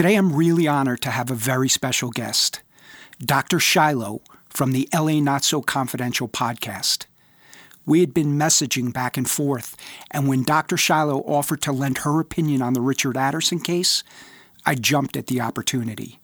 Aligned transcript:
Today, 0.00 0.14
I'm 0.14 0.32
really 0.32 0.66
honored 0.66 1.02
to 1.02 1.10
have 1.10 1.30
a 1.30 1.34
very 1.34 1.68
special 1.68 2.08
guest, 2.08 2.62
Dr. 3.22 3.60
Shiloh 3.60 4.22
from 4.48 4.72
the 4.72 4.88
LA 4.94 5.20
Not 5.20 5.44
So 5.44 5.60
Confidential 5.60 6.26
podcast. 6.26 7.04
We 7.84 8.00
had 8.00 8.14
been 8.14 8.38
messaging 8.38 8.94
back 8.94 9.18
and 9.18 9.28
forth, 9.28 9.76
and 10.10 10.26
when 10.26 10.42
Dr. 10.42 10.78
Shiloh 10.78 11.20
offered 11.26 11.60
to 11.60 11.72
lend 11.72 11.98
her 11.98 12.18
opinion 12.18 12.62
on 12.62 12.72
the 12.72 12.80
Richard 12.80 13.16
Aderson 13.16 13.62
case, 13.62 14.02
I 14.64 14.74
jumped 14.74 15.18
at 15.18 15.26
the 15.26 15.42
opportunity. 15.42 16.18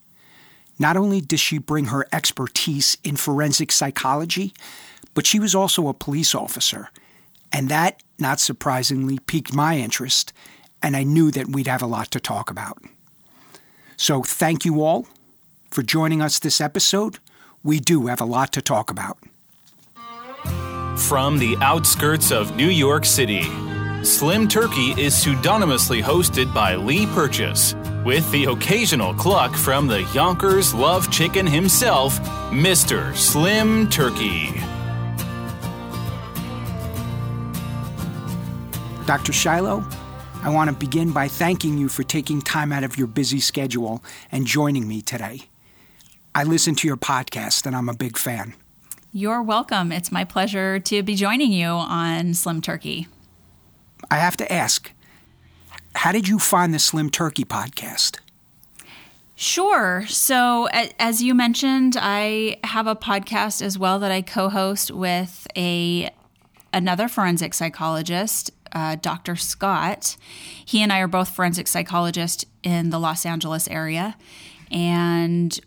Not 0.79 0.96
only 0.96 1.20
does 1.20 1.40
she 1.40 1.58
bring 1.58 1.88
her 1.88 2.06
expertise 2.14 2.96
in 3.04 3.16
forensic 3.16 3.70
psychology, 3.70 4.54
but 5.12 5.27
she 5.27 5.38
was 5.38 5.54
also 5.54 5.88
a 5.88 5.93
police 5.93 6.34
officer. 6.34 6.88
And 7.52 7.68
that, 7.68 8.02
not 8.18 8.40
surprisingly, 8.40 9.18
piqued 9.18 9.52
my 9.52 9.77
interest, 9.77 10.32
and 10.82 10.96
I 10.96 11.02
knew 11.02 11.30
that 11.32 11.48
we'd 11.48 11.66
have 11.66 11.82
a 11.82 11.86
lot 11.86 12.11
to 12.12 12.20
talk 12.20 12.50
about. 12.50 12.79
So 13.96 14.22
thank 14.22 14.64
you 14.64 14.82
all 14.82 15.06
for 15.70 15.82
joining 15.82 16.23
us 16.23 16.38
this 16.38 16.60
episode. 16.60 17.18
We 17.62 17.80
do 17.80 18.06
have 18.06 18.20
a 18.20 18.24
lot 18.24 18.52
to 18.52 18.62
talk 18.62 18.91
about. 18.91 19.19
From 20.98 21.38
the 21.38 21.56
outskirts 21.60 22.30
of 22.30 22.56
New 22.56 22.69
York 22.69 23.05
City, 23.05 23.45
Slim 24.02 24.48
Turkey 24.48 24.92
is 25.00 25.14
pseudonymously 25.14 26.00
hosted 26.02 26.52
by 26.55 26.77
Lee 26.77 27.06
Purchase, 27.06 27.74
with 28.05 28.30
the 28.30 28.45
occasional 28.45 29.12
cluck 29.14 29.55
from 29.55 29.88
the 29.88 30.02
Yonkers 30.14 30.72
Love 30.72 31.10
Chicken 31.10 31.47
himself, 31.47 32.19
Mr. 32.50 33.14
Slim 33.16 33.91
Turkey. 33.91 34.55
Dr. 39.06 39.33
Shiloh, 39.33 39.84
I 40.46 40.48
want 40.48 40.70
to 40.70 40.77
begin 40.77 41.10
by 41.10 41.27
thanking 41.27 41.77
you 41.77 41.88
for 41.88 42.05
taking 42.05 42.41
time 42.41 42.70
out 42.70 42.84
of 42.84 42.96
your 42.96 43.09
busy 43.09 43.41
schedule 43.41 44.05
and 44.30 44.46
joining 44.46 44.86
me 44.86 45.02
today. 45.02 45.48
I 46.36 46.45
listen 46.45 46.77
to 46.77 46.86
your 46.86 46.96
podcast 46.96 47.66
and 47.66 47.75
I'm 47.75 47.89
a 47.89 47.94
big 47.94 48.16
fan. 48.16 48.55
You're 49.11 49.42
welcome. 49.42 49.91
It's 49.91 50.12
my 50.12 50.22
pleasure 50.22 50.78
to 50.78 51.02
be 51.02 51.17
joining 51.17 51.50
you 51.50 51.67
on 51.67 52.33
Slim 52.33 52.61
Turkey. 52.61 53.08
I 54.08 54.19
have 54.19 54.36
to 54.36 54.52
ask, 54.52 54.92
how 55.97 56.12
did 56.12 56.28
you 56.28 56.39
find 56.39 56.72
the 56.72 56.78
Slim 56.78 57.11
Turkey 57.11 57.44
podcast? 57.44 58.20
Sure. 59.34 60.05
So, 60.06 60.69
as 61.00 61.24
you 61.24 61.34
mentioned, 61.34 61.97
I 62.00 62.58
have 62.62 62.86
a 62.86 62.94
podcast 62.94 63.62
as 63.62 63.77
well 63.80 63.98
that 63.98 64.12
I 64.12 64.22
co-host 64.22 64.92
with 64.92 65.48
a 65.56 66.11
another 66.77 67.08
forensic 67.08 67.55
psychologist, 67.55 68.50
uh, 68.72 68.96
Dr. 68.96 69.34
Scott. 69.34 70.16
He 70.64 70.83
and 70.83 70.92
I 70.92 71.00
are 71.00 71.08
both 71.08 71.30
forensic 71.30 71.66
psychologists 71.66 72.44
in 72.62 72.91
the 72.91 73.00
Los 73.00 73.24
Angeles 73.24 73.66
area, 73.68 74.16
and 74.70 75.58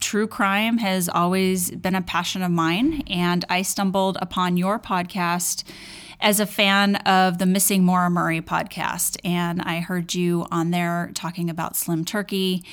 true 0.00 0.26
crime 0.26 0.78
has 0.78 1.08
always 1.08 1.70
been 1.70 1.94
a 1.94 2.02
passion 2.02 2.42
of 2.42 2.50
mine. 2.50 3.04
And 3.08 3.44
I 3.48 3.62
stumbled 3.62 4.18
upon 4.20 4.56
your 4.56 4.78
podcast 4.78 5.64
as 6.20 6.40
a 6.40 6.46
fan 6.46 6.96
of 6.96 7.38
the 7.38 7.46
Missing 7.46 7.84
Maura 7.84 8.10
Murray 8.10 8.40
podcast. 8.40 9.18
And 9.24 9.60
I 9.62 9.80
heard 9.80 10.14
you 10.14 10.46
on 10.50 10.70
there 10.70 11.10
talking 11.14 11.50
about 11.50 11.76
Slim 11.76 12.04
Turkey. 12.04 12.64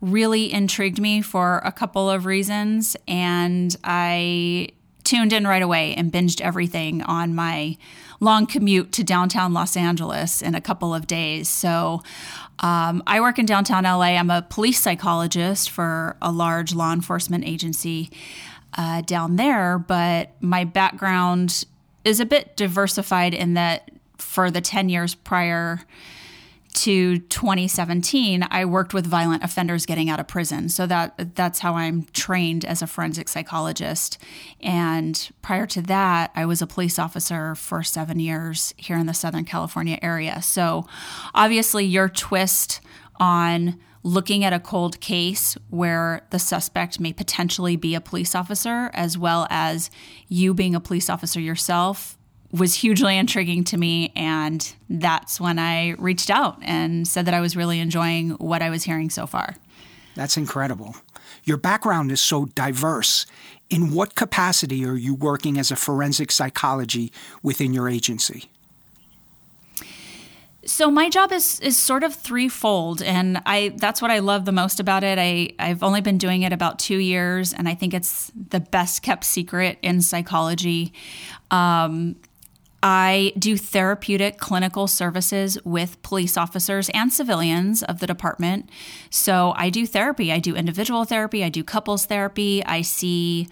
Really 0.00 0.52
intrigued 0.52 1.00
me 1.00 1.20
for 1.20 1.60
a 1.64 1.72
couple 1.72 2.08
of 2.08 2.26
reasons. 2.26 2.96
And 3.06 3.76
I 3.84 4.68
tuned 5.12 5.34
in 5.34 5.46
right 5.46 5.60
away 5.60 5.94
and 5.94 6.10
binged 6.10 6.40
everything 6.40 7.02
on 7.02 7.34
my 7.34 7.76
long 8.18 8.46
commute 8.46 8.92
to 8.92 9.04
downtown 9.04 9.52
Los 9.52 9.76
Angeles 9.76 10.40
in 10.40 10.54
a 10.54 10.60
couple 10.60 10.94
of 10.94 11.06
days. 11.06 11.50
So 11.50 12.02
um, 12.60 13.02
I 13.06 13.20
work 13.20 13.38
in 13.38 13.44
downtown 13.44 13.84
LA. 13.84 14.16
I'm 14.16 14.30
a 14.30 14.40
police 14.40 14.80
psychologist 14.80 15.68
for 15.68 16.16
a 16.22 16.32
large 16.32 16.74
law 16.74 16.94
enforcement 16.94 17.44
agency 17.44 18.10
uh, 18.78 19.02
down 19.02 19.36
there, 19.36 19.78
but 19.78 20.30
my 20.40 20.64
background 20.64 21.66
is 22.06 22.18
a 22.18 22.24
bit 22.24 22.56
diversified 22.56 23.34
in 23.34 23.52
that 23.52 23.90
for 24.16 24.50
the 24.50 24.62
10 24.62 24.88
years 24.88 25.14
prior 25.14 25.80
to 26.74 27.18
2017 27.18 28.46
I 28.50 28.64
worked 28.64 28.94
with 28.94 29.06
violent 29.06 29.44
offenders 29.44 29.86
getting 29.86 30.08
out 30.08 30.20
of 30.20 30.26
prison. 30.26 30.68
So 30.68 30.86
that 30.86 31.34
that's 31.34 31.58
how 31.58 31.74
I'm 31.74 32.04
trained 32.12 32.64
as 32.64 32.82
a 32.82 32.86
forensic 32.86 33.28
psychologist. 33.28 34.18
And 34.60 35.30
prior 35.42 35.66
to 35.66 35.82
that 35.82 36.30
I 36.34 36.46
was 36.46 36.62
a 36.62 36.66
police 36.66 36.98
officer 36.98 37.54
for 37.54 37.82
7 37.82 38.18
years 38.18 38.72
here 38.76 38.96
in 38.96 39.06
the 39.06 39.14
Southern 39.14 39.44
California 39.44 39.98
area. 40.02 40.40
So 40.42 40.86
obviously 41.34 41.84
your 41.84 42.08
twist 42.08 42.80
on 43.20 43.78
looking 44.02 44.42
at 44.42 44.52
a 44.52 44.58
cold 44.58 44.98
case 45.00 45.56
where 45.70 46.26
the 46.30 46.38
suspect 46.38 46.98
may 46.98 47.12
potentially 47.12 47.76
be 47.76 47.94
a 47.94 48.00
police 48.00 48.34
officer, 48.34 48.90
as 48.94 49.16
well 49.16 49.46
as 49.48 49.90
you 50.26 50.52
being 50.52 50.74
a 50.74 50.80
police 50.80 51.08
officer 51.08 51.38
yourself, 51.38 52.18
was 52.52 52.74
hugely 52.74 53.16
intriguing 53.16 53.64
to 53.64 53.76
me. 53.76 54.12
And 54.14 54.74
that's 54.88 55.40
when 55.40 55.58
I 55.58 55.90
reached 55.92 56.30
out 56.30 56.58
and 56.62 57.08
said 57.08 57.26
that 57.26 57.34
I 57.34 57.40
was 57.40 57.56
really 57.56 57.80
enjoying 57.80 58.30
what 58.32 58.62
I 58.62 58.70
was 58.70 58.84
hearing 58.84 59.10
so 59.10 59.26
far. 59.26 59.56
That's 60.14 60.36
incredible. 60.36 60.94
Your 61.44 61.56
background 61.56 62.12
is 62.12 62.20
so 62.20 62.46
diverse. 62.46 63.26
In 63.70 63.94
what 63.94 64.14
capacity 64.14 64.84
are 64.84 64.96
you 64.96 65.14
working 65.14 65.58
as 65.58 65.70
a 65.70 65.76
forensic 65.76 66.30
psychology 66.30 67.10
within 67.42 67.72
your 67.72 67.88
agency? 67.88 68.50
So 70.64 70.90
my 70.92 71.08
job 71.08 71.32
is 71.32 71.58
is 71.58 71.76
sort 71.76 72.04
of 72.04 72.14
threefold, 72.14 73.02
and 73.02 73.42
I 73.46 73.74
that's 73.78 74.00
what 74.00 74.12
I 74.12 74.20
love 74.20 74.44
the 74.44 74.52
most 74.52 74.78
about 74.78 75.02
it. 75.02 75.18
I 75.18 75.54
I've 75.58 75.82
only 75.82 76.00
been 76.00 76.18
doing 76.18 76.42
it 76.42 76.52
about 76.52 76.78
two 76.78 76.98
years, 76.98 77.52
and 77.52 77.68
I 77.68 77.74
think 77.74 77.94
it's 77.94 78.30
the 78.50 78.60
best 78.60 79.02
kept 79.02 79.24
secret 79.24 79.78
in 79.82 80.02
psychology. 80.02 80.92
Um, 81.50 82.14
I 82.82 83.32
do 83.38 83.56
therapeutic 83.56 84.38
clinical 84.38 84.86
services 84.86 85.56
with 85.64 86.02
police 86.02 86.36
officers 86.36 86.90
and 86.90 87.12
civilians 87.12 87.82
of 87.82 88.00
the 88.00 88.06
department. 88.06 88.68
So 89.10 89.54
I 89.56 89.70
do 89.70 89.86
therapy. 89.86 90.32
I 90.32 90.40
do 90.40 90.56
individual 90.56 91.04
therapy. 91.04 91.44
I 91.44 91.48
do 91.48 91.62
couples 91.62 92.06
therapy. 92.06 92.64
I 92.64 92.82
see. 92.82 93.48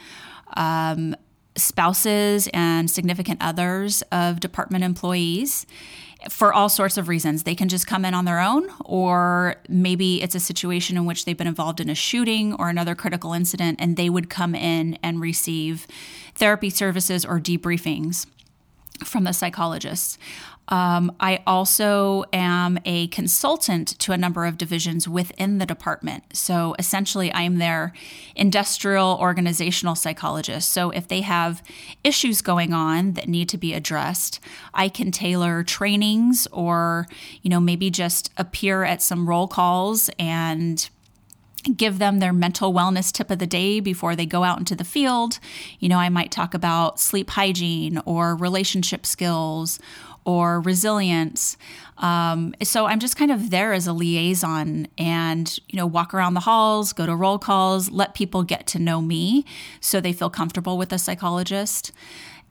Um, 0.57 1.15
spouses 1.57 2.49
and 2.55 2.91
significant 2.91 3.39
others 3.43 4.03
of 4.13 4.41
department 4.41 4.85
employees 4.85 5.67
for 6.29 6.53
all 6.53 6.69
sorts 6.69 6.97
of 6.97 7.09
reasons. 7.09 7.43
They 7.43 7.55
can 7.55 7.69
just 7.69 7.87
come 7.87 8.05
in 8.05 8.15
on 8.15 8.25
their 8.25 8.41
own, 8.41 8.69
or 8.85 9.57
maybe 9.69 10.23
it's 10.23 10.35
a 10.35 10.41
situation 10.41 10.97
in 10.97 11.07
which 11.07 11.25
they've 11.25 11.37
been 11.37 11.47
involved 11.47 11.81
in 11.81 11.89
a 11.89 11.95
shooting 11.95 12.55
or 12.55 12.69
another 12.69 12.95
critical 12.95 13.33
incident, 13.33 13.81
and 13.81 13.97
they 13.97 14.11
would 14.11 14.31
come 14.31 14.55
in 14.55 14.99
and 15.03 15.21
receive 15.21 15.87
therapy 16.35 16.71
services 16.71 17.25
or 17.25 17.41
debriefings 17.41 18.27
from 19.05 19.25
the 19.25 19.33
psychologists. 19.33 20.19
Um, 20.71 21.17
I 21.19 21.43
also 21.49 22.25
am 22.33 22.79
a 22.85 23.09
consultant 23.09 23.99
to 23.99 24.13
a 24.13 24.17
number 24.17 24.47
of 24.47 24.57
divisions 24.57 25.09
within 25.09 25.59
the 25.59 25.67
department. 25.67 26.37
So 26.37 26.77
essentially, 26.79 27.33
I 27.33 27.43
am 27.43 27.59
their 27.59 27.93
industrial 28.37 29.19
organizational 29.21 29.97
psychologist. 29.97 30.71
So 30.71 30.91
if 30.91 31.09
they 31.09 31.23
have 31.23 31.61
issues 32.05 32.41
going 32.41 32.73
on 32.73 33.15
that 33.15 33.29
need 33.29 33.49
to 33.49 33.59
be 33.59 33.75
addressed, 33.75 34.39
I 34.73 34.89
can 34.89 35.11
tailor 35.11 35.65
trainings 35.65 36.47
or, 36.53 37.09
you 37.43 37.51
know, 37.51 37.61
maybe 37.61 37.91
just 37.91 38.31
appear 38.37 38.85
at 38.85 39.03
some 39.03 39.29
roll 39.29 39.49
calls 39.49 40.09
and 40.21 40.89
give 41.77 41.99
them 41.99 42.19
their 42.19 42.33
mental 42.33 42.73
wellness 42.73 43.13
tip 43.13 43.31
of 43.31 43.39
the 43.39 43.47
day 43.47 43.81
before 43.81 44.17
they 44.17 44.27
go 44.27 44.45
out 44.45 44.59
into 44.59 44.75
the 44.75 44.85
field. 44.85 45.39
You 45.79 45.89
know, 45.89 45.99
I 45.99 46.09
might 46.09 46.31
talk 46.31 46.55
about 46.55 46.99
sleep 46.99 47.31
hygiene 47.31 48.01
or 48.05 48.35
relationship 48.35 49.05
skills 49.07 49.79
or 50.25 50.61
resilience. 50.61 51.57
Um, 51.99 52.55
so 52.63 52.87
I'm 52.87 52.99
just 52.99 53.17
kind 53.17 53.31
of 53.31 53.51
there 53.51 53.73
as 53.73 53.87
a 53.87 53.93
liaison 53.93 54.87
and, 54.99 55.59
you 55.69 55.77
know, 55.77 55.87
walk 55.87 56.15
around 56.15 56.35
the 56.35 56.41
halls, 56.41 56.93
go 56.93 57.07
to 57.07 57.15
roll 57.15 57.39
calls, 57.39 57.91
let 57.91 58.15
people 58.15 58.43
get 58.43 58.67
to 58.69 58.79
know 58.79 59.01
me 59.01 59.45
so 59.81 60.01
they 60.01 60.13
feel 60.13 60.31
comfortable 60.31 60.79
with 60.79 60.93
a 60.93 60.99
psychologist. 60.99 61.93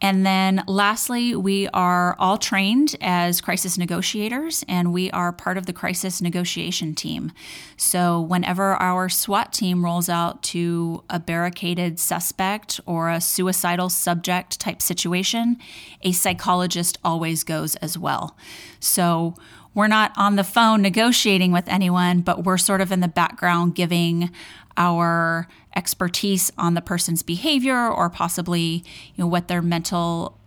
And 0.02 0.26
then 0.26 0.64
lastly, 0.66 1.36
we 1.36 1.68
are 1.70 2.16
all 2.20 2.38
trained 2.38 2.96
as 3.02 3.42
crisis 3.42 3.78
negotiators 3.78 4.64
and 4.68 4.94
we 4.94 5.12
are 5.12 5.34
part 5.34 5.58
of 5.58 5.66
the 5.66 5.74
crisis 5.74 6.22
negotiation 6.22 6.96
team. 6.96 7.34
So 7.76 8.22
whenever 8.22 8.76
our 8.76 9.10
SWAT 9.10 9.52
team 9.52 9.84
rolls 9.84 10.08
out 10.08 10.42
to 10.44 11.04
a 11.10 11.20
barricaded 11.20 12.00
suspect 12.00 12.80
or 12.86 13.10
a 13.10 13.20
suicidal 13.20 13.90
subject 13.90 14.60
type 14.60 14.82
situation, 14.82 15.58
a 16.02 16.14
psychologist 16.14 16.98
always 17.04 17.44
goes 17.44 17.76
as 17.78 17.98
well. 17.98 18.38
So 18.80 19.36
we're 19.74 19.88
not 19.88 20.14
on 20.16 20.36
the 20.36 20.44
phone 20.44 20.82
negotiating 20.82 21.52
with 21.52 21.68
anyone, 21.68 22.22
but 22.22 22.44
we're 22.44 22.58
sort 22.58 22.82
of 22.82 22.92
in 22.92 23.02
the 23.02 23.08
background 23.08 23.76
giving 23.76 24.32
our 24.78 25.48
expertise 25.76 26.52
on 26.58 26.74
the 26.74 26.82
person's 26.82 27.24
behavior 27.24 27.88
or 27.88 28.10
possibly 28.10 28.84
you 29.16 29.24
know 29.24 29.28
what 29.28 29.48
their 29.48 29.62
mental 29.62 30.40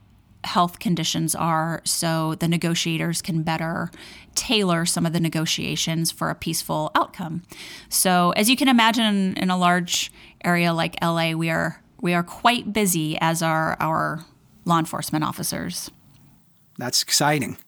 health 0.44 0.78
conditions 0.78 1.34
are 1.34 1.80
so 1.84 2.34
the 2.36 2.48
negotiators 2.48 3.22
can 3.22 3.42
better 3.42 3.90
tailor 4.34 4.84
some 4.84 5.06
of 5.06 5.12
the 5.12 5.20
negotiations 5.20 6.10
for 6.10 6.30
a 6.30 6.34
peaceful 6.34 6.90
outcome. 6.94 7.42
So, 7.88 8.32
as 8.36 8.50
you 8.50 8.56
can 8.56 8.69
imagine 8.69 9.36
in 9.36 9.50
a 9.50 9.56
large 9.56 10.10
area 10.44 10.72
like 10.72 10.96
LA, 11.02 11.32
we 11.32 11.50
are 11.50 11.80
we 12.00 12.14
are 12.14 12.22
quite 12.22 12.72
busy 12.72 13.16
as 13.20 13.42
are 13.42 13.76
our 13.78 14.24
law 14.64 14.78
enforcement 14.78 15.24
officers. 15.24 15.90
That's 16.78 17.02
exciting, 17.02 17.58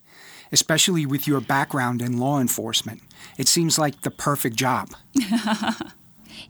especially 0.51 1.07
with 1.07 1.29
your 1.29 1.41
background 1.41 2.03
in 2.03 2.19
law 2.19 2.41
enforcement. 2.41 3.03
It 3.39 3.47
seems 3.47 3.79
like 3.79 4.03
the 4.03 4.11
perfect 4.11 4.57
job. 4.57 4.91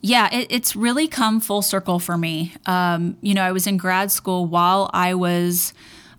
Yeah, 0.07 0.29
it, 0.31 0.49
it's 0.51 0.77
really 0.77 1.09
come 1.09 1.41
full 1.41 1.63
circle 1.63 1.99
for 1.99 2.19
me. 2.19 2.53
Um, 2.67 3.17
you 3.23 3.33
know, 3.33 3.41
I 3.41 3.53
was 3.53 3.67
in 3.67 3.79
grad 3.79 4.13
school 4.13 4.45
while 4.45 4.91
I 4.93 5.15
was 5.15 5.73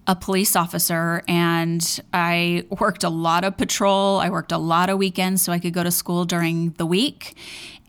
a 0.08 0.16
police 0.16 0.56
officer 0.56 1.22
and 1.28 2.00
I 2.12 2.66
worked 2.80 3.04
a 3.04 3.10
lot 3.10 3.44
of 3.44 3.58
patrol. 3.58 4.18
I 4.18 4.32
worked 4.32 4.52
a 4.52 4.58
lot 4.58 4.90
of 4.90 4.98
weekends 4.98 5.44
so 5.44 5.52
I 5.52 5.60
could 5.60 5.74
go 5.74 5.84
to 5.84 5.92
school 5.92 6.26
during 6.26 6.72
the 6.72 6.86
week. 6.88 7.38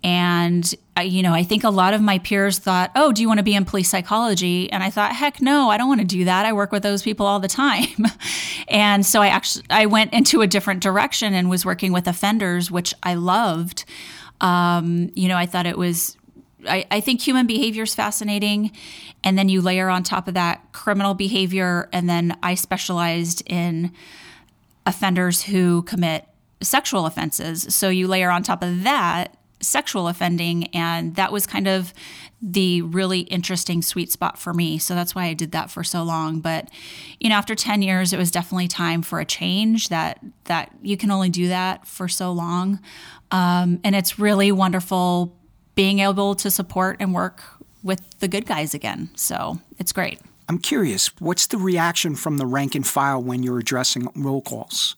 And, 0.04 0.70
I, 0.98 1.04
you 1.04 1.22
know, 1.22 1.32
I 1.32 1.43
think 1.43 1.64
a 1.64 1.70
lot 1.70 1.94
of 1.94 2.02
my 2.02 2.19
peers 2.19 2.58
thought, 2.58 2.90
oh, 2.94 3.10
do 3.10 3.22
you 3.22 3.28
want 3.28 3.38
to 3.38 3.44
be 3.44 3.54
in 3.54 3.64
police 3.64 3.88
psychology? 3.88 4.70
And 4.70 4.82
I 4.82 4.90
thought, 4.90 5.14
heck 5.14 5.40
no, 5.40 5.70
I 5.70 5.78
don't 5.78 5.88
want 5.88 6.02
to 6.02 6.06
do 6.06 6.26
that. 6.26 6.44
I 6.44 6.52
work 6.52 6.72
with 6.72 6.82
those 6.82 7.02
people 7.02 7.25
all 7.25 7.40
the 7.40 7.48
time. 7.48 8.04
and 8.69 9.04
so 9.04 9.22
I 9.22 9.28
actually, 9.28 9.64
I 9.70 9.87
went 9.87 10.12
into 10.12 10.43
a 10.43 10.46
different 10.46 10.82
direction 10.82 11.32
and 11.32 11.48
was 11.48 11.64
working 11.64 11.90
with 11.90 12.06
offenders, 12.06 12.70
which 12.70 12.93
I 13.02 13.14
loved. 13.14 13.87
Um, 14.41 15.11
you 15.15 15.29
know, 15.29 15.37
I 15.37 15.47
thought 15.47 15.67
it 15.67 15.79
was 15.79 16.17
I, 16.69 16.85
I, 16.91 17.00
think 17.00 17.21
human 17.21 17.47
behavior 17.47 17.85
is 17.85 17.94
fascinating. 17.94 18.73
And 19.25 19.38
then 19.38 19.49
you 19.49 19.61
layer 19.61 19.88
on 19.88 20.03
top 20.03 20.29
of 20.29 20.35
that 20.35 20.73
criminal 20.73 21.15
behavior. 21.15 21.88
And 21.93 22.09
then 22.09 22.37
I 22.43 22.55
specialized 22.55 23.43
in 23.47 23.93
offenders 24.85 25.43
who 25.43 25.83
commit 25.83 26.27
sexual 26.61 27.06
offenses. 27.06 27.75
So 27.75 27.88
you 27.88 28.09
layer 28.09 28.31
on 28.31 28.43
top 28.43 28.62
of 28.62 28.83
that 28.85 29.37
sexual 29.61 30.09
offending. 30.09 30.69
And 30.69 31.15
that 31.17 31.32
was 31.32 31.47
kind 31.47 31.67
of 31.67 31.93
the 32.43 32.82
really 32.82 33.21
interesting 33.21 33.81
sweet 33.81 34.12
spot 34.12 34.39
for 34.39 34.53
me. 34.53 34.79
So 34.79 34.94
that's 34.94 35.15
why 35.15 35.25
I 35.25 35.35
did 35.35 35.53
that 35.53 35.71
for 35.71 35.82
so 35.82 36.03
long. 36.03 36.41
But, 36.41 36.71
you 37.19 37.31
know, 37.31 37.35
after 37.35 37.55
10 37.55 37.82
years, 37.82 38.12
it 38.12 38.19
was 38.19 38.31
definitely 38.31 38.69
time 38.69 39.03
for 39.03 39.19
a 39.19 39.25
change 39.25 39.89
that, 39.89 40.21
that 40.44 40.71
you 40.82 40.97
can 40.97 41.11
only 41.11 41.31
do 41.31 41.49
that 41.49 41.87
for 41.87 42.09
so 42.09 42.31
long. 42.32 42.81
Um, 43.31 43.81
and 43.84 43.96
it's 43.96 44.19
really 44.19 44.52
wonderful 44.52 45.37
being 45.75 46.00
able 46.00 46.34
to 46.37 46.50
support 46.50 46.96
and 47.00 47.14
work 47.14 47.43
with 47.82 48.19
the 48.20 48.28
good 48.28 48.46
guys 48.46 48.75
again. 48.75 49.11
So 49.14 49.61
it's 49.78 49.93
great. 49.93 50.20
I'm 50.49 50.58
curious, 50.58 51.08
what's 51.19 51.46
the 51.49 51.58
reaction 51.58 52.14
from 52.14 52.38
the 52.38 52.46
rank 52.46 52.75
and 52.75 52.87
file 52.87 53.23
when 53.23 53.43
you're 53.43 53.58
addressing 53.58 54.08
roll 54.14 54.43
calls? 54.43 54.96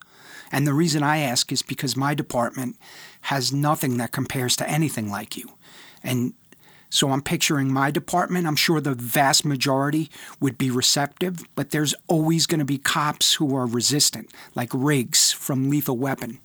And 0.52 0.66
the 0.66 0.74
reason 0.74 1.02
I 1.02 1.18
ask 1.18 1.50
is 1.52 1.62
because 1.62 1.96
my 1.96 2.14
department 2.14 2.76
has 3.22 3.52
nothing 3.52 3.96
that 3.98 4.12
compares 4.12 4.56
to 4.56 4.68
anything 4.68 5.10
like 5.10 5.36
you. 5.36 5.52
And 6.02 6.34
so 6.90 7.10
I'm 7.10 7.22
picturing 7.22 7.72
my 7.72 7.90
department. 7.90 8.46
I'm 8.46 8.56
sure 8.56 8.80
the 8.80 8.94
vast 8.94 9.44
majority 9.44 10.10
would 10.40 10.56
be 10.56 10.70
receptive, 10.70 11.42
but 11.54 11.70
there's 11.70 11.94
always 12.06 12.46
going 12.46 12.60
to 12.60 12.64
be 12.64 12.78
cops 12.78 13.34
who 13.34 13.54
are 13.56 13.66
resistant, 13.66 14.32
like 14.54 14.70
Riggs 14.72 15.32
from 15.32 15.68
Lethal 15.68 15.98
Weapon. 15.98 16.40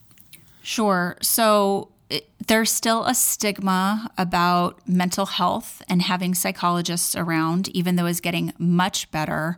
Sure. 0.63 1.17
So 1.21 1.89
it, 2.09 2.29
there's 2.47 2.71
still 2.71 3.03
a 3.05 3.13
stigma 3.13 4.09
about 4.17 4.79
mental 4.87 5.25
health 5.25 5.81
and 5.89 6.01
having 6.01 6.33
psychologists 6.33 7.15
around, 7.15 7.67
even 7.69 7.97
though 7.97 8.05
it's 8.05 8.21
getting 8.21 8.53
much 8.57 9.11
better. 9.11 9.57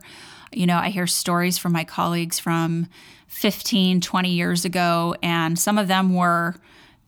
You 0.52 0.66
know, 0.66 0.76
I 0.76 0.90
hear 0.90 1.06
stories 1.06 1.58
from 1.58 1.72
my 1.72 1.84
colleagues 1.84 2.40
from 2.40 2.88
15, 3.28 4.00
20 4.00 4.30
years 4.30 4.64
ago, 4.64 5.14
and 5.22 5.58
some 5.58 5.78
of 5.78 5.86
them 5.86 6.14
were 6.14 6.56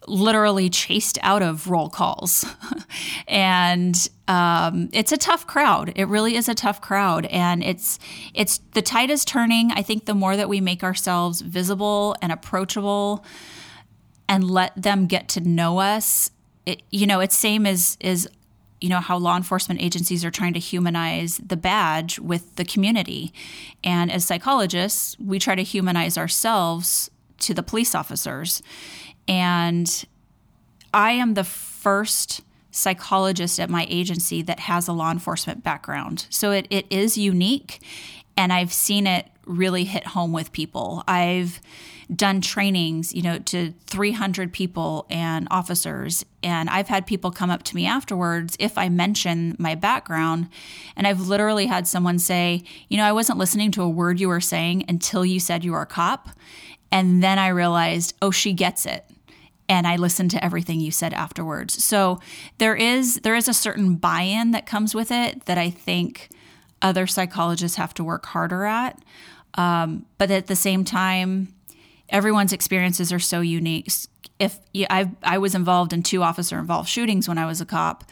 literally 0.07 0.71
chased 0.71 1.19
out 1.23 1.43
of 1.43 1.69
roll 1.69 1.91
calls. 1.91 2.45
and 3.29 4.09
um, 4.29 4.91
it's 4.93 5.11
a 5.11 5.17
tough 5.17 5.47
crowd. 5.47 5.93
It 5.97 6.07
really 6.07 6.37
is 6.37 6.49
a 6.49 6.55
tough 6.55 6.81
crowd. 6.81 7.27
And 7.27 7.65
it's 7.65 7.99
it's 8.33 8.59
the 8.75 8.83
tide 8.83 9.11
is 9.11 9.25
turning. 9.25 9.73
I 9.73 9.83
think 9.83 10.05
the 10.05 10.15
more 10.15 10.37
that 10.37 10.49
we 10.49 10.61
make 10.61 10.85
ourselves 10.85 11.41
visible 11.41 12.15
and 12.23 12.31
approachable 12.31 13.25
and 14.29 14.51
let 14.51 14.81
them 14.81 15.07
get 15.07 15.29
to 15.31 15.41
know 15.41 15.79
us. 15.79 16.31
It, 16.67 16.83
you 16.91 17.07
know, 17.07 17.21
it's 17.21 17.37
same 17.37 17.67
as 17.67 17.97
is 18.01 18.29
you 18.81 18.89
know 18.89 19.01
how 19.01 19.19
law 19.19 19.37
enforcement 19.37 19.83
agencies 19.83 20.25
are 20.25 20.31
trying 20.31 20.55
to 20.55 20.61
humanize 20.61 21.39
the 21.39 21.57
badge 21.57 22.19
with 22.19 22.57
the 22.57 22.65
community. 22.65 23.33
And 23.83 24.11
as 24.13 24.25
psychologists, 24.25 25.19
we 25.19 25.39
try 25.39 25.55
to 25.55 25.63
humanize 25.63 26.17
ourselves 26.17 27.11
to 27.41 27.55
the 27.55 27.63
police 27.63 27.95
officers. 27.95 28.63
And 29.27 30.05
I 30.95 31.13
am 31.13 31.35
the 31.35 31.45
first 31.45 32.43
psychologist 32.71 33.59
at 33.59 33.69
my 33.69 33.87
agency 33.89 34.43
that 34.43 34.61
has 34.61 34.87
a 34.87 34.93
law 34.93 35.11
enforcement 35.11 35.65
background. 35.65 36.27
So 36.31 36.53
it, 36.53 36.67
it 36.71 36.87
is 36.91 37.19
unique 37.19 37.81
and 38.37 38.53
I've 38.53 38.73
seen 38.73 39.07
it 39.07 39.27
really 39.47 39.85
hit 39.85 40.09
home 40.09 40.33
with 40.33 40.53
people. 40.53 41.03
I've 41.09 41.61
done 42.15 42.41
trainings, 42.41 43.15
you 43.15 43.23
know, 43.23 43.39
to 43.39 43.73
300 43.87 44.53
people 44.53 45.07
and 45.11 45.47
officers. 45.51 46.25
And 46.43 46.71
I've 46.71 46.89
had 46.89 47.07
people 47.07 47.31
come 47.31 47.51
up 47.51 47.63
to 47.65 47.77
me 47.77 47.87
afterwards 47.87 48.57
if 48.59 48.79
I 48.79 48.89
mention 48.89 49.57
my 49.59 49.75
background. 49.75 50.49
And 50.97 51.07
I've 51.07 51.21
literally 51.21 51.67
had 51.67 51.87
someone 51.87 52.19
say, 52.19 52.65
you 52.89 52.97
know, 52.97 53.05
I 53.05 53.13
wasn't 53.13 53.39
listening 53.39 53.71
to 53.73 53.83
a 53.83 53.89
word 53.89 54.21
you 54.21 54.29
were 54.29 54.41
saying 54.41 54.85
until 54.89 55.25
you 55.25 55.39
said 55.39 55.65
you 55.65 55.73
were 55.73 55.83
a 55.83 55.87
cop. 55.87 56.31
And 56.91 57.23
then 57.23 57.39
I 57.39 57.49
realized, 57.49 58.15
oh, 58.23 58.31
she 58.31 58.55
gets 58.55 58.87
it 58.87 59.05
and 59.69 59.87
I 59.87 59.97
listened 59.97 60.31
to 60.31 60.43
everything 60.43 60.81
you 60.81 60.91
said 60.91 61.13
afterwards. 61.13 61.85
So 61.85 62.21
there 62.57 62.75
is 62.75 63.17
there 63.17 63.37
is 63.37 63.49
a 63.49 63.55
certain 63.55 63.97
buy-in 63.97 64.53
that 64.53 64.65
comes 64.65 64.95
with 64.95 65.11
it 65.11 65.45
that 65.45 65.59
I 65.59 65.69
think 65.69 66.31
other 66.81 67.07
psychologists 67.07 67.77
have 67.77 67.93
to 67.95 68.05
work 68.05 68.25
harder 68.27 68.65
at. 68.65 68.99
Um, 69.55 70.07
but 70.17 70.31
at 70.31 70.47
the 70.47 70.57
same 70.57 70.85
time, 70.85 71.53
everyone's 72.09 72.53
experiences 72.53 73.13
are 73.13 73.19
so 73.19 73.41
unique. 73.41 73.91
If 74.39 74.59
I 74.75 75.11
I 75.23 75.39
was 75.39 75.55
involved 75.55 75.93
in 75.93 76.03
two 76.03 76.23
officer 76.23 76.59
involved 76.59 76.89
shootings 76.89 77.29
when 77.29 77.39
I 77.39 77.47
was 77.47 77.61
a 77.61 77.67
cop, 77.67 78.05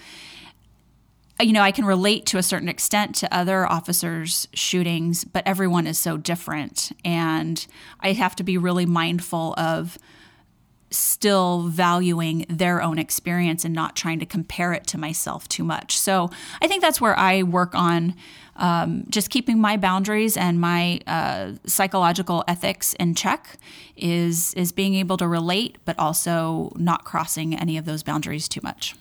uh, 1.41 1.45
you 1.45 1.53
know, 1.53 1.63
I 1.63 1.73
can 1.73 1.85
relate 1.85 2.27
to 2.27 2.39
a 2.39 2.43
certain 2.43 2.69
extent 2.69 3.15
to 3.17 3.35
other 3.35 3.67
officers' 3.67 4.49
shootings, 4.55 5.25
but 5.25 5.47
everyone 5.47 5.87
is 5.87 5.99
so 5.99 6.17
different, 6.17 6.93
and 7.05 7.67
I 8.01 8.13
have 8.13 8.37
to 8.37 8.43
be 8.43 8.59
really 8.59 8.87
mindful 8.87 9.55
of 9.59 9.99
still 10.91 11.63
valuing 11.63 12.47
their 12.49 12.83
own 12.83 12.99
experience 12.99 13.65
and 13.65 13.75
not 13.75 13.97
trying 13.97 14.19
to 14.21 14.27
compare 14.27 14.73
it 14.73 14.87
to 14.87 14.99
myself 14.99 15.49
too 15.49 15.65
much. 15.65 15.99
So 15.99 16.31
I 16.61 16.69
think 16.69 16.83
that's 16.83 17.01
where 17.01 17.19
I 17.19 17.43
work 17.43 17.75
on 17.75 18.15
um, 18.57 19.05
just 19.09 19.31
keeping 19.31 19.61
my 19.61 19.77
boundaries 19.77 20.37
and 20.37 20.61
my 20.61 21.01
uh, 21.07 21.53
psychological 21.67 22.45
ethics 22.49 22.95
in 22.95 23.15
check 23.15 23.59
is 23.97 24.55
is 24.55 24.73
being 24.73 24.95
able 24.95 25.17
to 25.19 25.29
relate, 25.29 25.77
but 25.85 25.99
also 25.99 26.73
not 26.77 27.05
crossing 27.05 27.55
any 27.55 27.77
of 27.77 27.85
those 27.85 28.03
boundaries 28.03 28.49
too 28.49 28.61
much. 28.63 28.95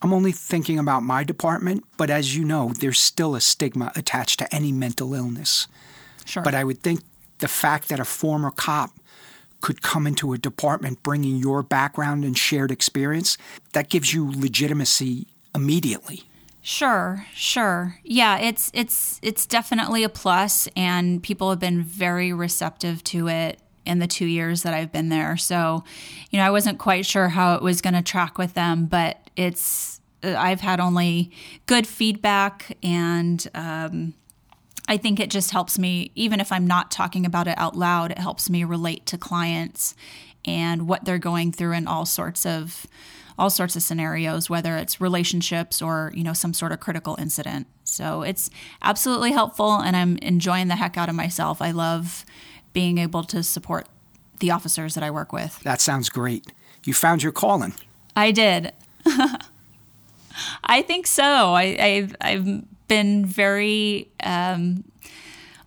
I'm 0.00 0.12
only 0.12 0.32
thinking 0.32 0.78
about 0.78 1.02
my 1.02 1.24
department, 1.24 1.84
but 1.96 2.08
as 2.08 2.36
you 2.36 2.44
know, 2.44 2.72
there's 2.78 3.00
still 3.00 3.34
a 3.34 3.40
stigma 3.40 3.92
attached 3.96 4.38
to 4.38 4.54
any 4.54 4.70
mental 4.70 5.12
illness. 5.12 5.66
Sure. 6.24 6.42
But 6.42 6.54
I 6.54 6.62
would 6.62 6.82
think 6.82 7.00
the 7.38 7.48
fact 7.48 7.88
that 7.88 7.98
a 7.98 8.04
former 8.04 8.50
cop 8.50 8.92
could 9.60 9.82
come 9.82 10.06
into 10.06 10.32
a 10.32 10.38
department 10.38 11.02
bringing 11.02 11.36
your 11.36 11.62
background 11.62 12.24
and 12.24 12.36
shared 12.38 12.70
experience, 12.70 13.36
that 13.72 13.88
gives 13.88 14.14
you 14.14 14.30
legitimacy 14.30 15.26
immediately. 15.54 16.22
Sure, 16.60 17.26
sure. 17.34 17.98
Yeah, 18.04 18.38
it's 18.38 18.70
it's 18.74 19.18
it's 19.22 19.46
definitely 19.46 20.04
a 20.04 20.08
plus 20.08 20.68
and 20.76 21.22
people 21.22 21.50
have 21.50 21.58
been 21.58 21.82
very 21.82 22.32
receptive 22.32 23.02
to 23.04 23.28
it 23.28 23.58
in 23.86 24.00
the 24.00 24.06
2 24.06 24.26
years 24.26 24.64
that 24.64 24.74
I've 24.74 24.92
been 24.92 25.08
there. 25.08 25.38
So, 25.38 25.82
you 26.30 26.38
know, 26.38 26.44
I 26.44 26.50
wasn't 26.50 26.78
quite 26.78 27.06
sure 27.06 27.28
how 27.28 27.54
it 27.54 27.62
was 27.62 27.80
going 27.80 27.94
to 27.94 28.02
track 28.02 28.36
with 28.36 28.52
them, 28.52 28.84
but 28.84 29.30
it's 29.34 30.00
I've 30.22 30.60
had 30.60 30.78
only 30.78 31.30
good 31.66 31.86
feedback 31.86 32.76
and 32.82 33.46
um, 33.54 34.14
I 34.88 34.96
think 34.96 35.20
it 35.20 35.30
just 35.30 35.50
helps 35.50 35.78
me, 35.78 36.10
even 36.14 36.40
if 36.40 36.50
I'm 36.50 36.66
not 36.66 36.90
talking 36.90 37.26
about 37.26 37.46
it 37.46 37.56
out 37.58 37.76
loud, 37.76 38.10
it 38.10 38.18
helps 38.18 38.48
me 38.48 38.64
relate 38.64 39.04
to 39.06 39.18
clients 39.18 39.94
and 40.44 40.88
what 40.88 41.04
they're 41.04 41.18
going 41.18 41.52
through 41.52 41.72
in 41.72 41.86
all 41.86 42.06
sorts 42.06 42.46
of 42.46 42.86
all 43.38 43.50
sorts 43.50 43.76
of 43.76 43.82
scenarios, 43.82 44.50
whether 44.50 44.76
it's 44.76 45.00
relationships 45.00 45.80
or, 45.80 46.10
you 46.12 46.24
know, 46.24 46.32
some 46.32 46.52
sort 46.52 46.72
of 46.72 46.80
critical 46.80 47.14
incident. 47.20 47.68
So 47.84 48.22
it's 48.22 48.50
absolutely 48.82 49.30
helpful 49.30 49.76
and 49.76 49.96
I'm 49.96 50.18
enjoying 50.18 50.66
the 50.66 50.74
heck 50.74 50.96
out 50.96 51.08
of 51.08 51.14
myself. 51.14 51.62
I 51.62 51.70
love 51.70 52.24
being 52.72 52.98
able 52.98 53.22
to 53.24 53.44
support 53.44 53.86
the 54.40 54.50
officers 54.50 54.94
that 54.94 55.04
I 55.04 55.12
work 55.12 55.32
with. 55.32 55.60
That 55.60 55.80
sounds 55.80 56.08
great. 56.08 56.52
You 56.84 56.94
found 56.94 57.22
your 57.22 57.30
calling. 57.30 57.74
I 58.16 58.32
did. 58.32 58.72
I 60.64 60.82
think 60.82 61.06
so. 61.06 61.54
I, 61.54 61.76
have 62.00 62.16
I've 62.20 62.62
been 62.88 63.24
very 63.24 64.08
um, 64.22 64.84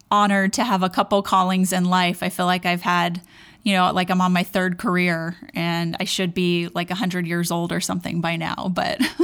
honored 0.10 0.54
to 0.54 0.64
have 0.64 0.84
a 0.84 0.90
couple 0.90 1.22
callings 1.22 1.72
in 1.72 1.86
life. 1.86 2.22
I 2.22 2.30
feel 2.30 2.46
like 2.46 2.66
I've 2.66 2.82
had, 2.82 3.22
you 3.64 3.74
know, 3.74 3.92
like 3.94 4.10
I'm 4.10 4.20
on 4.20 4.34
my 4.34 4.44
third 4.44 4.78
career 4.78 5.38
and 5.54 5.96
I 6.00 6.04
should 6.04 6.34
be 6.34 6.68
like 6.74 6.90
100 6.90 7.26
years 7.26 7.50
old 7.50 7.72
or 7.72 7.80
something 7.80 8.20
by 8.20 8.36
now, 8.36 8.72
but 8.74 8.98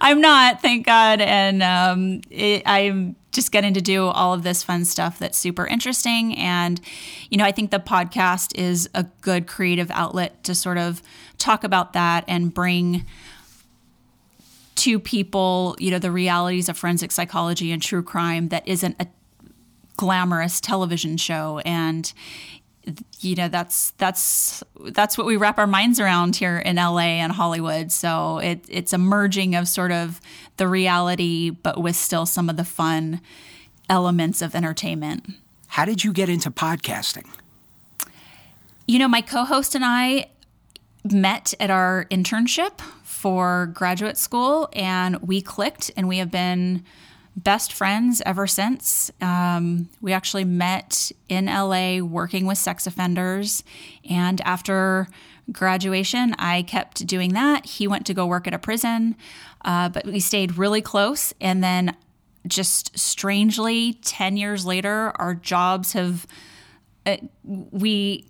I'm 0.00 0.20
not, 0.20 0.62
thank 0.62 0.86
God. 0.86 1.20
And 1.20 1.62
um, 1.62 2.20
it, 2.30 2.62
I'm 2.66 3.16
just 3.32 3.52
getting 3.52 3.74
to 3.74 3.80
do 3.80 4.06
all 4.06 4.34
of 4.34 4.42
this 4.42 4.62
fun 4.62 4.84
stuff 4.84 5.18
that's 5.18 5.38
super 5.38 5.66
interesting. 5.66 6.36
And, 6.36 6.80
you 7.30 7.38
know, 7.38 7.44
I 7.44 7.52
think 7.52 7.70
the 7.70 7.78
podcast 7.78 8.56
is 8.56 8.88
a 8.94 9.04
good 9.20 9.46
creative 9.46 9.90
outlet 9.90 10.42
to 10.44 10.54
sort 10.54 10.78
of 10.78 11.02
talk 11.38 11.64
about 11.64 11.92
that 11.94 12.24
and 12.28 12.52
bring 12.52 13.06
to 14.80 14.98
people, 14.98 15.76
you 15.78 15.90
know, 15.90 15.98
the 15.98 16.10
realities 16.10 16.68
of 16.68 16.76
forensic 16.78 17.12
psychology 17.12 17.72
and 17.72 17.82
true 17.82 18.02
crime 18.02 18.48
that 18.48 18.66
isn't 18.66 18.96
a 19.00 19.06
glamorous 19.96 20.60
television 20.60 21.16
show. 21.16 21.60
And, 21.64 22.12
you 23.20 23.34
know 23.34 23.48
that's 23.48 23.90
that's 23.92 24.64
that's 24.92 25.18
what 25.18 25.26
we 25.26 25.36
wrap 25.36 25.58
our 25.58 25.66
minds 25.66 26.00
around 26.00 26.36
here 26.36 26.58
in 26.58 26.76
LA 26.76 27.20
and 27.20 27.30
Hollywood. 27.30 27.92
So 27.92 28.38
it 28.38 28.64
it's 28.68 28.92
a 28.92 28.98
merging 28.98 29.54
of 29.54 29.68
sort 29.68 29.92
of 29.92 30.20
the 30.56 30.66
reality, 30.66 31.50
but 31.50 31.80
with 31.80 31.94
still 31.94 32.26
some 32.26 32.48
of 32.48 32.56
the 32.56 32.64
fun 32.64 33.20
elements 33.88 34.40
of 34.40 34.54
entertainment. 34.54 35.34
How 35.68 35.84
did 35.84 36.04
you 36.04 36.12
get 36.12 36.28
into 36.28 36.50
podcasting? 36.50 37.28
You 38.88 38.98
know, 38.98 39.08
my 39.08 39.20
co-host 39.20 39.74
and 39.74 39.84
I 39.84 40.30
met 41.04 41.54
at 41.60 41.70
our 41.70 42.06
internship 42.10 42.80
for 43.20 43.66
graduate 43.74 44.16
school, 44.16 44.70
and 44.72 45.20
we 45.20 45.42
clicked, 45.42 45.90
and 45.94 46.08
we 46.08 46.16
have 46.16 46.30
been 46.30 46.82
best 47.36 47.70
friends 47.70 48.22
ever 48.24 48.46
since. 48.46 49.10
Um, 49.20 49.90
we 50.00 50.14
actually 50.14 50.44
met 50.44 51.12
in 51.28 51.44
LA 51.44 51.98
working 51.98 52.46
with 52.46 52.56
sex 52.56 52.86
offenders. 52.86 53.62
And 54.08 54.40
after 54.40 55.06
graduation, 55.52 56.34
I 56.38 56.62
kept 56.62 57.06
doing 57.06 57.34
that. 57.34 57.66
He 57.66 57.86
went 57.86 58.06
to 58.06 58.14
go 58.14 58.26
work 58.26 58.46
at 58.46 58.54
a 58.54 58.58
prison, 58.58 59.16
uh, 59.66 59.90
but 59.90 60.06
we 60.06 60.20
stayed 60.20 60.56
really 60.56 60.80
close. 60.80 61.34
And 61.42 61.62
then 61.62 61.94
just 62.46 62.98
strangely, 62.98 63.98
10 64.02 64.38
years 64.38 64.64
later, 64.64 65.12
our 65.16 65.34
jobs 65.34 65.92
have. 65.92 66.26
Uh, 67.04 67.16
we 67.44 68.26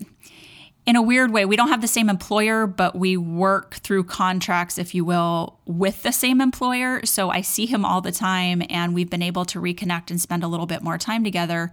in 0.87 0.96
a 0.96 1.02
weird 1.02 1.30
way, 1.30 1.44
we 1.44 1.56
don't 1.56 1.68
have 1.68 1.82
the 1.82 1.88
same 1.88 2.08
employer, 2.08 2.66
but 2.66 2.96
we 2.96 3.16
work 3.16 3.75
through 3.75 4.04
contracts, 4.04 4.78
if 4.78 4.94
you 4.94 5.04
will, 5.04 5.58
with 5.66 6.02
the 6.02 6.12
same 6.12 6.40
employer. 6.40 7.04
So 7.04 7.30
I 7.30 7.42
see 7.42 7.66
him 7.66 7.84
all 7.84 8.00
the 8.00 8.12
time, 8.12 8.62
and 8.70 8.94
we've 8.94 9.10
been 9.10 9.22
able 9.22 9.44
to 9.46 9.60
reconnect 9.60 10.10
and 10.10 10.20
spend 10.20 10.42
a 10.42 10.49
little 10.49 10.66
bit 10.66 10.82
more 10.82 10.99
time 10.99 11.22
together. 11.22 11.70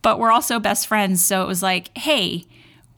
But 0.00 0.18
we're 0.18 0.30
also 0.30 0.58
best 0.58 0.86
friends. 0.86 1.24
So 1.24 1.42
it 1.42 1.48
was 1.48 1.62
like, 1.62 1.96
hey, 1.98 2.44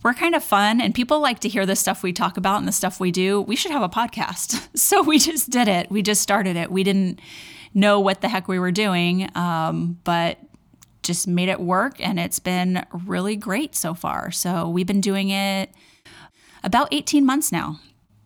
we're 0.02 0.14
kind 0.14 0.34
of 0.34 0.44
fun, 0.44 0.82
and 0.82 0.94
people 0.94 1.18
like 1.18 1.40
to 1.40 1.48
hear 1.48 1.64
the 1.64 1.76
stuff 1.76 2.02
we 2.02 2.12
talk 2.12 2.36
about 2.36 2.58
and 2.58 2.68
the 2.68 2.72
stuff 2.72 3.00
we 3.00 3.10
do. 3.10 3.40
We 3.40 3.56
should 3.56 3.72
have 3.72 3.82
a 3.82 3.88
podcast. 3.88 4.68
So 4.78 5.02
we 5.02 5.18
just 5.18 5.50
did 5.50 5.66
it. 5.66 5.90
We 5.90 6.02
just 6.02 6.20
started 6.20 6.56
it. 6.56 6.70
We 6.70 6.82
didn't 6.82 7.20
know 7.72 8.00
what 8.00 8.20
the 8.20 8.28
heck 8.28 8.48
we 8.48 8.58
were 8.58 8.72
doing, 8.72 9.30
um, 9.34 9.98
but 10.04 10.38
just 11.04 11.28
made 11.28 11.48
it 11.48 11.60
work 11.60 12.00
and 12.00 12.18
it's 12.18 12.38
been 12.40 12.84
really 12.92 13.36
great 13.36 13.74
so 13.76 13.94
far. 13.94 14.30
So 14.30 14.68
we've 14.68 14.86
been 14.86 15.00
doing 15.00 15.30
it 15.30 15.70
about 16.62 16.88
18 16.90 17.24
months 17.24 17.52
now. 17.52 17.78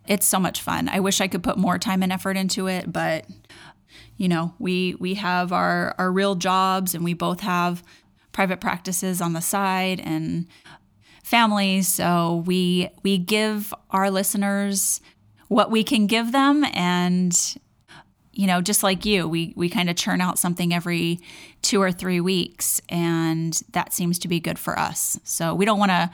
It's 0.06 0.26
so 0.26 0.38
much 0.38 0.62
fun. 0.62 0.88
I 0.88 1.00
wish 1.00 1.20
I 1.20 1.28
could 1.28 1.42
put 1.42 1.58
more 1.58 1.78
time 1.78 2.02
and 2.02 2.12
effort 2.12 2.36
into 2.36 2.66
it, 2.66 2.90
but 2.90 3.26
you 4.16 4.28
know, 4.28 4.54
we 4.58 4.94
we 4.98 5.14
have 5.14 5.52
our 5.52 5.94
our 5.98 6.10
real 6.10 6.34
jobs 6.34 6.94
and 6.94 7.04
we 7.04 7.14
both 7.14 7.40
have 7.40 7.82
private 8.32 8.60
practices 8.60 9.20
on 9.20 9.32
the 9.32 9.40
side 9.40 10.00
and 10.00 10.46
families, 11.22 11.88
so 11.88 12.42
we 12.46 12.88
we 13.02 13.18
give 13.18 13.72
our 13.90 14.10
listeners 14.10 15.00
what 15.48 15.70
we 15.70 15.84
can 15.84 16.06
give 16.06 16.32
them 16.32 16.64
and 16.72 17.58
you 18.38 18.46
know, 18.46 18.60
just 18.60 18.84
like 18.84 19.04
you, 19.04 19.26
we 19.26 19.52
we 19.56 19.68
kind 19.68 19.90
of 19.90 19.96
churn 19.96 20.20
out 20.20 20.38
something 20.38 20.72
every 20.72 21.18
two 21.60 21.82
or 21.82 21.90
three 21.90 22.20
weeks, 22.20 22.80
and 22.88 23.60
that 23.72 23.92
seems 23.92 24.16
to 24.20 24.28
be 24.28 24.38
good 24.38 24.60
for 24.60 24.78
us. 24.78 25.18
So 25.24 25.56
we 25.56 25.64
don't 25.64 25.80
want 25.80 25.90
to 25.90 26.08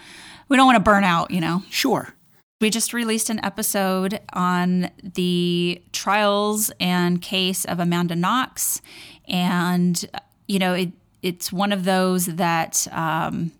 we 0.49 0.57
don't 0.57 0.64
want 0.64 0.76
to 0.76 0.83
burn 0.83 1.04
out, 1.04 1.31
you 1.31 1.40
know. 1.43 1.62
Sure. 1.69 2.14
We 2.62 2.71
just 2.71 2.95
released 2.95 3.28
an 3.28 3.45
episode 3.45 4.23
on 4.33 4.90
the 5.02 5.83
trials 5.93 6.73
and 6.81 7.21
case 7.21 7.66
of 7.66 7.78
Amanda 7.78 8.16
Knox, 8.16 8.81
and 9.28 10.02
you 10.49 10.59
know, 10.59 10.73
it, 10.73 10.93
it's 11.21 11.52
one 11.52 11.73
of 11.73 11.85
those 11.85 12.25
that. 12.25 12.88
Um, 12.90 13.52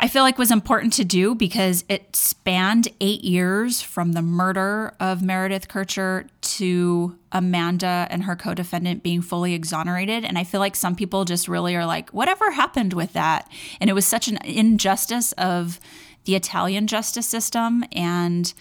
I 0.00 0.06
feel 0.06 0.22
like 0.22 0.38
was 0.38 0.52
important 0.52 0.92
to 0.94 1.04
do 1.04 1.34
because 1.34 1.84
it 1.88 2.14
spanned 2.14 2.88
eight 3.00 3.24
years 3.24 3.82
from 3.82 4.12
the 4.12 4.22
murder 4.22 4.94
of 5.00 5.22
Meredith 5.22 5.66
Kercher 5.66 6.28
to 6.40 7.18
Amanda 7.32 8.06
and 8.08 8.22
her 8.22 8.36
co 8.36 8.54
defendant 8.54 9.02
being 9.02 9.22
fully 9.22 9.54
exonerated. 9.54 10.24
And 10.24 10.38
I 10.38 10.44
feel 10.44 10.60
like 10.60 10.76
some 10.76 10.94
people 10.94 11.24
just 11.24 11.48
really 11.48 11.74
are 11.74 11.84
like, 11.84 12.10
whatever 12.10 12.52
happened 12.52 12.92
with 12.92 13.12
that? 13.14 13.50
And 13.80 13.90
it 13.90 13.92
was 13.92 14.06
such 14.06 14.28
an 14.28 14.38
injustice 14.44 15.32
of 15.32 15.80
the 16.26 16.36
Italian 16.36 16.86
justice 16.86 17.26
system. 17.26 17.84
And 17.90 18.54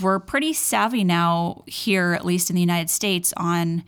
we're 0.00 0.20
pretty 0.20 0.54
savvy 0.54 1.04
now 1.04 1.64
here, 1.66 2.14
at 2.14 2.24
least 2.24 2.48
in 2.48 2.54
the 2.56 2.62
United 2.62 2.88
States, 2.88 3.34
on 3.36 3.84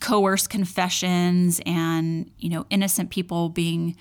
coerced 0.00 0.50
confessions 0.50 1.62
and, 1.64 2.30
you 2.38 2.50
know, 2.50 2.66
innocent 2.68 3.08
people 3.08 3.48
being 3.48 3.96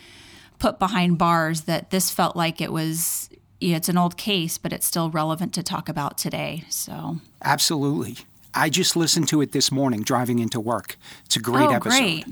put 0.63 0.79
behind 0.79 1.17
bars 1.17 1.63
that 1.63 1.89
this 1.89 2.10
felt 2.10 2.38
like 2.38 2.62
it 2.62 2.72
was 2.72 3.29
yeah, 3.60 3.75
it's 3.75 3.89
an 3.89 3.98
old 3.98 4.15
case, 4.15 4.58
but 4.58 4.72
it's 4.72 4.86
still 4.86 5.10
relevant 5.10 5.53
to 5.55 5.63
talk 5.63 5.89
about 5.89 6.17
today. 6.17 6.63
So 6.70 7.17
absolutely, 7.43 8.20
I 8.53 8.70
just 8.70 8.96
listened 8.96 9.27
to 9.27 9.41
it 9.41 9.51
this 9.51 9.74
morning 9.74 10.03
driving 10.03 10.39
into 10.39 10.62
work. 10.62 10.96
It's 11.25 11.36
a 11.36 11.41
great 11.41 11.67
oh, 11.67 11.74
episode. 11.74 12.00
Great, 12.00 12.25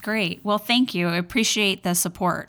great. 0.00 0.40
Well, 0.42 0.56
thank 0.56 0.94
you. 0.94 1.08
I 1.08 1.16
appreciate 1.16 1.82
the 1.82 1.94
support. 1.94 2.48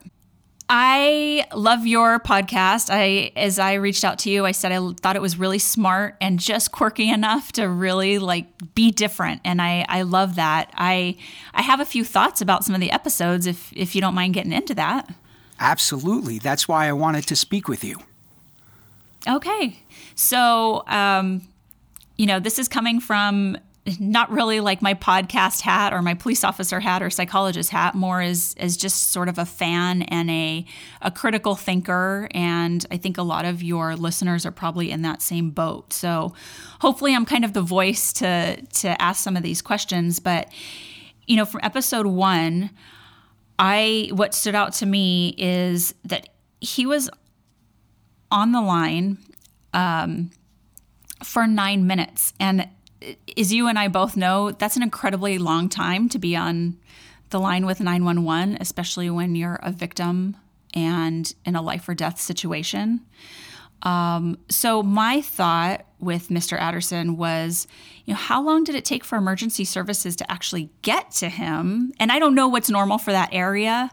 I 0.70 1.48
love 1.56 1.88
your 1.88 2.20
podcast. 2.20 2.90
I 2.92 3.32
as 3.36 3.58
I 3.58 3.74
reached 3.74 4.04
out 4.04 4.20
to 4.20 4.30
you, 4.30 4.46
I 4.46 4.52
said 4.52 4.72
I 4.72 4.94
thought 4.94 5.16
it 5.16 5.22
was 5.22 5.38
really 5.38 5.58
smart 5.58 6.16
and 6.22 6.40
just 6.40 6.72
quirky 6.72 7.10
enough 7.10 7.52
to 7.54 7.68
really 7.68 8.20
like 8.20 8.46
be 8.76 8.92
different 8.92 9.42
and 9.44 9.62
I 9.62 9.86
I 9.90 10.04
love 10.04 10.36
that. 10.36 10.72
I 10.76 11.18
I 11.56 11.64
have 11.64 11.80
a 11.80 11.86
few 11.86 12.04
thoughts 12.04 12.40
about 12.40 12.64
some 12.64 12.76
of 12.76 12.82
the 12.82 12.92
episodes 12.92 13.48
if 13.48 13.74
if 13.76 13.96
you 13.96 14.02
don't 14.02 14.14
mind 14.14 14.36
getting 14.36 14.54
into 14.54 14.76
that. 14.76 15.12
Absolutely. 15.60 16.38
That's 16.38 16.68
why 16.68 16.88
I 16.88 16.94
wanted 16.94 17.26
to 17.28 17.36
speak 17.36 17.68
with 17.68 17.84
you. 17.84 17.98
Okay. 19.28 19.80
So, 20.16 20.84
um, 20.88 21.42
you 22.16 22.26
know, 22.26 22.40
this 22.40 22.60
is 22.60 22.68
coming 22.68 23.00
from 23.00 23.58
not 24.00 24.32
really 24.32 24.60
like 24.60 24.82
my 24.82 24.94
podcast 24.94 25.62
hat 25.62 25.94
or 25.94 26.02
my 26.02 26.14
police 26.14 26.44
officer 26.44 26.80
hat 26.80 27.02
or 27.02 27.10
psychologist 27.10 27.70
hat, 27.70 27.96
more 27.96 28.22
as 28.22 28.56
as 28.60 28.78
just 28.78 29.12
sort 29.12 29.30
of 29.30 29.38
a 29.38 29.46
fan 29.46 30.02
and 30.04 30.30
a 30.30 30.66
a 31.02 31.12
critical 31.12 31.56
thinker. 31.56 32.28
And 32.32 32.86
I 32.92 32.98
think 32.98 33.18
a 33.18 33.24
lot 33.24 33.46
of 33.46 33.64
your 33.64 33.96
listeners 33.96 34.46
are 34.46 34.52
probably 34.52 34.92
in 34.92 35.02
that 35.04 35.22
same 35.22 35.50
boat. 35.52 35.94
So 35.94 36.34
hopefully 36.82 37.16
I'm 37.16 37.26
kind 37.26 37.46
of 37.46 37.54
the 37.54 37.62
voice 37.62 38.14
to 38.14 38.62
to 38.62 39.02
ask 39.02 39.24
some 39.24 39.38
of 39.38 39.44
these 39.44 39.62
questions. 39.62 40.20
But 40.20 40.52
you 41.28 41.36
know, 41.36 41.46
from 41.46 41.62
episode 41.64 42.08
one, 42.08 42.72
I 43.58 44.10
what 44.14 44.34
stood 44.34 44.56
out 44.56 44.74
to 44.74 44.86
me 44.86 45.36
is 45.38 45.94
that 46.06 46.30
he 46.62 46.86
was 46.86 47.10
on 48.32 48.52
the 48.52 48.62
line 48.62 49.18
um, 49.74 50.32
for 51.24 51.46
nine 51.48 51.86
minutes 51.86 52.34
and 52.40 52.68
as 53.38 53.54
you 53.54 53.68
and 53.68 53.80
I 53.80 53.88
both 53.88 54.18
know, 54.18 54.52
that's 54.52 54.76
an 54.76 54.84
incredibly 54.84 55.38
long 55.38 55.70
time 55.70 56.10
to 56.10 56.20
be 56.20 56.36
on 56.36 56.78
the 57.30 57.40
line 57.40 57.66
with 57.66 57.80
911, 57.80 58.58
especially 58.60 59.10
when 59.10 59.36
you're 59.36 59.60
a 59.62 59.72
victim 59.72 60.36
and 60.74 61.34
in 61.46 61.56
a 61.56 61.62
life 61.62 61.88
or 61.88 61.94
death 61.94 62.20
situation. 62.20 63.02
Um, 63.84 64.38
so 64.50 64.84
my 64.84 65.22
thought 65.22 65.86
with 66.00 66.30
Mr. 66.30 66.60
Aderson 66.60 67.16
was, 67.16 67.68
you 68.06 68.14
know, 68.14 68.20
how 68.20 68.42
long 68.42 68.64
did 68.64 68.76
it 68.76 68.84
take 68.84 69.04
for 69.04 69.18
emergency 69.18 69.64
services 69.64 70.16
to 70.18 70.30
actually 70.32 70.70
get 70.82 71.12
to 71.12 71.30
him? 71.30 71.94
And 72.00 72.12
I 72.12 72.20
don't 72.20 72.36
know 72.36 72.48
what's 72.48 72.70
normal 72.70 72.98
for 72.98 73.12
that 73.12 73.30
area, 73.32 73.90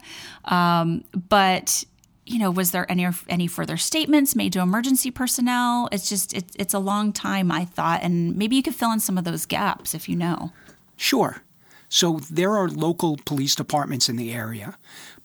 um, 0.47 1.05
but 1.29 1.85
you 2.27 2.39
know, 2.39 2.51
was 2.51 2.73
there 2.73 2.91
any 2.91 3.07
any 3.29 3.47
further 3.47 3.77
statements 3.77 4.35
made 4.35 4.53
to 4.55 4.61
emergency 4.61 5.11
personnel? 5.11 5.89
It's 5.93 6.09
just 6.09 6.35
it's 6.35 6.55
it's 6.57 6.75
a 6.75 6.79
long 6.79 7.13
time, 7.13 7.53
I 7.53 7.65
thought, 7.65 8.03
and 8.03 8.37
maybe 8.37 8.57
you 8.57 8.63
could 8.63 8.75
fill 8.75 8.93
in 8.93 9.01
some 9.01 9.17
of 9.17 9.25
those 9.25 9.47
gaps 9.47 9.95
if 9.95 10.09
you 10.09 10.17
know. 10.17 10.53
Sure. 10.97 11.43
So 11.89 12.21
there 12.31 12.57
are 12.57 12.69
local 12.69 13.17
police 13.25 13.55
departments 13.55 14.09
in 14.09 14.17
the 14.17 14.33
area, 14.33 14.77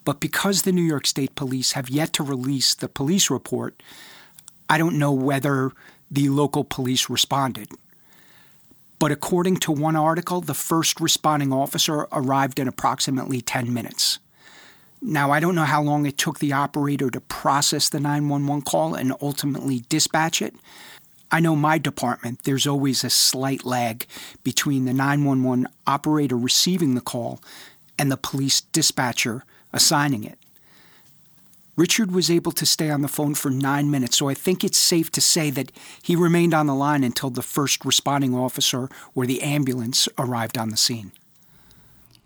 but 0.06 0.20
because 0.20 0.62
the 0.62 0.72
New 0.72 0.84
York 0.84 1.08
State 1.08 1.34
Police 1.34 1.72
have 1.72 1.90
yet 1.90 2.14
to 2.14 2.24
release 2.24 2.76
the 2.76 2.88
police 2.88 3.32
report, 3.32 3.82
I 4.70 4.78
don't 4.78 5.00
know 5.00 5.12
whether 5.12 5.72
the 6.10 6.30
local 6.30 6.64
police 6.64 7.10
responded. 7.10 7.70
But 9.00 9.12
according 9.12 9.58
to 9.58 9.72
one 9.72 9.96
article, 9.96 10.42
the 10.42 10.54
first 10.54 11.02
responding 11.02 11.52
officer 11.52 12.08
arrived 12.12 12.60
in 12.60 12.68
approximately 12.68 13.42
10 13.42 13.74
minutes. 13.74 14.20
Now, 15.02 15.32
I 15.32 15.40
don't 15.40 15.56
know 15.56 15.64
how 15.64 15.82
long 15.82 16.06
it 16.06 16.18
took 16.18 16.40
the 16.40 16.54
operator 16.54 17.10
to 17.10 17.22
process 17.22 17.90
the 17.90 18.00
911 18.00 18.62
call 18.64 18.94
and 18.94 19.14
ultimately 19.20 19.84
dispatch 19.90 20.42
it. 20.42 20.54
I 21.32 21.40
know 21.40 21.56
my 21.56 21.78
department, 21.80 22.44
there's 22.44 22.68
always 22.68 23.04
a 23.04 23.10
slight 23.10 23.66
lag 23.66 24.06
between 24.44 24.86
the 24.86 24.94
911 24.94 25.68
operator 25.88 26.38
receiving 26.38 26.94
the 26.94 27.02
call 27.02 27.42
and 27.98 28.12
the 28.12 28.18
police 28.18 28.62
dispatcher 28.62 29.44
assigning 29.74 30.24
it. 30.24 30.38
Richard 31.78 32.12
was 32.12 32.30
able 32.30 32.52
to 32.52 32.66
stay 32.66 32.92
on 32.92 33.02
the 33.02 33.08
phone 33.08 33.34
for 33.34 33.50
nine 33.50 33.90
minutes, 33.90 34.18
so 34.18 34.30
I 34.30 34.34
think 34.34 34.64
it's 34.64 34.78
safe 34.78 35.10
to 35.14 35.22
say 35.22 35.50
that 35.52 35.72
he 36.04 36.16
remained 36.16 36.54
on 36.54 36.68
the 36.68 36.76
line 36.76 37.04
until 37.04 37.30
the 37.30 37.42
first 37.42 37.86
responding 37.86 38.36
officer 38.36 38.90
or 39.16 39.26
the 39.26 39.42
ambulance 39.42 40.08
arrived 40.20 40.58
on 40.58 40.70
the 40.70 40.78
scene. 40.78 41.12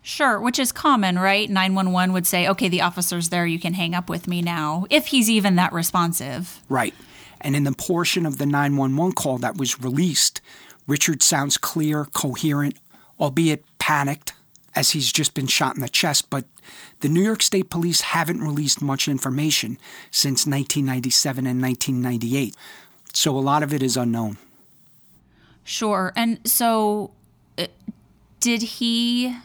Sure, 0.06 0.38
which 0.38 0.60
is 0.60 0.70
common, 0.70 1.18
right? 1.18 1.50
911 1.50 2.12
would 2.12 2.28
say, 2.28 2.46
okay, 2.46 2.68
the 2.68 2.80
officer's 2.80 3.30
there, 3.30 3.44
you 3.44 3.58
can 3.58 3.74
hang 3.74 3.92
up 3.92 4.08
with 4.08 4.28
me 4.28 4.40
now, 4.40 4.86
if 4.88 5.08
he's 5.08 5.28
even 5.28 5.56
that 5.56 5.72
responsive. 5.72 6.62
Right. 6.68 6.94
And 7.40 7.56
in 7.56 7.64
the 7.64 7.72
portion 7.72 8.24
of 8.24 8.38
the 8.38 8.46
911 8.46 9.14
call 9.14 9.38
that 9.38 9.56
was 9.56 9.80
released, 9.80 10.40
Richard 10.86 11.24
sounds 11.24 11.58
clear, 11.58 12.04
coherent, 12.04 12.78
albeit 13.18 13.64
panicked, 13.80 14.32
as 14.76 14.92
he's 14.92 15.10
just 15.10 15.34
been 15.34 15.48
shot 15.48 15.74
in 15.74 15.82
the 15.82 15.88
chest. 15.88 16.30
But 16.30 16.44
the 17.00 17.08
New 17.08 17.22
York 17.22 17.42
State 17.42 17.68
Police 17.68 18.02
haven't 18.02 18.40
released 18.40 18.80
much 18.80 19.08
information 19.08 19.76
since 20.12 20.46
1997 20.46 21.48
and 21.48 21.60
1998. 21.60 22.54
So 23.12 23.36
a 23.36 23.40
lot 23.40 23.64
of 23.64 23.74
it 23.74 23.82
is 23.82 23.96
unknown. 23.96 24.38
Sure. 25.64 26.12
And 26.14 26.38
so, 26.48 27.10
uh, 27.58 27.66
did 28.38 28.62
he 28.62 29.36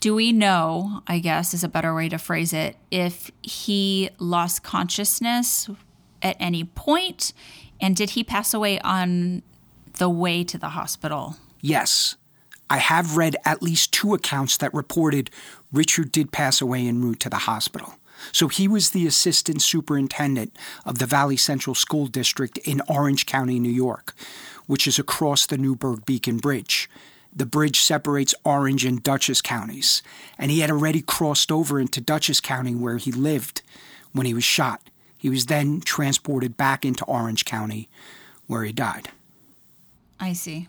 do 0.00 0.14
we 0.14 0.32
know, 0.32 1.02
I 1.06 1.18
guess 1.18 1.54
is 1.54 1.64
a 1.64 1.68
better 1.68 1.94
way 1.94 2.08
to 2.08 2.18
phrase 2.18 2.52
it, 2.52 2.76
if 2.90 3.30
he 3.42 4.10
lost 4.18 4.62
consciousness 4.62 5.68
at 6.22 6.36
any 6.38 6.64
point? 6.64 7.32
And 7.80 7.96
did 7.96 8.10
he 8.10 8.24
pass 8.24 8.54
away 8.54 8.78
on 8.80 9.42
the 9.98 10.08
way 10.08 10.44
to 10.44 10.58
the 10.58 10.70
hospital? 10.70 11.36
Yes. 11.60 12.16
I 12.68 12.78
have 12.78 13.16
read 13.16 13.36
at 13.44 13.62
least 13.62 13.92
two 13.92 14.12
accounts 14.12 14.56
that 14.56 14.74
reported 14.74 15.30
Richard 15.72 16.10
did 16.10 16.32
pass 16.32 16.60
away 16.60 16.86
en 16.86 17.00
route 17.00 17.20
to 17.20 17.30
the 17.30 17.36
hospital. 17.36 17.94
So 18.32 18.48
he 18.48 18.66
was 18.66 18.90
the 18.90 19.06
assistant 19.06 19.62
superintendent 19.62 20.56
of 20.84 20.98
the 20.98 21.06
Valley 21.06 21.36
Central 21.36 21.74
School 21.74 22.06
District 22.06 22.58
in 22.58 22.82
Orange 22.88 23.26
County, 23.26 23.60
New 23.60 23.70
York, 23.70 24.14
which 24.66 24.86
is 24.86 24.98
across 24.98 25.46
the 25.46 25.58
Newburgh 25.58 26.04
Beacon 26.06 26.38
Bridge. 26.38 26.88
The 27.36 27.44
bridge 27.44 27.78
separates 27.80 28.34
Orange 28.44 28.86
and 28.86 29.02
Dutchess 29.02 29.42
counties, 29.42 30.02
and 30.38 30.50
he 30.50 30.60
had 30.60 30.70
already 30.70 31.02
crossed 31.02 31.52
over 31.52 31.78
into 31.78 32.00
Dutchess 32.00 32.40
County 32.40 32.74
where 32.74 32.96
he 32.96 33.12
lived 33.12 33.60
when 34.12 34.24
he 34.24 34.32
was 34.32 34.42
shot. 34.42 34.80
He 35.18 35.28
was 35.28 35.44
then 35.46 35.82
transported 35.82 36.56
back 36.56 36.82
into 36.84 37.04
Orange 37.04 37.44
County 37.44 37.90
where 38.46 38.64
he 38.64 38.72
died. 38.72 39.10
I 40.18 40.32
see. 40.32 40.68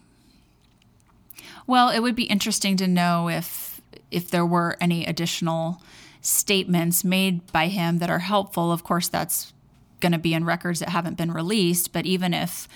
Well, 1.66 1.90
it 1.90 2.02
would 2.02 2.16
be 2.16 2.24
interesting 2.24 2.76
to 2.78 2.88
know 2.88 3.30
if 3.30 3.80
if 4.12 4.30
there 4.30 4.46
were 4.46 4.76
any 4.82 5.06
additional 5.06 5.82
statements 6.22 7.04
made 7.04 7.50
by 7.52 7.68
him 7.68 8.00
that 8.00 8.10
are 8.10 8.20
helpful. 8.20 8.72
Of 8.74 8.84
course, 8.84 9.08
that's 9.08 9.54
going 10.02 10.12
to 10.12 10.18
be 10.18 10.34
in 10.34 10.44
records 10.44 10.80
that 10.80 10.90
haven't 10.90 11.18
been 11.18 11.32
released, 11.32 11.94
but 11.94 12.06
even 12.06 12.34
if 12.34 12.68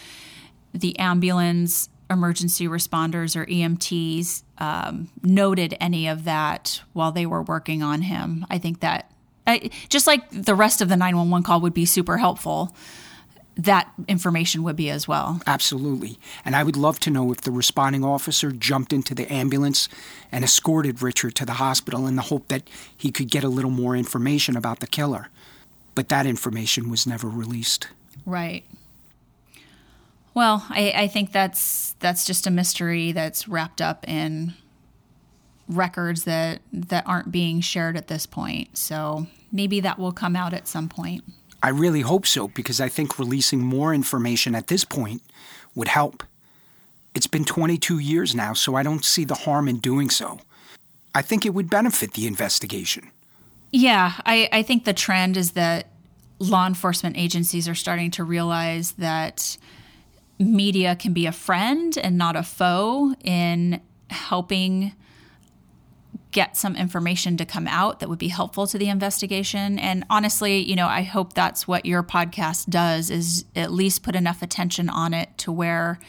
the 0.74 0.98
ambulance 0.98 1.90
emergency 2.12 2.68
responders 2.68 3.36
or 3.36 3.46
EMTs 3.46 4.44
um, 4.58 5.10
noted 5.24 5.76
any 5.80 6.08
of 6.08 6.26
that 6.26 6.82
while 6.94 7.12
they 7.12 7.26
were 7.26 7.42
working 7.42 7.82
on 7.82 8.04
him, 8.04 8.46
I 8.50 8.58
think 8.58 8.82
that 8.82 9.12
I, 9.48 9.72
just 9.90 10.06
like 10.06 10.30
the 10.30 10.56
rest 10.56 10.82
of 10.82 10.90
the 10.90 10.96
911 10.96 11.44
call 11.44 11.62
would 11.62 11.74
be 11.74 11.86
super 11.86 12.18
helpful 12.18 12.76
that 13.58 13.92
information 14.08 14.64
would 14.64 14.76
be 14.76 14.90
as 14.90 15.08
well. 15.08 15.42
Absolutely. 15.46 16.18
And 16.46 16.56
I 16.56 16.64
would 16.64 16.78
love 16.78 17.00
to 17.02 17.10
know 17.10 17.32
if 17.32 17.42
the 17.42 17.52
responding 17.52 18.04
officer 18.04 18.52
jumped 18.52 18.94
into 18.94 19.14
the 19.14 19.32
ambulance 19.32 19.90
and 20.32 20.44
escorted 20.44 21.02
Richard 21.02 21.36
to 21.36 21.46
the 21.46 21.54
hospital 21.54 22.08
in 22.08 22.16
the 22.16 22.24
hope 22.24 22.48
that 22.48 22.64
he 22.96 23.12
could 23.12 23.30
get 23.30 23.44
a 23.44 23.50
little 23.50 23.72
more 23.72 23.96
information 23.96 24.56
about 24.56 24.80
the 24.80 24.88
killer. 24.88 25.30
But 25.96 26.10
that 26.10 26.26
information 26.26 26.90
was 26.90 27.06
never 27.06 27.28
released. 27.28 27.88
Right. 28.26 28.64
Well, 30.34 30.66
I, 30.70 30.94
I 30.96 31.08
think 31.08 31.32
that's 31.32 31.96
that's 32.00 32.26
just 32.26 32.48
a 32.48 32.52
mystery 32.52 33.12
that's 33.12 33.48
wrapped 33.48 33.82
up 33.82 34.08
in 34.08 34.54
records 35.68 36.24
that 36.24 36.62
that 36.72 37.06
aren't 37.08 37.32
being 37.32 37.62
shared 37.62 37.98
at 37.98 38.08
this 38.08 38.26
point. 38.26 38.78
So 38.78 39.28
maybe 39.52 39.80
that 39.82 40.00
will 40.00 40.12
come 40.12 40.36
out 40.36 40.54
at 40.54 40.68
some 40.68 40.90
point. 40.90 41.24
I 41.64 41.70
really 41.70 42.02
hope 42.02 42.26
so 42.26 42.48
because 42.48 42.82
I 42.82 42.90
think 42.90 43.20
releasing 43.20 43.62
more 43.62 43.94
information 43.94 44.56
at 44.56 44.68
this 44.68 44.84
point 44.84 45.22
would 45.76 45.88
help. 45.88 46.24
It's 47.14 47.28
been 47.28 47.46
22 47.46 48.00
years 48.00 48.34
now, 48.34 48.54
so 48.54 48.76
I 48.76 48.84
don't 48.84 49.06
see 49.06 49.26
the 49.26 49.36
harm 49.36 49.68
in 49.68 49.78
doing 49.78 50.10
so. 50.10 50.40
I 51.14 51.22
think 51.22 51.46
it 51.46 51.54
would 51.54 51.70
benefit 51.70 52.14
the 52.14 52.26
investigation. 52.26 53.12
Yeah, 53.72 54.14
I, 54.26 54.50
I 54.52 54.64
think 54.64 54.86
the 54.86 54.94
trend 54.94 55.38
is 55.38 55.52
that 55.52 55.88
law 56.40 56.66
enforcement 56.66 57.18
agencies 57.18 57.68
are 57.68 57.76
starting 57.76 58.12
to 58.12 58.24
realize 58.24 58.94
that 58.94 59.58
media 60.42 60.96
can 60.96 61.14
be 61.14 61.26
a 61.26 61.32
friend 61.32 61.98
and 61.98 62.18
not 62.18 62.36
a 62.36 62.44
foe 62.44 63.14
in 63.24 63.82
helping 64.10 64.94
get 66.32 66.56
some 66.56 66.76
information 66.76 67.38
to 67.38 67.46
come 67.46 67.68
out 67.68 68.00
that 68.00 68.10
would 68.10 68.20
be 68.20 68.30
helpful 68.30 68.66
to 68.66 68.78
the 68.78 68.90
investigation. 68.90 69.78
And 69.78 70.06
honestly 70.10 70.60
you 70.60 70.76
know 70.76 70.88
i 70.88 71.02
hope 71.02 71.34
that's 71.34 71.68
what 71.68 71.86
your 71.86 72.04
podcast 72.04 72.70
does 72.70 73.10
is 73.10 73.46
at 73.56 73.72
least 73.72 74.04
put 74.04 74.16
enough 74.16 74.42
attention 74.42 74.90
on 74.90 75.14
it 75.14 75.30
to 75.38 75.52
where 75.52 76.00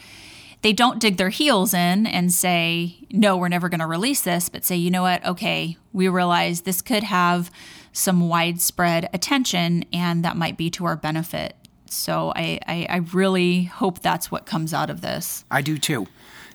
they 0.61 0.71
don't 0.71 0.99
dig 0.99 1.17
their 1.17 1.29
heels 1.29 1.73
in 1.73 2.07
and 2.07 2.31
say 2.31 2.97
no 3.11 3.35
we're 3.37 3.49
never 3.49 3.69
going 3.69 3.79
to 3.81 3.87
release 3.87 4.21
this 4.21 4.49
but 4.49 4.63
say 4.63 4.75
you 4.75 4.89
know 4.91 5.01
what? 5.03 5.25
Okay 5.25 5.77
we 5.91 6.07
realize 6.07 6.61
this 6.61 6.81
could 6.81 7.03
have 7.03 7.51
some 7.91 8.27
widespread 8.27 9.09
attention 9.13 9.85
and 9.93 10.23
that 10.25 10.35
might 10.37 10.57
be 10.57 10.69
to 10.69 10.85
our 10.85 10.95
benefit 10.95 11.55
so 11.95 12.33
I, 12.35 12.59
I, 12.67 12.87
I 12.89 12.97
really 13.13 13.63
hope 13.63 13.99
that's 13.99 14.31
what 14.31 14.45
comes 14.45 14.73
out 14.73 14.89
of 14.89 15.01
this 15.01 15.45
i 15.51 15.61
do 15.61 15.77
too 15.77 16.07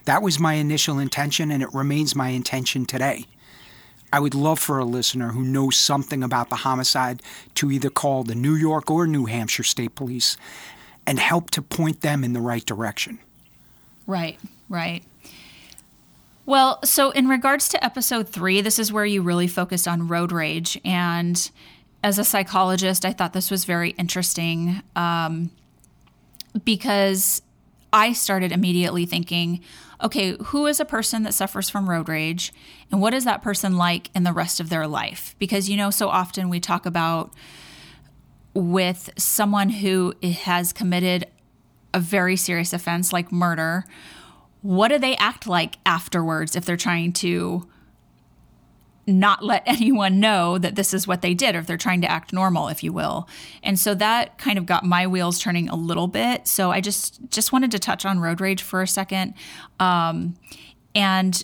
that 0.05 0.21
was 0.21 0.39
my 0.39 0.53
initial 0.53 0.99
intention 0.99 1.51
and 1.51 1.61
it 1.63 1.69
remains 1.73 2.15
my 2.15 2.29
intention 2.29 2.85
today 2.85 3.25
I 4.11 4.19
would 4.19 4.33
love 4.33 4.59
for 4.59 4.79
a 4.79 4.85
listener 4.85 5.29
who 5.29 5.43
knows 5.43 5.75
something 5.75 6.23
about 6.23 6.49
the 6.49 6.57
homicide 6.57 7.21
to 7.55 7.71
either 7.71 7.89
call 7.89 8.23
the 8.23 8.35
New 8.35 8.55
York 8.55 8.89
or 8.89 9.05
New 9.05 9.25
Hampshire 9.25 9.63
State 9.63 9.95
Police 9.95 10.35
and 11.05 11.19
help 11.19 11.51
to 11.51 11.61
point 11.61 12.01
them 12.01 12.23
in 12.23 12.33
the 12.33 12.41
right 12.41 12.65
direction. 12.65 13.19
Right, 14.07 14.39
right. 14.67 15.03
Well, 16.45 16.79
so 16.83 17.11
in 17.11 17.27
regards 17.27 17.69
to 17.69 17.83
episode 17.83 18.27
three, 18.27 18.61
this 18.61 18.79
is 18.79 18.91
where 18.91 19.05
you 19.05 19.21
really 19.21 19.47
focused 19.47 19.87
on 19.87 20.07
road 20.07 20.31
rage. 20.31 20.79
And 20.83 21.49
as 22.03 22.17
a 22.17 22.23
psychologist, 22.23 23.05
I 23.05 23.13
thought 23.13 23.33
this 23.33 23.51
was 23.51 23.65
very 23.65 23.91
interesting 23.91 24.81
um, 24.95 25.51
because 26.63 27.41
I 27.91 28.13
started 28.13 28.51
immediately 28.51 29.05
thinking, 29.05 29.61
okay, 30.01 30.37
who 30.45 30.65
is 30.65 30.79
a 30.79 30.85
person 30.85 31.23
that 31.23 31.33
suffers 31.33 31.69
from 31.69 31.89
road 31.89 32.07
rage 32.07 32.53
and 32.91 33.01
what 33.01 33.13
is 33.13 33.25
that 33.25 33.41
person 33.41 33.75
like 33.75 34.09
in 34.15 34.23
the 34.23 34.31
rest 34.31 34.59
of 34.59 34.69
their 34.69 34.87
life? 34.87 35.35
Because, 35.39 35.69
you 35.69 35.75
know, 35.75 35.89
so 35.89 36.07
often 36.07 36.49
we 36.49 36.59
talk 36.59 36.85
about 36.85 37.33
with 38.53 39.09
someone 39.17 39.69
who 39.69 40.13
has 40.23 40.71
committed 40.71 41.27
a 41.93 41.99
very 41.99 42.35
serious 42.35 42.71
offense 42.71 43.11
like 43.11 43.31
murder, 43.31 43.85
what 44.61 44.89
do 44.89 44.97
they 44.97 45.15
act 45.17 45.47
like 45.47 45.77
afterwards 45.85 46.55
if 46.55 46.65
they're 46.65 46.77
trying 46.77 47.13
to 47.13 47.67
not 49.09 49.43
let 49.43 49.63
anyone 49.65 50.19
know 50.19 50.57
that 50.57 50.75
this 50.75 50.93
is 50.93 51.07
what 51.07 51.21
they 51.21 51.33
did 51.33 51.55
or 51.55 51.59
if 51.59 51.67
they're 51.67 51.77
trying 51.77 52.01
to 52.01 52.11
act 52.11 52.33
normal 52.33 52.67
if 52.67 52.83
you 52.83 52.93
will. 52.93 53.27
And 53.63 53.79
so 53.79 53.95
that 53.95 54.37
kind 54.37 54.57
of 54.57 54.65
got 54.65 54.85
my 54.85 55.07
wheels 55.07 55.39
turning 55.39 55.69
a 55.69 55.75
little 55.75 56.07
bit. 56.07 56.47
So 56.47 56.71
i 56.71 56.81
just 56.81 57.19
just 57.29 57.51
wanted 57.51 57.71
to 57.71 57.79
touch 57.79 58.05
on 58.05 58.19
road 58.19 58.41
rage 58.41 58.61
for 58.61 58.81
a 58.81 58.87
second. 58.87 59.33
Um, 59.79 60.35
and 60.95 61.43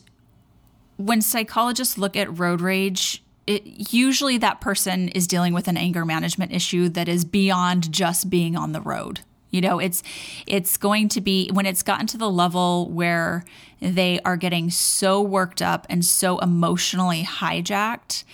when 0.98 1.22
psychologists 1.22 1.98
look 1.98 2.16
at 2.16 2.40
road 2.40 2.62
rage 2.62 3.22
it, 3.48 3.94
usually 3.94 4.40
that 4.40 4.60
person 4.60 5.10
is 5.10 5.28
dealing 5.28 5.54
with 5.54 5.68
an 5.68 5.78
anger 5.78 6.04
management 6.04 6.52
issue 6.52 6.90
that 6.90 7.08
is 7.08 7.26
beyond 7.26 7.92
just 7.92 8.30
being 8.30 8.56
on 8.56 8.72
the 8.72 8.82
road 8.82 9.22
you 9.56 9.62
know, 9.62 9.80
it's 9.80 10.04
it's 10.46 10.76
going 10.76 11.08
to 11.10 11.22
be 11.22 11.50
when 11.54 11.66
it's 11.66 11.82
gotten 11.82 12.08
to 12.08 12.18
the 12.18 12.30
level 12.30 12.90
where 12.90 13.46
they 13.80 14.20
are 14.26 14.36
getting 14.36 14.70
so 14.70 15.22
worked 15.22 15.62
up 15.62 15.88
and 15.90 16.04
so 16.04 16.40
emotionally 16.40 17.24
hijacked. 17.24 18.26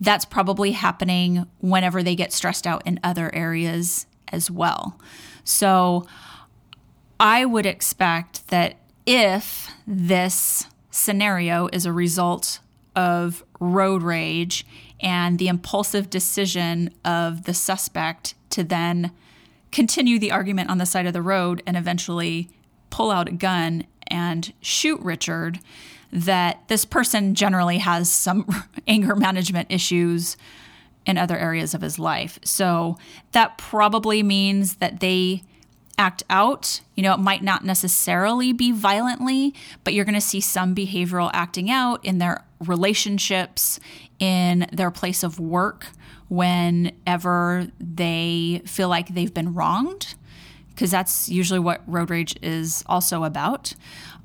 That's 0.00 0.24
probably 0.24 0.72
happening 0.72 1.46
whenever 1.60 2.02
they 2.02 2.16
get 2.16 2.32
stressed 2.32 2.66
out 2.66 2.82
in 2.86 2.98
other 3.04 3.32
areas 3.34 4.06
as 4.28 4.50
well. 4.50 4.98
So 5.44 6.06
I 7.20 7.44
would 7.44 7.66
expect 7.66 8.48
that 8.48 8.76
if 9.04 9.70
this 9.86 10.66
scenario 10.90 11.68
is 11.74 11.84
a 11.84 11.92
result 11.92 12.60
of 12.96 13.44
road 13.60 14.02
rage 14.02 14.64
and 15.00 15.38
the 15.38 15.48
impulsive 15.48 16.08
decision 16.08 16.88
of 17.04 17.44
the 17.44 17.52
suspect 17.52 18.34
to 18.48 18.64
then 18.64 19.10
continue 19.74 20.20
the 20.20 20.30
argument 20.30 20.70
on 20.70 20.78
the 20.78 20.86
side 20.86 21.04
of 21.04 21.12
the 21.12 21.20
road 21.20 21.60
and 21.66 21.76
eventually 21.76 22.48
pull 22.90 23.10
out 23.10 23.28
a 23.28 23.32
gun 23.32 23.84
and 24.06 24.52
shoot 24.60 25.00
Richard, 25.00 25.58
that 26.12 26.66
this 26.68 26.84
person 26.84 27.34
generally 27.34 27.78
has 27.78 28.08
some 28.08 28.46
anger 28.88 29.16
management 29.16 29.66
issues 29.70 30.36
in 31.04 31.18
other 31.18 31.36
areas 31.36 31.74
of 31.74 31.80
his 31.80 31.98
life. 31.98 32.38
So 32.44 32.96
that 33.32 33.58
probably 33.58 34.22
means 34.22 34.76
that 34.76 35.00
they 35.00 35.42
act 35.98 36.22
out. 36.30 36.80
You 36.94 37.02
know, 37.02 37.14
it 37.14 37.18
might 37.20 37.42
not 37.42 37.64
necessarily 37.64 38.52
be 38.52 38.70
violently, 38.70 39.54
but 39.82 39.92
you're 39.92 40.04
going 40.04 40.14
to 40.14 40.20
see 40.20 40.40
some 40.40 40.72
behavioral 40.72 41.30
acting 41.32 41.68
out 41.68 42.04
in 42.04 42.18
their 42.18 42.44
relationships, 42.60 43.80
in 44.20 44.66
their 44.72 44.92
place 44.92 45.24
of 45.24 45.40
work, 45.40 45.88
whenever 46.34 47.68
they 47.78 48.62
feel 48.66 48.88
like 48.88 49.14
they've 49.14 49.34
been 49.34 49.54
wronged, 49.54 50.14
because 50.70 50.90
that's 50.90 51.28
usually 51.28 51.60
what 51.60 51.82
road 51.86 52.10
rage 52.10 52.36
is 52.42 52.82
also 52.86 53.24
about. 53.24 53.74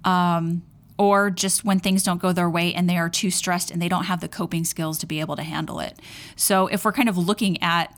Um, 0.03 0.63
or 0.97 1.29
just 1.29 1.63
when 1.63 1.79
things 1.79 2.03
don't 2.03 2.21
go 2.21 2.33
their 2.33 2.49
way 2.49 2.73
and 2.73 2.89
they 2.89 2.97
are 2.97 3.09
too 3.09 3.31
stressed 3.31 3.71
and 3.71 3.81
they 3.81 3.87
don't 3.87 4.03
have 4.03 4.19
the 4.19 4.27
coping 4.27 4.65
skills 4.65 4.97
to 4.97 5.05
be 5.05 5.21
able 5.21 5.37
to 5.37 5.43
handle 5.43 5.79
it. 5.79 5.97
So, 6.35 6.67
if 6.67 6.83
we're 6.83 6.91
kind 6.91 7.07
of 7.07 7.17
looking 7.17 7.61
at 7.63 7.97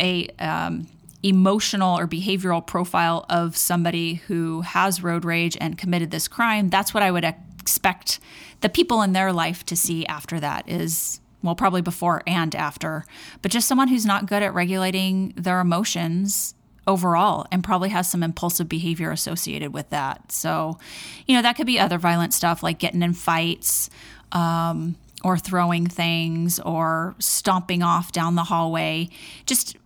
a 0.00 0.28
um, 0.38 0.86
emotional 1.22 1.98
or 1.98 2.06
behavioral 2.06 2.66
profile 2.66 3.26
of 3.28 3.56
somebody 3.56 4.14
who 4.14 4.62
has 4.62 5.02
road 5.02 5.24
rage 5.24 5.58
and 5.60 5.76
committed 5.76 6.10
this 6.10 6.26
crime, 6.26 6.70
that's 6.70 6.94
what 6.94 7.02
I 7.02 7.10
would 7.10 7.24
expect 7.60 8.18
the 8.60 8.68
people 8.68 9.02
in 9.02 9.12
their 9.12 9.32
life 9.32 9.66
to 9.66 9.76
see 9.76 10.06
after 10.06 10.40
that 10.40 10.68
is 10.68 11.20
well 11.42 11.54
probably 11.54 11.82
before 11.82 12.22
and 12.26 12.54
after 12.54 13.04
but 13.42 13.50
just 13.50 13.68
someone 13.68 13.88
who's 13.88 14.06
not 14.06 14.26
good 14.26 14.42
at 14.42 14.54
regulating 14.54 15.32
their 15.36 15.60
emotions 15.60 16.54
overall 16.86 17.46
and 17.50 17.64
probably 17.64 17.88
has 17.88 18.08
some 18.08 18.22
impulsive 18.22 18.68
behavior 18.68 19.10
associated 19.10 19.72
with 19.72 19.88
that 19.90 20.30
so 20.30 20.78
you 21.26 21.34
know 21.34 21.42
that 21.42 21.56
could 21.56 21.66
be 21.66 21.78
other 21.78 21.98
violent 21.98 22.32
stuff 22.32 22.62
like 22.62 22.78
getting 22.78 23.02
in 23.02 23.12
fights 23.12 23.90
um, 24.32 24.96
or 25.24 25.36
throwing 25.36 25.86
things 25.86 26.60
or 26.60 27.14
stomping 27.18 27.82
off 27.82 28.12
down 28.12 28.34
the 28.34 28.44
hallway 28.44 29.08
just 29.46 29.76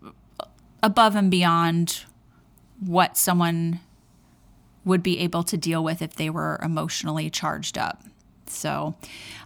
above 0.83 1.15
and 1.15 1.31
beyond 1.31 2.05
what 2.81 3.17
someone 3.17 3.81
would 4.85 5.03
be 5.03 5.19
able 5.19 5.43
to 5.43 5.57
deal 5.57 5.85
with 5.85 6.01
if 6.03 6.15
they 6.17 6.31
were 6.31 6.59
emotionally 6.63 7.29
charged 7.31 7.77
up. 7.77 8.03
So, 8.51 8.95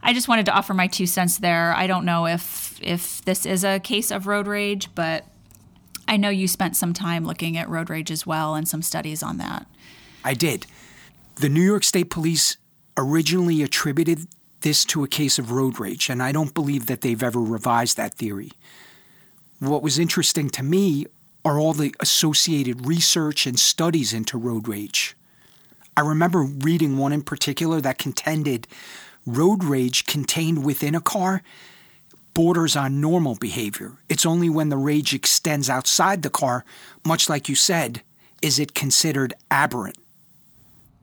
I 0.02 0.12
just 0.12 0.28
wanted 0.28 0.46
to 0.46 0.52
offer 0.52 0.74
my 0.74 0.86
two 0.86 1.06
cents 1.06 1.38
there. 1.38 1.74
I 1.74 1.86
don't 1.86 2.04
know 2.04 2.26
if 2.26 2.78
if 2.82 3.24
this 3.24 3.46
is 3.46 3.64
a 3.64 3.80
case 3.80 4.10
of 4.10 4.26
road 4.26 4.46
rage, 4.46 4.88
but 4.94 5.24
I 6.06 6.16
know 6.16 6.28
you 6.28 6.48
spent 6.48 6.76
some 6.76 6.92
time 6.92 7.24
looking 7.24 7.56
at 7.56 7.68
road 7.68 7.90
rage 7.90 8.10
as 8.10 8.26
well 8.26 8.54
and 8.54 8.68
some 8.68 8.82
studies 8.82 9.22
on 9.22 9.38
that. 9.38 9.66
I 10.24 10.34
did. 10.34 10.66
The 11.36 11.48
New 11.48 11.62
York 11.62 11.84
State 11.84 12.10
Police 12.10 12.56
originally 12.96 13.62
attributed 13.62 14.26
this 14.60 14.84
to 14.86 15.04
a 15.04 15.08
case 15.08 15.38
of 15.38 15.50
road 15.50 15.78
rage, 15.78 16.08
and 16.08 16.22
I 16.22 16.32
don't 16.32 16.54
believe 16.54 16.86
that 16.86 17.00
they've 17.02 17.22
ever 17.22 17.40
revised 17.40 17.96
that 17.96 18.14
theory. 18.14 18.52
What 19.58 19.82
was 19.82 19.98
interesting 19.98 20.48
to 20.50 20.62
me 20.62 21.06
are 21.44 21.58
all 21.58 21.74
the 21.74 21.94
associated 22.00 22.86
research 22.86 23.46
and 23.46 23.58
studies 23.58 24.12
into 24.12 24.38
road 24.38 24.66
rage. 24.66 25.14
I 25.96 26.00
remember 26.00 26.42
reading 26.42 26.98
one 26.98 27.12
in 27.12 27.22
particular 27.22 27.80
that 27.80 27.98
contended 27.98 28.66
road 29.26 29.64
rage 29.64 30.06
contained 30.06 30.64
within 30.64 30.94
a 30.94 31.00
car 31.00 31.42
borders 32.34 32.74
on 32.74 33.00
normal 33.00 33.36
behavior. 33.36 33.92
It's 34.08 34.26
only 34.26 34.50
when 34.50 34.68
the 34.68 34.76
rage 34.76 35.14
extends 35.14 35.70
outside 35.70 36.22
the 36.22 36.30
car, 36.30 36.64
much 37.06 37.28
like 37.28 37.48
you 37.48 37.54
said, 37.54 38.02
is 38.42 38.58
it 38.58 38.74
considered 38.74 39.32
aberrant. 39.50 39.96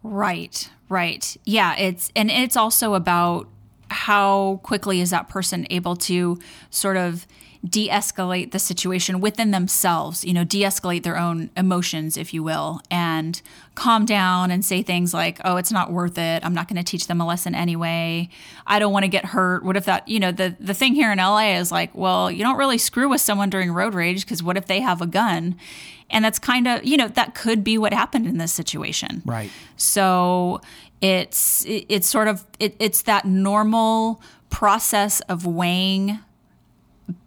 Right, 0.03 0.69
right. 0.89 1.37
Yeah, 1.45 1.75
it's 1.75 2.11
and 2.15 2.29
it's 2.29 2.57
also 2.57 2.93
about 2.95 3.47
how 3.89 4.59
quickly 4.63 5.01
is 5.01 5.09
that 5.09 5.29
person 5.29 5.65
able 5.69 5.95
to 5.95 6.39
sort 6.69 6.97
of 6.97 7.25
de 7.63 7.89
escalate 7.89 8.51
the 8.51 8.59
situation 8.59 9.21
within 9.21 9.51
themselves, 9.51 10.25
you 10.25 10.33
know, 10.33 10.43
de 10.43 10.63
escalate 10.63 11.03
their 11.03 11.17
own 11.17 11.49
emotions, 11.55 12.17
if 12.17 12.33
you 12.33 12.41
will, 12.41 12.81
and 12.89 13.41
calm 13.75 14.03
down 14.03 14.49
and 14.49 14.65
say 14.65 14.81
things 14.81 15.13
like, 15.13 15.39
oh, 15.45 15.57
it's 15.57 15.71
not 15.71 15.91
worth 15.91 16.17
it. 16.17 16.43
I'm 16.43 16.55
not 16.55 16.67
going 16.67 16.77
to 16.77 16.83
teach 16.83 17.05
them 17.05 17.21
a 17.21 17.25
lesson 17.25 17.53
anyway. 17.53 18.29
I 18.65 18.79
don't 18.79 18.91
want 18.91 19.03
to 19.03 19.09
get 19.09 19.25
hurt. 19.25 19.63
What 19.63 19.77
if 19.77 19.85
that, 19.85 20.07
you 20.07 20.19
know, 20.19 20.31
the, 20.31 20.55
the 20.59 20.73
thing 20.73 20.95
here 20.95 21.11
in 21.11 21.19
LA 21.19 21.53
is 21.57 21.71
like, 21.71 21.93
well, 21.93 22.31
you 22.31 22.43
don't 22.43 22.57
really 22.57 22.79
screw 22.79 23.07
with 23.09 23.21
someone 23.21 23.51
during 23.51 23.71
road 23.71 23.93
rage 23.93 24.25
because 24.25 24.41
what 24.41 24.57
if 24.57 24.65
they 24.65 24.81
have 24.81 25.01
a 25.01 25.07
gun? 25.07 25.55
And 26.09 26.25
that's 26.25 26.39
kind 26.39 26.67
of, 26.67 26.83
you 26.83 26.97
know, 26.97 27.07
that 27.09 27.35
could 27.35 27.63
be 27.63 27.77
what 27.77 27.93
happened 27.93 28.25
in 28.25 28.39
this 28.39 28.51
situation. 28.51 29.21
Right. 29.23 29.51
So 29.77 30.61
it's, 30.99 31.63
it's 31.67 32.07
sort 32.07 32.27
of, 32.27 32.45
it, 32.59 32.75
it's 32.79 33.03
that 33.03 33.25
normal 33.25 34.19
process 34.49 35.21
of 35.21 35.45
weighing 35.45 36.19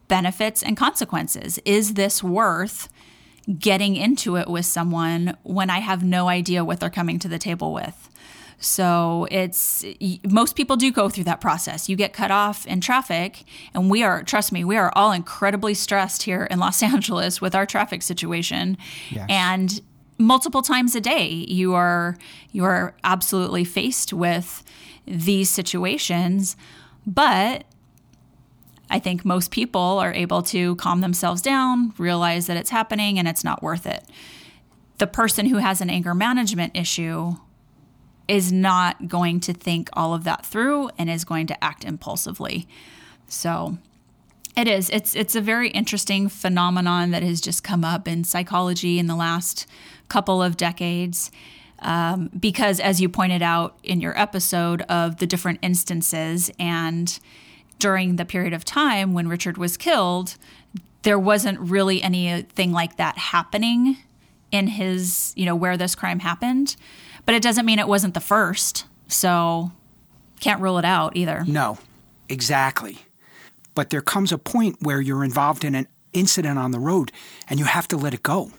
benefits 0.08 0.62
and 0.62 0.76
consequences. 0.76 1.58
Is 1.64 1.94
this 1.94 2.22
worth 2.22 2.88
getting 3.58 3.96
into 3.96 4.36
it 4.36 4.48
with 4.48 4.66
someone 4.66 5.36
when 5.42 5.70
I 5.70 5.80
have 5.80 6.02
no 6.02 6.28
idea 6.28 6.64
what 6.64 6.80
they're 6.80 6.90
coming 6.90 7.18
to 7.20 7.28
the 7.28 7.38
table 7.38 7.72
with? 7.72 8.10
So 8.58 9.26
it's 9.30 9.84
most 10.28 10.56
people 10.56 10.76
do 10.76 10.90
go 10.90 11.08
through 11.08 11.24
that 11.24 11.40
process. 11.40 11.88
You 11.88 11.96
get 11.96 12.12
cut 12.12 12.30
off 12.30 12.66
in 12.66 12.80
traffic, 12.80 13.44
and 13.74 13.90
we 13.90 14.02
are, 14.02 14.22
trust 14.22 14.52
me, 14.52 14.64
we 14.64 14.76
are 14.76 14.92
all 14.94 15.12
incredibly 15.12 15.74
stressed 15.74 16.22
here 16.22 16.44
in 16.44 16.58
Los 16.58 16.82
Angeles 16.94 17.40
with 17.40 17.54
our 17.54 17.66
traffic 17.66 18.02
situation. 18.02 18.78
Yes. 19.10 19.26
And 19.28 19.82
multiple 20.18 20.62
times 20.62 20.94
a 20.94 21.00
day, 21.00 21.26
you 21.28 21.74
are 21.74 22.16
you 22.52 22.64
are 22.64 22.94
absolutely 23.04 23.64
faced 23.64 24.12
with 24.12 24.62
these 25.06 25.50
situations. 25.50 26.56
But 27.06 27.64
I 28.94 29.00
think 29.00 29.24
most 29.24 29.50
people 29.50 29.80
are 29.80 30.14
able 30.14 30.40
to 30.44 30.76
calm 30.76 31.00
themselves 31.00 31.42
down, 31.42 31.92
realize 31.98 32.46
that 32.46 32.56
it's 32.56 32.70
happening 32.70 33.18
and 33.18 33.26
it's 33.26 33.42
not 33.42 33.60
worth 33.60 33.86
it. 33.86 34.04
The 34.98 35.08
person 35.08 35.46
who 35.46 35.56
has 35.56 35.80
an 35.80 35.90
anger 35.90 36.14
management 36.14 36.76
issue 36.76 37.32
is 38.28 38.52
not 38.52 39.08
going 39.08 39.40
to 39.40 39.52
think 39.52 39.90
all 39.94 40.14
of 40.14 40.22
that 40.22 40.46
through 40.46 40.90
and 40.96 41.10
is 41.10 41.24
going 41.24 41.48
to 41.48 41.64
act 41.64 41.84
impulsively. 41.84 42.68
So 43.26 43.78
it 44.56 44.68
is. 44.68 44.90
It's 44.90 45.16
it's 45.16 45.34
a 45.34 45.40
very 45.40 45.70
interesting 45.70 46.28
phenomenon 46.28 47.10
that 47.10 47.24
has 47.24 47.40
just 47.40 47.64
come 47.64 47.84
up 47.84 48.06
in 48.06 48.22
psychology 48.22 49.00
in 49.00 49.08
the 49.08 49.16
last 49.16 49.66
couple 50.06 50.40
of 50.40 50.56
decades. 50.56 51.32
Um, 51.80 52.30
because, 52.38 52.78
as 52.78 53.00
you 53.00 53.08
pointed 53.08 53.42
out 53.42 53.76
in 53.82 54.00
your 54.00 54.16
episode 54.16 54.82
of 54.82 55.16
the 55.16 55.26
different 55.26 55.58
instances 55.62 56.48
and 56.60 57.18
during 57.78 58.16
the 58.16 58.24
period 58.24 58.52
of 58.52 58.64
time 58.64 59.12
when 59.14 59.28
Richard 59.28 59.58
was 59.58 59.76
killed, 59.76 60.36
there 61.02 61.18
wasn't 61.18 61.58
really 61.60 62.02
anything 62.02 62.72
like 62.72 62.96
that 62.96 63.18
happening 63.18 63.98
in 64.50 64.68
his, 64.68 65.32
you 65.36 65.44
know, 65.44 65.56
where 65.56 65.76
this 65.76 65.94
crime 65.94 66.20
happened. 66.20 66.76
But 67.26 67.34
it 67.34 67.42
doesn't 67.42 67.66
mean 67.66 67.78
it 67.78 67.88
wasn't 67.88 68.14
the 68.14 68.20
first. 68.20 68.86
So 69.08 69.72
can't 70.40 70.60
rule 70.60 70.78
it 70.78 70.84
out 70.84 71.16
either. 71.16 71.44
No, 71.46 71.78
exactly. 72.28 72.98
But 73.74 73.90
there 73.90 74.00
comes 74.00 74.32
a 74.32 74.38
point 74.38 74.76
where 74.80 75.00
you're 75.00 75.24
involved 75.24 75.64
in 75.64 75.74
an 75.74 75.88
incident 76.12 76.58
on 76.58 76.70
the 76.70 76.78
road 76.78 77.12
and 77.48 77.58
you 77.58 77.66
have 77.66 77.88
to 77.88 77.96
let 77.96 78.14
it 78.14 78.22
go. 78.22 78.52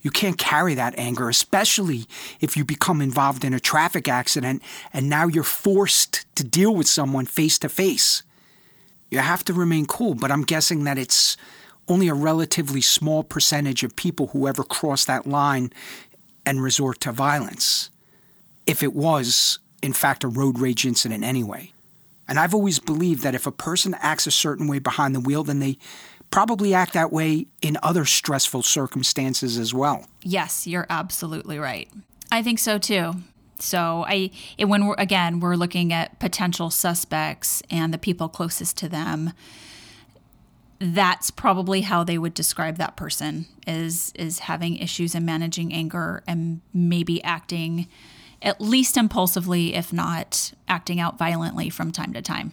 You 0.00 0.10
can't 0.10 0.36
carry 0.36 0.74
that 0.74 0.98
anger, 0.98 1.28
especially 1.28 2.06
if 2.40 2.56
you 2.56 2.64
become 2.64 3.00
involved 3.00 3.44
in 3.44 3.54
a 3.54 3.60
traffic 3.60 4.08
accident 4.08 4.62
and 4.92 5.08
now 5.08 5.26
you're 5.26 5.44
forced 5.44 6.26
to 6.36 6.44
deal 6.44 6.74
with 6.74 6.86
someone 6.86 7.24
face 7.24 7.58
to 7.60 7.68
face. 7.68 8.22
You 9.10 9.18
have 9.18 9.44
to 9.44 9.52
remain 9.52 9.86
cool, 9.86 10.14
but 10.14 10.30
I'm 10.30 10.42
guessing 10.42 10.84
that 10.84 10.98
it's 10.98 11.36
only 11.88 12.08
a 12.08 12.14
relatively 12.14 12.80
small 12.80 13.22
percentage 13.22 13.82
of 13.82 13.94
people 13.96 14.28
who 14.28 14.48
ever 14.48 14.64
cross 14.64 15.04
that 15.04 15.26
line 15.26 15.72
and 16.46 16.62
resort 16.62 17.00
to 17.00 17.12
violence. 17.12 17.90
If 18.66 18.82
it 18.82 18.94
was, 18.94 19.58
in 19.82 19.92
fact, 19.92 20.24
a 20.24 20.28
road 20.28 20.58
rage 20.58 20.86
incident 20.86 21.24
anyway. 21.24 21.72
And 22.26 22.38
I've 22.38 22.54
always 22.54 22.78
believed 22.78 23.22
that 23.22 23.34
if 23.34 23.46
a 23.46 23.52
person 23.52 23.94
acts 24.00 24.26
a 24.26 24.30
certain 24.30 24.66
way 24.66 24.78
behind 24.78 25.14
the 25.14 25.20
wheel, 25.20 25.44
then 25.44 25.58
they 25.58 25.76
probably 26.30 26.72
act 26.72 26.94
that 26.94 27.12
way 27.12 27.46
in 27.60 27.76
other 27.82 28.04
stressful 28.06 28.62
circumstances 28.62 29.58
as 29.58 29.74
well. 29.74 30.06
Yes, 30.22 30.66
you're 30.66 30.86
absolutely 30.88 31.58
right. 31.58 31.88
I 32.32 32.42
think 32.42 32.58
so 32.58 32.78
too. 32.78 33.14
So 33.64 34.04
I, 34.06 34.30
it, 34.58 34.66
when 34.66 34.86
we're 34.86 34.94
again, 34.98 35.40
we're 35.40 35.56
looking 35.56 35.92
at 35.92 36.18
potential 36.20 36.70
suspects 36.70 37.62
and 37.70 37.92
the 37.92 37.98
people 37.98 38.28
closest 38.28 38.76
to 38.78 38.88
them. 38.88 39.32
That's 40.78 41.30
probably 41.30 41.82
how 41.82 42.04
they 42.04 42.18
would 42.18 42.34
describe 42.34 42.76
that 42.76 42.96
person 42.96 43.46
is 43.66 44.12
is 44.16 44.40
having 44.40 44.76
issues 44.76 45.14
in 45.14 45.24
managing 45.24 45.72
anger 45.72 46.22
and 46.26 46.60
maybe 46.72 47.22
acting 47.24 47.88
at 48.42 48.60
least 48.60 48.96
impulsively, 48.96 49.74
if 49.74 49.92
not 49.92 50.52
acting 50.68 51.00
out 51.00 51.16
violently 51.16 51.70
from 51.70 51.90
time 51.90 52.12
to 52.12 52.20
time. 52.20 52.52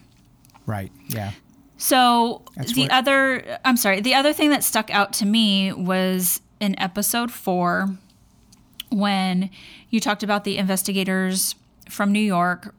Right. 0.66 0.92
Yeah. 1.10 1.32
So 1.78 2.44
That's 2.56 2.74
the 2.74 2.90
other, 2.92 3.60
I'm 3.66 3.76
sorry, 3.76 4.02
the 4.02 4.14
other 4.14 4.34
thing 4.34 4.52
that 4.52 4.64
stuck 4.64 4.90
out 4.92 5.14
to 5.14 5.26
me 5.26 5.74
was 5.74 6.40
in 6.60 6.80
episode 6.80 7.32
four 7.32 7.98
when 8.92 9.50
you 9.90 10.00
talked 10.00 10.24
about 10.24 10.44
the 10.44 10.58
investigators 10.58 11.56
from 11.90 12.12
New 12.12 12.20
York 12.20 12.76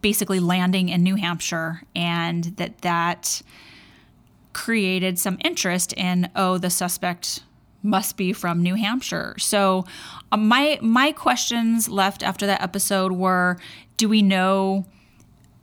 basically 0.00 0.40
landing 0.40 0.88
in 0.88 1.02
New 1.02 1.16
Hampshire 1.16 1.82
and 1.94 2.44
that 2.56 2.78
that 2.82 3.42
created 4.52 5.18
some 5.18 5.36
interest 5.44 5.92
in 5.94 6.30
oh 6.36 6.58
the 6.58 6.70
suspect 6.70 7.42
must 7.82 8.16
be 8.16 8.32
from 8.32 8.62
New 8.62 8.76
Hampshire. 8.76 9.34
So 9.38 9.84
uh, 10.32 10.36
my 10.36 10.78
my 10.80 11.12
questions 11.12 11.88
left 11.88 12.22
after 12.22 12.46
that 12.46 12.62
episode 12.62 13.12
were 13.12 13.58
do 13.96 14.08
we 14.08 14.22
know 14.22 14.86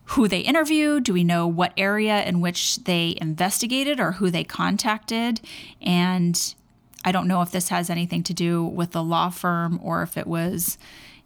who 0.05 0.27
they 0.27 0.41
interviewed? 0.41 1.03
Do 1.03 1.13
we 1.13 1.23
know 1.23 1.47
what 1.47 1.73
area 1.77 2.23
in 2.23 2.41
which 2.41 2.83
they 2.83 3.17
investigated 3.21 3.99
or 3.99 4.13
who 4.13 4.29
they 4.29 4.43
contacted? 4.43 5.39
And 5.81 6.53
I 7.03 7.11
don't 7.11 7.27
know 7.27 7.41
if 7.41 7.51
this 7.51 7.69
has 7.69 7.89
anything 7.89 8.23
to 8.23 8.33
do 8.33 8.63
with 8.63 8.91
the 8.91 9.03
law 9.03 9.29
firm 9.29 9.79
or 9.83 10.03
if 10.03 10.17
it 10.17 10.27
was, 10.27 10.77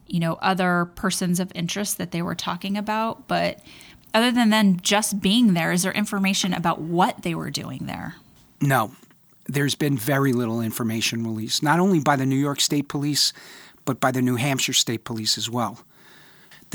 you 0.08 0.20
know, 0.20 0.36
other 0.36 0.86
persons 0.96 1.40
of 1.40 1.52
interest 1.56 1.98
that 1.98 2.12
they 2.12 2.22
were 2.22 2.36
talking 2.36 2.78
about. 2.78 3.28
But 3.28 3.60
other 4.14 4.32
than 4.32 4.50
then 4.50 4.80
just 4.82 5.20
being 5.20 5.54
there, 5.54 5.72
is 5.72 5.84
there 5.84 5.92
information 5.92 6.54
about 6.54 6.80
what 6.80 7.24
they 7.24 7.36
were 7.36 7.50
doing 7.50 7.86
there? 7.86 8.16
No, 8.62 8.92
there's 9.48 9.76
been 9.76 9.98
very 9.98 10.32
little 10.32 10.62
information 10.62 11.24
released, 11.24 11.62
not 11.62 11.80
only 11.80 12.00
by 12.00 12.16
the 12.16 12.26
New 12.26 12.38
York 12.38 12.62
State 12.62 12.88
Police, 12.88 13.34
but 13.84 14.00
by 14.00 14.12
the 14.12 14.22
New 14.22 14.38
Hampshire 14.38 14.74
State 14.74 15.04
Police 15.04 15.38
as 15.38 15.50
well. 15.50 15.80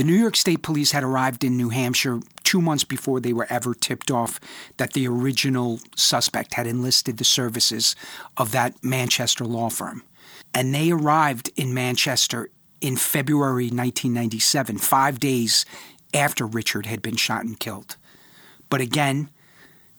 The 0.00 0.06
New 0.06 0.14
York 0.14 0.34
State 0.34 0.62
Police 0.62 0.92
had 0.92 1.04
arrived 1.04 1.44
in 1.44 1.58
New 1.58 1.68
Hampshire 1.68 2.20
two 2.42 2.62
months 2.62 2.84
before 2.84 3.20
they 3.20 3.34
were 3.34 3.46
ever 3.50 3.74
tipped 3.74 4.10
off 4.10 4.40
that 4.78 4.94
the 4.94 5.06
original 5.06 5.78
suspect 5.94 6.54
had 6.54 6.66
enlisted 6.66 7.18
the 7.18 7.24
services 7.24 7.94
of 8.38 8.50
that 8.52 8.82
Manchester 8.82 9.44
law 9.44 9.68
firm. 9.68 10.02
And 10.54 10.74
they 10.74 10.90
arrived 10.90 11.50
in 11.54 11.74
Manchester 11.74 12.48
in 12.80 12.96
February 12.96 13.64
1997, 13.64 14.78
five 14.78 15.20
days 15.20 15.66
after 16.14 16.46
Richard 16.46 16.86
had 16.86 17.02
been 17.02 17.16
shot 17.16 17.44
and 17.44 17.60
killed. 17.60 17.98
But 18.70 18.80
again, 18.80 19.28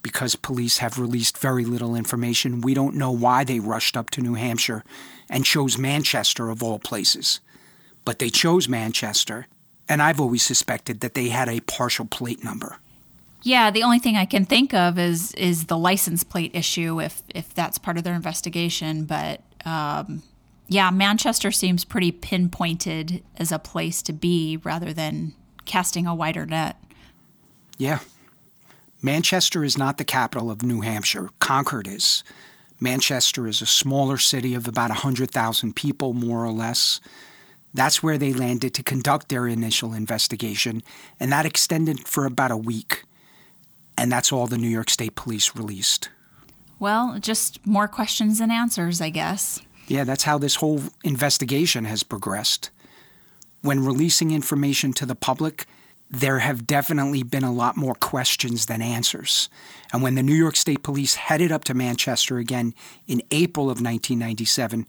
because 0.02 0.36
police 0.36 0.80
have 0.80 0.98
released 0.98 1.38
very 1.38 1.64
little 1.64 1.96
information, 1.96 2.62
we 2.62 2.74
don't 2.74 2.96
know 2.96 3.12
why 3.12 3.44
they 3.44 3.60
rushed 3.60 3.96
up 3.96 4.10
to 4.10 4.22
New 4.22 4.34
Hampshire 4.34 4.84
and 5.30 5.46
chose 5.46 5.78
Manchester 5.78 6.50
of 6.50 6.64
all 6.64 6.80
places. 6.80 7.40
But 8.04 8.18
they 8.18 8.32
chose 8.32 8.68
Manchester, 8.68 9.46
and 9.92 10.02
I've 10.02 10.22
always 10.22 10.42
suspected 10.42 11.02
that 11.02 11.16
they 11.16 11.28
had 11.28 11.50
a 11.50 11.60
partial 11.60 12.06
plate 12.06 12.46
number. 12.46 12.78
Yeah, 13.44 13.72
the 13.72 13.84
only 13.84 14.00
thing 14.00 14.16
I 14.16 14.24
can 14.24 14.46
think 14.46 14.74
of 14.74 14.98
is 14.98 15.34
is 15.34 15.66
the 15.66 15.78
license 15.78 16.24
plate 16.24 16.52
issue 16.54 17.02
if 17.02 17.22
if 17.28 17.54
that's 17.54 17.78
part 17.78 17.98
of 17.98 18.06
their 18.06 18.14
investigation. 18.14 19.04
But 19.04 19.42
um, 19.66 20.24
yeah, 20.70 20.92
Manchester 20.92 21.52
seems 21.52 21.84
pretty 21.84 22.14
pinpointed 22.14 23.22
as 23.36 23.52
a 23.52 23.60
place 23.60 24.02
to 24.04 24.14
be 24.14 24.58
rather 24.64 24.94
than 24.94 25.34
casting 25.66 26.08
a 26.08 26.16
wider 26.16 26.46
net. 26.46 26.78
Yeah. 27.78 28.00
Manchester 29.02 29.66
is 29.66 29.78
not 29.78 29.98
the 29.98 30.06
capital 30.06 30.50
of 30.50 30.64
New 30.64 30.82
Hampshire. 30.82 31.32
Concord 31.40 31.88
is. 31.88 32.24
Manchester 32.80 33.46
is 33.46 33.62
a 33.62 33.66
smaller 33.66 34.18
city 34.18 34.54
of 34.54 34.68
about 34.68 34.90
100,000 34.90 35.76
people, 35.76 36.14
more 36.14 36.46
or 36.46 36.52
less. 36.52 37.02
That's 37.74 38.04
where 38.04 38.18
they 38.18 38.34
landed 38.34 38.74
to 38.76 38.84
conduct 38.84 39.30
their 39.30 39.48
initial 39.48 39.94
investigation, 39.94 40.84
and 41.20 41.32
that 41.32 41.46
extended 41.46 42.08
for 42.08 42.26
about 42.26 42.52
a 42.52 42.58
week. 42.58 43.04
And 43.98 44.12
that's 44.12 44.32
all 44.32 44.48
the 44.48 44.58
New 44.58 44.70
York 44.70 44.90
State 44.90 45.16
Police 45.16 45.56
released. 45.56 46.10
Well, 46.80 47.20
just 47.20 47.66
more 47.66 47.88
questions 47.88 48.40
than 48.40 48.50
answers, 48.52 49.00
I 49.02 49.10
guess. 49.10 49.62
Yeah, 49.88 50.04
that's 50.04 50.24
how 50.24 50.38
this 50.38 50.56
whole 50.56 50.82
investigation 51.04 51.86
has 51.86 52.02
progressed. 52.02 52.72
When 53.62 53.86
releasing 53.86 54.32
information 54.32 54.92
to 54.94 55.06
the 55.06 55.16
public, 55.16 55.66
there 56.10 56.40
have 56.40 56.68
definitely 56.68 57.24
been 57.24 57.44
a 57.44 57.54
lot 57.54 57.78
more 57.78 57.96
questions 57.96 58.66
than 58.66 58.82
answers. 58.82 59.50
And 59.94 60.02
when 60.02 60.16
the 60.16 60.24
New 60.24 60.36
York 60.36 60.56
State 60.56 60.84
Police 60.84 61.16
headed 61.16 61.52
up 61.52 61.64
to 61.66 61.74
Manchester 61.74 62.38
again 62.38 62.74
in 63.08 63.22
April 63.32 63.66
of 63.66 63.82
1997, 63.82 64.88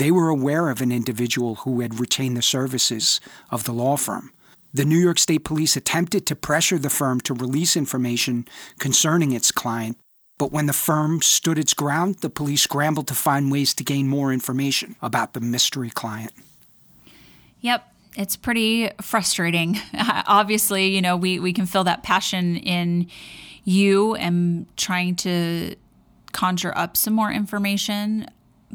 they 0.00 0.10
were 0.10 0.30
aware 0.30 0.70
of 0.70 0.80
an 0.80 0.90
individual 0.90 1.56
who 1.56 1.80
had 1.80 2.00
retained 2.00 2.34
the 2.34 2.42
services 2.42 3.20
of 3.50 3.64
the 3.64 3.72
law 3.72 3.98
firm. 3.98 4.32
The 4.72 4.86
New 4.86 4.96
York 4.96 5.18
State 5.18 5.44
Police 5.44 5.76
attempted 5.76 6.24
to 6.24 6.34
pressure 6.34 6.78
the 6.78 6.88
firm 6.88 7.20
to 7.20 7.34
release 7.34 7.76
information 7.76 8.46
concerning 8.78 9.32
its 9.32 9.52
client, 9.52 9.98
but 10.38 10.52
when 10.52 10.64
the 10.64 10.72
firm 10.72 11.20
stood 11.20 11.58
its 11.58 11.74
ground, 11.74 12.20
the 12.20 12.30
police 12.30 12.62
scrambled 12.62 13.08
to 13.08 13.14
find 13.14 13.52
ways 13.52 13.74
to 13.74 13.84
gain 13.84 14.08
more 14.08 14.32
information 14.32 14.96
about 15.02 15.34
the 15.34 15.40
mystery 15.40 15.90
client. 15.90 16.32
Yep, 17.60 17.86
it's 18.16 18.36
pretty 18.36 18.90
frustrating. 19.02 19.76
Obviously, 20.26 20.86
you 20.86 21.02
know, 21.02 21.14
we, 21.14 21.38
we 21.38 21.52
can 21.52 21.66
feel 21.66 21.84
that 21.84 22.02
passion 22.02 22.56
in 22.56 23.06
you 23.64 24.14
and 24.14 24.64
trying 24.78 25.14
to 25.16 25.76
conjure 26.32 26.72
up 26.74 26.96
some 26.96 27.12
more 27.12 27.30
information. 27.30 28.26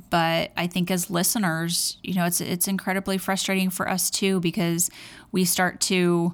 But 0.09 0.51
I 0.57 0.67
think 0.67 0.91
as 0.91 1.09
listeners, 1.09 1.97
you 2.03 2.13
know, 2.13 2.25
it's 2.25 2.41
it's 2.41 2.67
incredibly 2.67 3.17
frustrating 3.17 3.69
for 3.69 3.89
us 3.89 4.09
too 4.09 4.39
because 4.39 4.89
we 5.31 5.45
start 5.45 5.79
to 5.81 6.33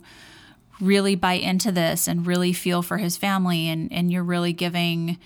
really 0.79 1.15
buy 1.15 1.33
into 1.33 1.71
this 1.71 2.07
and 2.07 2.25
really 2.25 2.53
feel 2.53 2.81
for 2.81 2.97
his 2.97 3.15
family 3.15 3.69
and, 3.69 3.91
and 3.93 4.11
you're 4.11 4.23
really 4.23 4.51
giving 4.51 5.19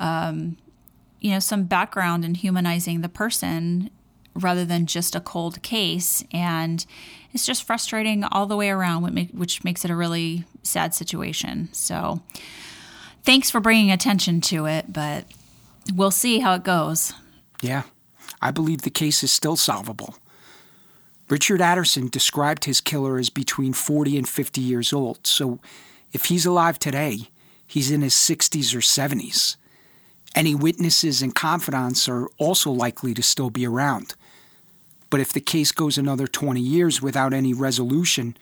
um, 0.00 0.58
you 1.20 1.30
know 1.30 1.38
some 1.38 1.64
background 1.64 2.24
and 2.24 2.36
humanizing 2.36 3.00
the 3.00 3.08
person 3.08 3.90
rather 4.34 4.64
than 4.64 4.86
just 4.86 5.14
a 5.14 5.20
cold 5.20 5.62
case. 5.62 6.24
And 6.32 6.84
it's 7.32 7.46
just 7.46 7.64
frustrating 7.64 8.24
all 8.24 8.46
the 8.46 8.56
way 8.56 8.70
around, 8.70 9.02
which 9.32 9.64
makes 9.64 9.84
it 9.84 9.90
a 9.90 9.96
really 9.96 10.44
sad 10.62 10.94
situation. 10.94 11.68
So 11.72 12.22
thanks 13.22 13.50
for 13.50 13.60
bringing 13.60 13.90
attention 13.90 14.40
to 14.42 14.66
it, 14.66 14.92
but 14.92 15.24
we'll 15.94 16.10
see 16.10 16.40
how 16.40 16.54
it 16.54 16.64
goes. 16.64 17.12
Yeah, 17.60 17.82
I 18.40 18.50
believe 18.50 18.82
the 18.82 18.90
case 18.90 19.22
is 19.22 19.32
still 19.32 19.56
solvable. 19.56 20.16
Richard 21.28 21.60
Aderson 21.60 22.10
described 22.10 22.64
his 22.64 22.80
killer 22.80 23.18
as 23.18 23.28
between 23.30 23.72
40 23.72 24.16
and 24.16 24.28
50 24.28 24.60
years 24.60 24.92
old, 24.92 25.26
so 25.26 25.58
if 26.12 26.26
he's 26.26 26.46
alive 26.46 26.78
today, 26.78 27.28
he's 27.66 27.90
in 27.90 28.00
his 28.00 28.14
60s 28.14 28.74
or 28.74 28.78
70s. 28.78 29.56
Any 30.34 30.54
witnesses 30.54 31.20
and 31.20 31.34
confidants 31.34 32.08
are 32.08 32.28
also 32.38 32.70
likely 32.70 33.12
to 33.14 33.22
still 33.22 33.50
be 33.50 33.66
around. 33.66 34.14
But 35.10 35.20
if 35.20 35.32
the 35.32 35.40
case 35.40 35.72
goes 35.72 35.98
another 35.98 36.26
20 36.26 36.60
years 36.60 37.02
without 37.02 37.32
any 37.32 37.52
resolution, 37.54 38.36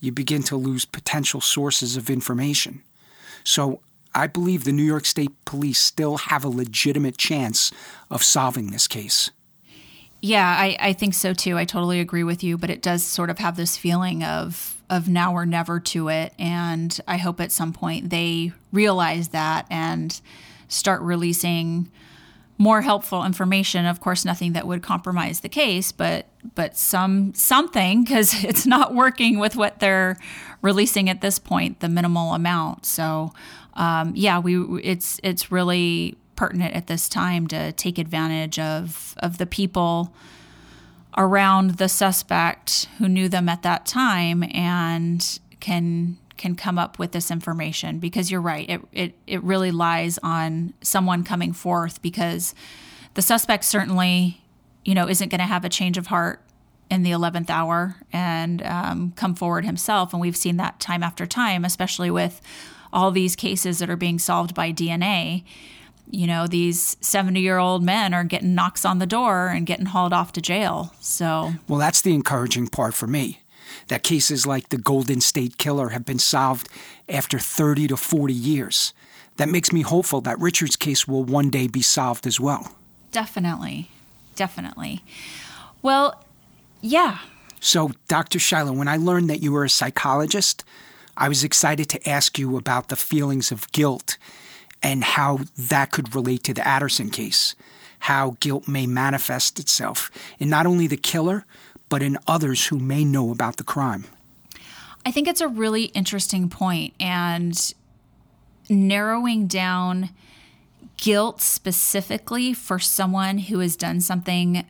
you 0.00 0.12
begin 0.12 0.42
to 0.44 0.56
lose 0.56 0.84
potential 0.84 1.40
sources 1.40 1.96
of 1.96 2.10
information. 2.10 2.82
So 3.44 3.80
I 4.18 4.26
believe 4.26 4.64
the 4.64 4.72
New 4.72 4.84
York 4.84 5.06
State 5.06 5.30
Police 5.44 5.78
still 5.78 6.18
have 6.18 6.44
a 6.44 6.48
legitimate 6.48 7.16
chance 7.16 7.72
of 8.10 8.22
solving 8.22 8.70
this 8.70 8.88
case. 8.88 9.30
Yeah, 10.20 10.48
I, 10.48 10.76
I 10.80 10.92
think 10.92 11.14
so 11.14 11.32
too. 11.32 11.56
I 11.56 11.64
totally 11.64 12.00
agree 12.00 12.24
with 12.24 12.42
you, 12.42 12.58
but 12.58 12.70
it 12.70 12.82
does 12.82 13.04
sort 13.04 13.30
of 13.30 13.38
have 13.38 13.56
this 13.56 13.76
feeling 13.76 14.24
of 14.24 14.74
of 14.90 15.08
now 15.08 15.34
or 15.34 15.44
never 15.44 15.78
to 15.78 16.08
it. 16.08 16.32
And 16.38 16.98
I 17.06 17.18
hope 17.18 17.40
at 17.40 17.52
some 17.52 17.74
point 17.74 18.08
they 18.08 18.52
realize 18.72 19.28
that 19.28 19.66
and 19.70 20.18
start 20.66 21.02
releasing 21.02 21.90
more 22.56 22.80
helpful 22.80 23.24
information. 23.24 23.86
Of 23.86 24.00
course, 24.00 24.24
nothing 24.24 24.54
that 24.54 24.66
would 24.66 24.82
compromise 24.82 25.40
the 25.40 25.48
case, 25.48 25.92
but 25.92 26.26
but 26.54 26.76
some 26.76 27.32
something 27.34 28.02
because 28.02 28.44
it's 28.44 28.66
not 28.66 28.94
working 28.94 29.38
with 29.38 29.56
what 29.56 29.78
they're 29.78 30.18
releasing 30.62 31.08
at 31.08 31.20
this 31.20 31.38
point, 31.38 31.80
the 31.80 31.88
minimal 31.88 32.34
amount. 32.34 32.84
So 32.84 33.32
um, 33.78 34.12
yeah, 34.16 34.40
we 34.40 34.60
it's 34.82 35.20
it's 35.22 35.50
really 35.50 36.18
pertinent 36.36 36.74
at 36.74 36.88
this 36.88 37.08
time 37.08 37.46
to 37.46 37.72
take 37.72 37.96
advantage 37.96 38.58
of 38.58 39.14
of 39.18 39.38
the 39.38 39.46
people 39.46 40.12
around 41.16 41.78
the 41.78 41.88
suspect 41.88 42.86
who 42.98 43.08
knew 43.08 43.28
them 43.28 43.48
at 43.48 43.62
that 43.62 43.86
time 43.86 44.44
and 44.52 45.40
can 45.60 46.18
can 46.36 46.54
come 46.56 46.76
up 46.78 46.98
with 46.98 47.12
this 47.12 47.30
information. 47.30 48.00
Because 48.00 48.32
you're 48.32 48.40
right 48.40 48.68
it 48.68 48.80
it, 48.92 49.14
it 49.28 49.42
really 49.44 49.70
lies 49.70 50.18
on 50.24 50.74
someone 50.82 51.22
coming 51.22 51.52
forth 51.52 52.02
because 52.02 52.56
the 53.14 53.22
suspect 53.22 53.64
certainly 53.64 54.42
you 54.84 54.94
know 54.94 55.08
isn't 55.08 55.28
going 55.28 55.40
to 55.40 55.46
have 55.46 55.64
a 55.64 55.68
change 55.68 55.96
of 55.96 56.08
heart 56.08 56.42
in 56.90 57.04
the 57.04 57.10
11th 57.10 57.50
hour 57.50 57.96
and 58.12 58.62
um, 58.62 59.12
come 59.14 59.34
forward 59.34 59.64
himself. 59.64 60.12
And 60.12 60.20
we've 60.20 60.36
seen 60.36 60.56
that 60.56 60.80
time 60.80 61.04
after 61.04 61.26
time 61.26 61.64
especially 61.64 62.10
with 62.10 62.40
all 62.92 63.10
these 63.10 63.36
cases 63.36 63.78
that 63.78 63.90
are 63.90 63.96
being 63.96 64.18
solved 64.18 64.54
by 64.54 64.72
dna 64.72 65.42
you 66.10 66.26
know, 66.26 66.46
these 66.46 66.96
70 67.00 67.40
year 67.40 67.58
old 67.58 67.82
men 67.82 68.14
are 68.14 68.24
getting 68.24 68.54
knocks 68.54 68.84
on 68.84 68.98
the 68.98 69.06
door 69.06 69.48
and 69.48 69.66
getting 69.66 69.86
hauled 69.86 70.12
off 70.12 70.32
to 70.32 70.40
jail. 70.40 70.92
So, 71.00 71.52
well, 71.68 71.78
that's 71.78 72.00
the 72.00 72.14
encouraging 72.14 72.68
part 72.68 72.94
for 72.94 73.06
me 73.06 73.40
that 73.88 74.02
cases 74.02 74.46
like 74.46 74.68
the 74.68 74.78
Golden 74.78 75.20
State 75.20 75.58
Killer 75.58 75.90
have 75.90 76.04
been 76.04 76.18
solved 76.18 76.68
after 77.08 77.38
30 77.38 77.88
to 77.88 77.96
40 77.96 78.32
years. 78.32 78.92
That 79.36 79.48
makes 79.48 79.72
me 79.72 79.82
hopeful 79.82 80.20
that 80.22 80.38
Richard's 80.38 80.76
case 80.76 81.06
will 81.06 81.24
one 81.24 81.50
day 81.50 81.68
be 81.68 81.82
solved 81.82 82.26
as 82.26 82.40
well. 82.40 82.74
Definitely. 83.12 83.90
Definitely. 84.34 85.02
Well, 85.80 86.22
yeah. 86.80 87.18
So, 87.60 87.92
Dr. 88.08 88.38
Shiloh, 88.38 88.72
when 88.72 88.88
I 88.88 88.96
learned 88.96 89.30
that 89.30 89.42
you 89.42 89.52
were 89.52 89.64
a 89.64 89.70
psychologist, 89.70 90.64
I 91.20 91.28
was 91.28 91.42
excited 91.42 91.88
to 91.90 92.08
ask 92.08 92.38
you 92.38 92.56
about 92.56 92.88
the 92.88 92.96
feelings 92.96 93.50
of 93.50 93.70
guilt 93.72 94.16
and 94.80 95.02
how 95.02 95.40
that 95.56 95.90
could 95.90 96.14
relate 96.14 96.44
to 96.44 96.54
the 96.54 96.60
Aderson 96.60 97.12
case, 97.12 97.56
how 97.98 98.36
guilt 98.38 98.68
may 98.68 98.86
manifest 98.86 99.58
itself 99.58 100.12
in 100.38 100.48
not 100.48 100.64
only 100.64 100.86
the 100.86 100.96
killer, 100.96 101.44
but 101.88 102.02
in 102.02 102.18
others 102.28 102.66
who 102.66 102.78
may 102.78 103.04
know 103.04 103.32
about 103.32 103.56
the 103.56 103.64
crime. 103.64 104.04
I 105.04 105.10
think 105.10 105.26
it's 105.26 105.40
a 105.40 105.48
really 105.48 105.86
interesting 105.86 106.48
point, 106.48 106.94
and 107.00 107.74
narrowing 108.68 109.48
down 109.48 110.10
guilt 110.98 111.40
specifically 111.40 112.52
for 112.52 112.78
someone 112.78 113.38
who 113.38 113.58
has 113.58 113.74
done 113.76 114.00
something 114.00 114.64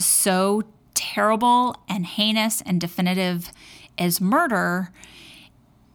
so 0.00 0.62
terrible 0.94 1.76
and 1.88 2.06
heinous 2.06 2.60
and 2.62 2.80
definitive 2.80 3.52
as 3.98 4.20
murder 4.20 4.90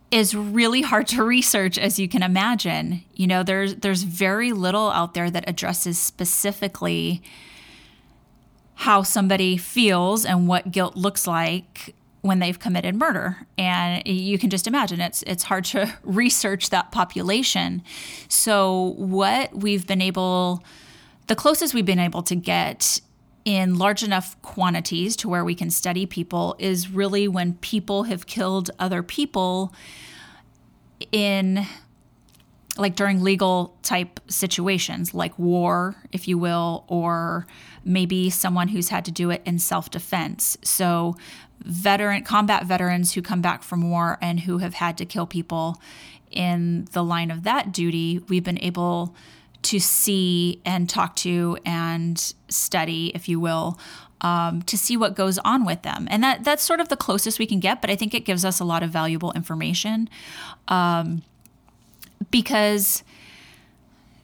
is 0.10 0.34
really 0.34 0.82
hard 0.82 1.08
to 1.08 1.24
research 1.24 1.78
as 1.78 2.00
you 2.00 2.08
can 2.08 2.24
imagine. 2.24 3.04
You 3.14 3.28
know, 3.28 3.44
there's 3.44 3.76
there's 3.76 4.04
very 4.04 4.54
little 4.54 4.90
out 4.92 5.14
there 5.14 5.30
that 5.30 5.44
addresses 5.48 6.00
specifically 6.00 7.22
how 8.76 9.02
somebody 9.02 9.58
feels 9.58 10.24
and 10.24 10.48
what 10.48 10.72
guilt 10.72 10.96
looks 10.96 11.26
like 11.28 11.96
when 12.22 12.40
they've 12.40 12.60
committed 12.60 12.96
murder. 12.96 13.48
And 13.58 14.06
you 14.08 14.38
can 14.38 14.50
just 14.50 14.68
imagine 14.68 15.02
it's 15.02 15.24
it's 15.24 15.44
hard 15.44 15.66
to 15.66 15.94
research 16.04 16.70
that 16.70 16.92
population. 16.92 17.82
So 18.30 18.94
what 18.98 19.54
we've 19.56 19.86
been 19.86 20.02
able 20.02 20.64
the 21.28 21.36
closest 21.36 21.74
we've 21.74 21.86
been 21.86 22.00
able 22.00 22.24
to 22.24 22.36
get 22.36 23.02
in 23.48 23.78
large 23.78 24.04
enough 24.04 24.40
quantities 24.42 25.16
to 25.16 25.30
where 25.30 25.46
we 25.46 25.56
can 25.56 25.70
study 25.70 26.06
people 26.06 26.54
is 26.60 26.90
really 26.90 27.30
when 27.30 27.54
people 27.54 28.04
have 28.04 28.26
killed 28.26 28.70
other 28.78 29.02
people 29.02 29.74
in 31.14 31.66
like 32.76 32.94
during 32.94 33.24
legal 33.24 33.74
type 33.84 34.20
situations 34.28 35.14
like 35.14 35.40
war 35.40 35.96
if 36.12 36.28
you 36.28 36.38
will 36.38 36.84
or 36.90 37.48
maybe 37.86 38.30
someone 38.30 38.68
who's 38.68 38.90
had 38.90 39.06
to 39.06 39.12
do 39.12 39.30
it 39.30 39.42
in 39.46 39.58
self-defense. 39.58 40.58
So 40.62 41.16
veteran 41.60 42.26
combat 42.26 42.66
veterans 42.66 43.14
who 43.14 43.22
come 43.22 43.42
back 43.42 43.64
from 43.64 43.90
war 43.90 44.18
and 44.22 44.42
who 44.42 44.58
have 44.58 44.74
had 44.74 44.98
to 44.98 45.06
kill 45.06 45.26
people 45.26 45.82
in 46.32 46.86
the 46.92 47.02
line 47.02 47.32
of 47.32 47.44
that 47.44 47.72
duty 47.72 48.20
we've 48.28 48.44
been 48.44 48.62
able 48.62 49.16
to 49.68 49.80
see 49.82 50.62
and 50.64 50.90
talk 50.90 51.16
to 51.18 51.58
and 51.66 52.34
study, 52.48 53.12
if 53.14 53.28
you 53.28 53.38
will, 53.38 53.78
um, 54.22 54.62
to 54.62 54.78
see 54.78 54.96
what 54.96 55.14
goes 55.14 55.38
on 55.40 55.66
with 55.66 55.82
them. 55.82 56.08
And 56.10 56.24
that 56.24 56.46
that's 56.46 56.64
sort 56.64 56.80
of 56.80 56.88
the 56.88 56.96
closest 56.96 57.38
we 57.38 57.46
can 57.46 57.60
get, 57.60 57.82
but 57.82 57.90
I 57.90 57.96
think 57.98 58.14
it 58.14 58.24
gives 58.24 58.46
us 58.46 58.62
a 58.62 58.64
lot 58.64 58.82
of 58.82 58.92
valuable 58.92 59.34
information 59.34 60.10
um, 60.70 61.22
because 62.32 63.04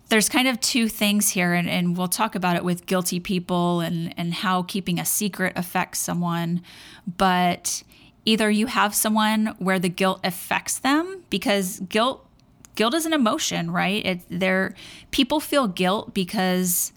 there's 0.08 0.30
kind 0.30 0.48
of 0.48 0.62
two 0.62 0.88
things 0.88 1.30
here, 1.30 1.54
and, 1.54 1.70
and 1.70 1.98
we'll 1.98 2.08
talk 2.08 2.36
about 2.36 2.56
it 2.56 2.64
with 2.64 2.86
guilty 2.86 3.20
people 3.20 3.82
and, 3.82 4.14
and 4.18 4.34
how 4.34 4.64
keeping 4.64 5.00
a 5.00 5.06
secret 5.06 5.52
affects 5.58 6.00
someone. 6.00 6.62
But 7.18 7.84
either 8.24 8.50
you 8.50 8.68
have 8.68 8.96
someone 8.96 9.56
where 9.58 9.80
the 9.80 9.90
guilt 9.90 10.22
affects 10.24 10.80
them 10.80 11.24
because 11.30 11.82
guilt 11.82 12.26
guilt 12.76 12.94
is 12.94 13.06
an 13.06 13.14
emotion, 13.14 13.72
right? 13.72 14.22
It, 14.32 14.76
people 15.12 15.40
feel 15.40 15.68
guilt 15.68 16.14
because 16.14 16.92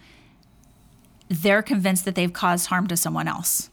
they're 1.28 1.62
convinced 1.62 2.04
that 2.04 2.14
they've 2.14 2.32
caused 2.32 2.66
harm 2.66 2.86
to 2.86 2.96
someone 2.96 3.28
else. 3.28 3.70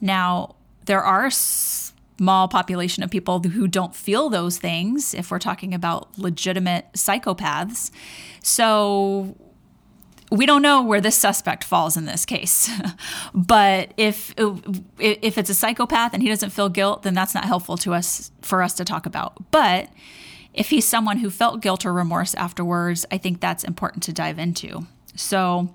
Now, 0.00 0.56
there 0.86 1.02
are 1.02 1.26
a 1.26 1.30
small 1.30 2.48
population 2.48 3.02
of 3.02 3.10
people 3.10 3.40
who 3.40 3.68
don't 3.68 3.94
feel 3.94 4.28
those 4.28 4.58
things 4.58 5.14
if 5.14 5.30
we're 5.30 5.38
talking 5.38 5.74
about 5.74 6.18
legitimate 6.18 6.86
psychopaths. 6.94 7.90
So 8.42 9.36
we 10.30 10.46
don't 10.46 10.62
know 10.62 10.82
where 10.82 11.00
this 11.00 11.16
suspect 11.16 11.62
falls 11.62 11.96
in 11.96 12.04
this 12.04 12.24
case. 12.24 12.70
but 13.34 13.92
if 13.96 14.34
if 14.98 15.38
it's 15.38 15.50
a 15.50 15.54
psychopath 15.54 16.14
and 16.14 16.22
he 16.22 16.28
doesn't 16.28 16.50
feel 16.50 16.68
guilt, 16.68 17.02
then 17.02 17.14
that's 17.14 17.34
not 17.34 17.44
helpful 17.44 17.76
to 17.78 17.94
us 17.94 18.30
for 18.42 18.62
us 18.62 18.74
to 18.74 18.84
talk 18.84 19.06
about. 19.06 19.50
But 19.50 19.88
if 20.56 20.70
he's 20.70 20.86
someone 20.86 21.18
who 21.18 21.30
felt 21.30 21.60
guilt 21.60 21.84
or 21.84 21.92
remorse 21.92 22.34
afterwards, 22.34 23.04
I 23.12 23.18
think 23.18 23.40
that's 23.40 23.62
important 23.62 24.02
to 24.04 24.12
dive 24.12 24.38
into. 24.38 24.86
So, 25.14 25.72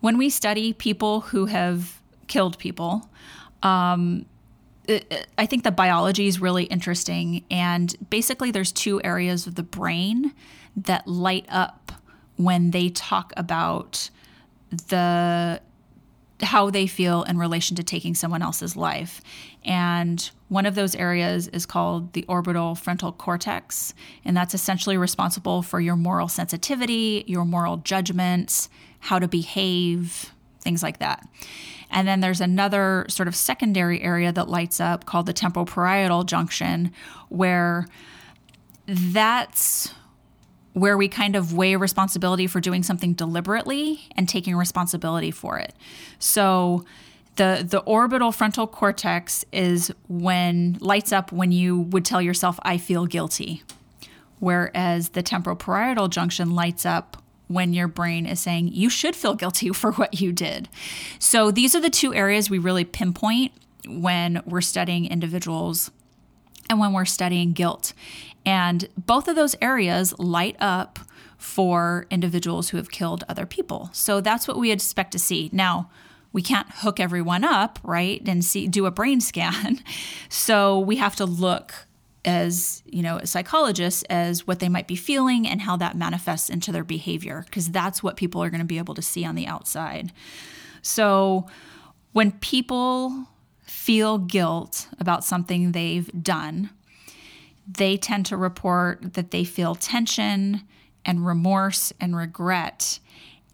when 0.00 0.18
we 0.18 0.30
study 0.30 0.72
people 0.72 1.20
who 1.20 1.46
have 1.46 2.00
killed 2.26 2.58
people, 2.58 3.08
um, 3.62 4.24
I 5.38 5.46
think 5.46 5.62
the 5.62 5.70
biology 5.70 6.26
is 6.26 6.40
really 6.40 6.64
interesting. 6.64 7.44
And 7.50 7.94
basically, 8.10 8.50
there's 8.50 8.72
two 8.72 9.00
areas 9.04 9.46
of 9.46 9.54
the 9.54 9.62
brain 9.62 10.32
that 10.74 11.06
light 11.06 11.46
up 11.48 11.92
when 12.36 12.72
they 12.72 12.88
talk 12.88 13.32
about 13.36 14.10
the 14.70 15.60
how 16.42 16.70
they 16.70 16.86
feel 16.86 17.22
in 17.24 17.38
relation 17.38 17.76
to 17.76 17.82
taking 17.82 18.14
someone 18.14 18.42
else's 18.42 18.76
life. 18.76 19.20
And 19.64 20.30
one 20.48 20.66
of 20.66 20.74
those 20.74 20.94
areas 20.94 21.48
is 21.48 21.66
called 21.66 22.12
the 22.12 22.24
orbital 22.28 22.74
frontal 22.74 23.12
cortex, 23.12 23.94
and 24.24 24.36
that's 24.36 24.54
essentially 24.54 24.96
responsible 24.96 25.62
for 25.62 25.80
your 25.80 25.96
moral 25.96 26.28
sensitivity, 26.28 27.24
your 27.26 27.44
moral 27.44 27.78
judgments, 27.78 28.68
how 29.00 29.18
to 29.18 29.28
behave, 29.28 30.32
things 30.60 30.82
like 30.82 30.98
that. 30.98 31.26
And 31.90 32.08
then 32.08 32.20
there's 32.20 32.40
another 32.40 33.06
sort 33.08 33.28
of 33.28 33.36
secondary 33.36 34.02
area 34.02 34.32
that 34.32 34.48
lights 34.48 34.80
up 34.80 35.04
called 35.04 35.26
the 35.26 35.32
temporal 35.32 35.66
parietal 35.66 36.24
junction, 36.24 36.92
where 37.28 37.86
that's 38.86 39.94
where 40.72 40.96
we 40.96 41.08
kind 41.08 41.36
of 41.36 41.52
weigh 41.52 41.76
responsibility 41.76 42.46
for 42.46 42.60
doing 42.60 42.82
something 42.82 43.12
deliberately 43.12 44.08
and 44.16 44.28
taking 44.28 44.56
responsibility 44.56 45.30
for 45.30 45.58
it. 45.58 45.74
So 46.18 46.84
the 47.36 47.64
the 47.68 47.80
orbital 47.80 48.32
frontal 48.32 48.66
cortex 48.66 49.44
is 49.52 49.92
when 50.08 50.78
lights 50.80 51.12
up 51.12 51.32
when 51.32 51.52
you 51.52 51.80
would 51.80 52.04
tell 52.04 52.22
yourself 52.22 52.58
I 52.62 52.78
feel 52.78 53.06
guilty. 53.06 53.62
Whereas 54.38 55.10
the 55.10 55.22
temporal 55.22 55.56
parietal 55.56 56.08
junction 56.08 56.50
lights 56.50 56.84
up 56.84 57.22
when 57.48 57.72
your 57.72 57.86
brain 57.86 58.26
is 58.26 58.40
saying 58.40 58.68
you 58.68 58.90
should 58.90 59.14
feel 59.14 59.34
guilty 59.34 59.68
for 59.72 59.92
what 59.92 60.20
you 60.20 60.32
did. 60.32 60.68
So 61.18 61.50
these 61.50 61.74
are 61.74 61.80
the 61.80 61.90
two 61.90 62.14
areas 62.14 62.50
we 62.50 62.58
really 62.58 62.84
pinpoint 62.84 63.52
when 63.86 64.42
we're 64.46 64.60
studying 64.60 65.06
individuals 65.06 65.90
and 66.72 66.80
when 66.80 66.92
we're 66.92 67.04
studying 67.04 67.52
guilt. 67.52 67.92
And 68.44 68.88
both 68.96 69.28
of 69.28 69.36
those 69.36 69.54
areas 69.60 70.18
light 70.18 70.56
up 70.58 70.98
for 71.36 72.06
individuals 72.10 72.70
who 72.70 72.78
have 72.78 72.90
killed 72.90 73.24
other 73.28 73.46
people. 73.46 73.90
So 73.92 74.20
that's 74.20 74.48
what 74.48 74.58
we 74.58 74.72
expect 74.72 75.12
to 75.12 75.18
see. 75.18 75.50
Now, 75.52 75.90
we 76.32 76.40
can't 76.40 76.66
hook 76.70 76.98
everyone 76.98 77.44
up, 77.44 77.78
right? 77.82 78.22
And 78.26 78.44
see 78.44 78.66
do 78.66 78.86
a 78.86 78.90
brain 78.90 79.20
scan. 79.30 79.80
So 80.28 80.78
we 80.80 80.96
have 80.96 81.14
to 81.16 81.26
look 81.26 81.74
as, 82.24 82.82
you 82.86 83.02
know, 83.02 83.18
as 83.18 83.30
psychologists 83.30 84.02
as 84.04 84.46
what 84.46 84.60
they 84.60 84.68
might 84.68 84.86
be 84.86 84.96
feeling 84.96 85.46
and 85.46 85.60
how 85.60 85.76
that 85.76 85.96
manifests 85.96 86.48
into 86.48 86.72
their 86.72 86.84
behavior 86.84 87.42
because 87.46 87.68
that's 87.68 88.02
what 88.02 88.16
people 88.16 88.42
are 88.42 88.48
going 88.48 88.60
to 88.60 88.66
be 88.66 88.78
able 88.78 88.94
to 88.94 89.02
see 89.02 89.24
on 89.24 89.34
the 89.34 89.46
outside. 89.46 90.12
So 90.80 91.46
when 92.12 92.32
people 92.32 93.26
feel 93.82 94.16
guilt 94.16 94.86
about 95.00 95.24
something 95.24 95.72
they've 95.72 96.08
done, 96.22 96.70
they 97.66 97.96
tend 97.96 98.24
to 98.24 98.36
report 98.36 99.14
that 99.14 99.32
they 99.32 99.42
feel 99.42 99.74
tension 99.74 100.62
and 101.04 101.26
remorse 101.26 101.92
and 102.00 102.16
regret. 102.16 103.00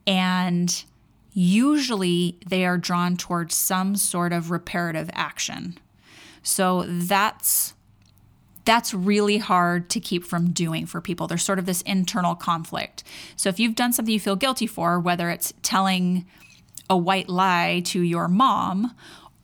And 0.06 0.84
usually 1.32 2.36
they 2.46 2.66
are 2.66 2.76
drawn 2.76 3.16
towards 3.16 3.54
some 3.54 3.96
sort 3.96 4.34
of 4.34 4.50
reparative 4.50 5.08
action. 5.14 5.78
So 6.42 6.84
that's 6.86 7.72
that's 8.66 8.92
really 8.92 9.38
hard 9.38 9.88
to 9.88 9.98
keep 9.98 10.24
from 10.24 10.50
doing 10.50 10.84
for 10.84 11.00
people. 11.00 11.26
There's 11.26 11.42
sort 11.42 11.58
of 11.58 11.64
this 11.64 11.80
internal 11.82 12.34
conflict. 12.34 13.02
So 13.34 13.48
if 13.48 13.58
you've 13.58 13.74
done 13.74 13.94
something 13.94 14.12
you 14.12 14.20
feel 14.20 14.36
guilty 14.36 14.66
for, 14.66 15.00
whether 15.00 15.30
it's 15.30 15.54
telling 15.62 16.26
a 16.90 16.96
white 16.98 17.30
lie 17.30 17.80
to 17.86 18.02
your 18.02 18.28
mom 18.28 18.94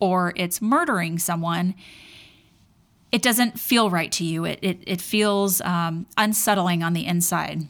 or 0.05 0.35
it's 0.37 0.61
murdering 0.61 1.19
someone, 1.19 1.75
it 3.11 3.23
doesn't 3.23 3.59
feel 3.59 3.89
right 3.91 4.13
to 4.13 4.25
you. 4.25 4.45
It, 4.45 4.59
it, 4.61 4.79
it 4.87 5.01
feels 5.01 5.61
um, 5.63 6.07
unsettling 6.19 6.83
on 6.83 6.93
the 6.93 7.07
inside. 7.07 7.69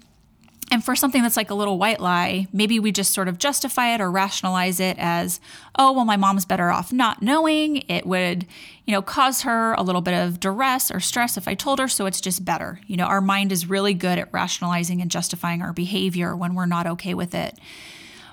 And 0.71 0.83
for 0.83 0.97
something 0.97 1.23
that's 1.23 1.37
like 1.37 1.51
a 1.51 1.55
little 1.55 1.79
white 1.79 2.01
lie, 2.01 2.49
maybe 2.53 2.81
we 2.81 2.91
just 2.91 3.13
sort 3.13 3.29
of 3.29 3.39
justify 3.39 3.95
it 3.95 4.01
or 4.01 4.11
rationalize 4.11 4.81
it 4.81 4.97
as, 4.99 5.39
oh, 5.79 5.93
well, 5.93 6.07
my 6.07 6.17
mom's 6.17 6.47
better 6.47 6.71
off 6.71 6.93
not 6.93 7.23
knowing. 7.23 7.85
It 7.89 8.07
would, 8.07 8.47
you 8.87 8.93
know, 8.93 9.03
cause 9.03 9.43
her 9.43 9.75
a 9.75 9.83
little 9.83 10.01
bit 10.01 10.15
of 10.15 10.41
duress 10.41 10.91
or 10.91 10.99
stress 10.99 11.37
if 11.37 11.47
I 11.47 11.55
told 11.55 11.79
her, 11.79 11.87
so 11.87 12.07
it's 12.07 12.21
just 12.21 12.45
better. 12.45 12.81
You 12.87 12.97
know, 12.97 13.05
our 13.05 13.21
mind 13.21 13.53
is 13.53 13.69
really 13.69 13.95
good 13.95 14.19
at 14.19 14.33
rationalizing 14.33 15.01
and 15.01 15.11
justifying 15.11 15.63
our 15.63 15.73
behavior 15.73 16.35
when 16.35 16.55
we're 16.55 16.67
not 16.67 16.87
okay 16.87 17.15
with 17.15 17.35
it. 17.35 17.57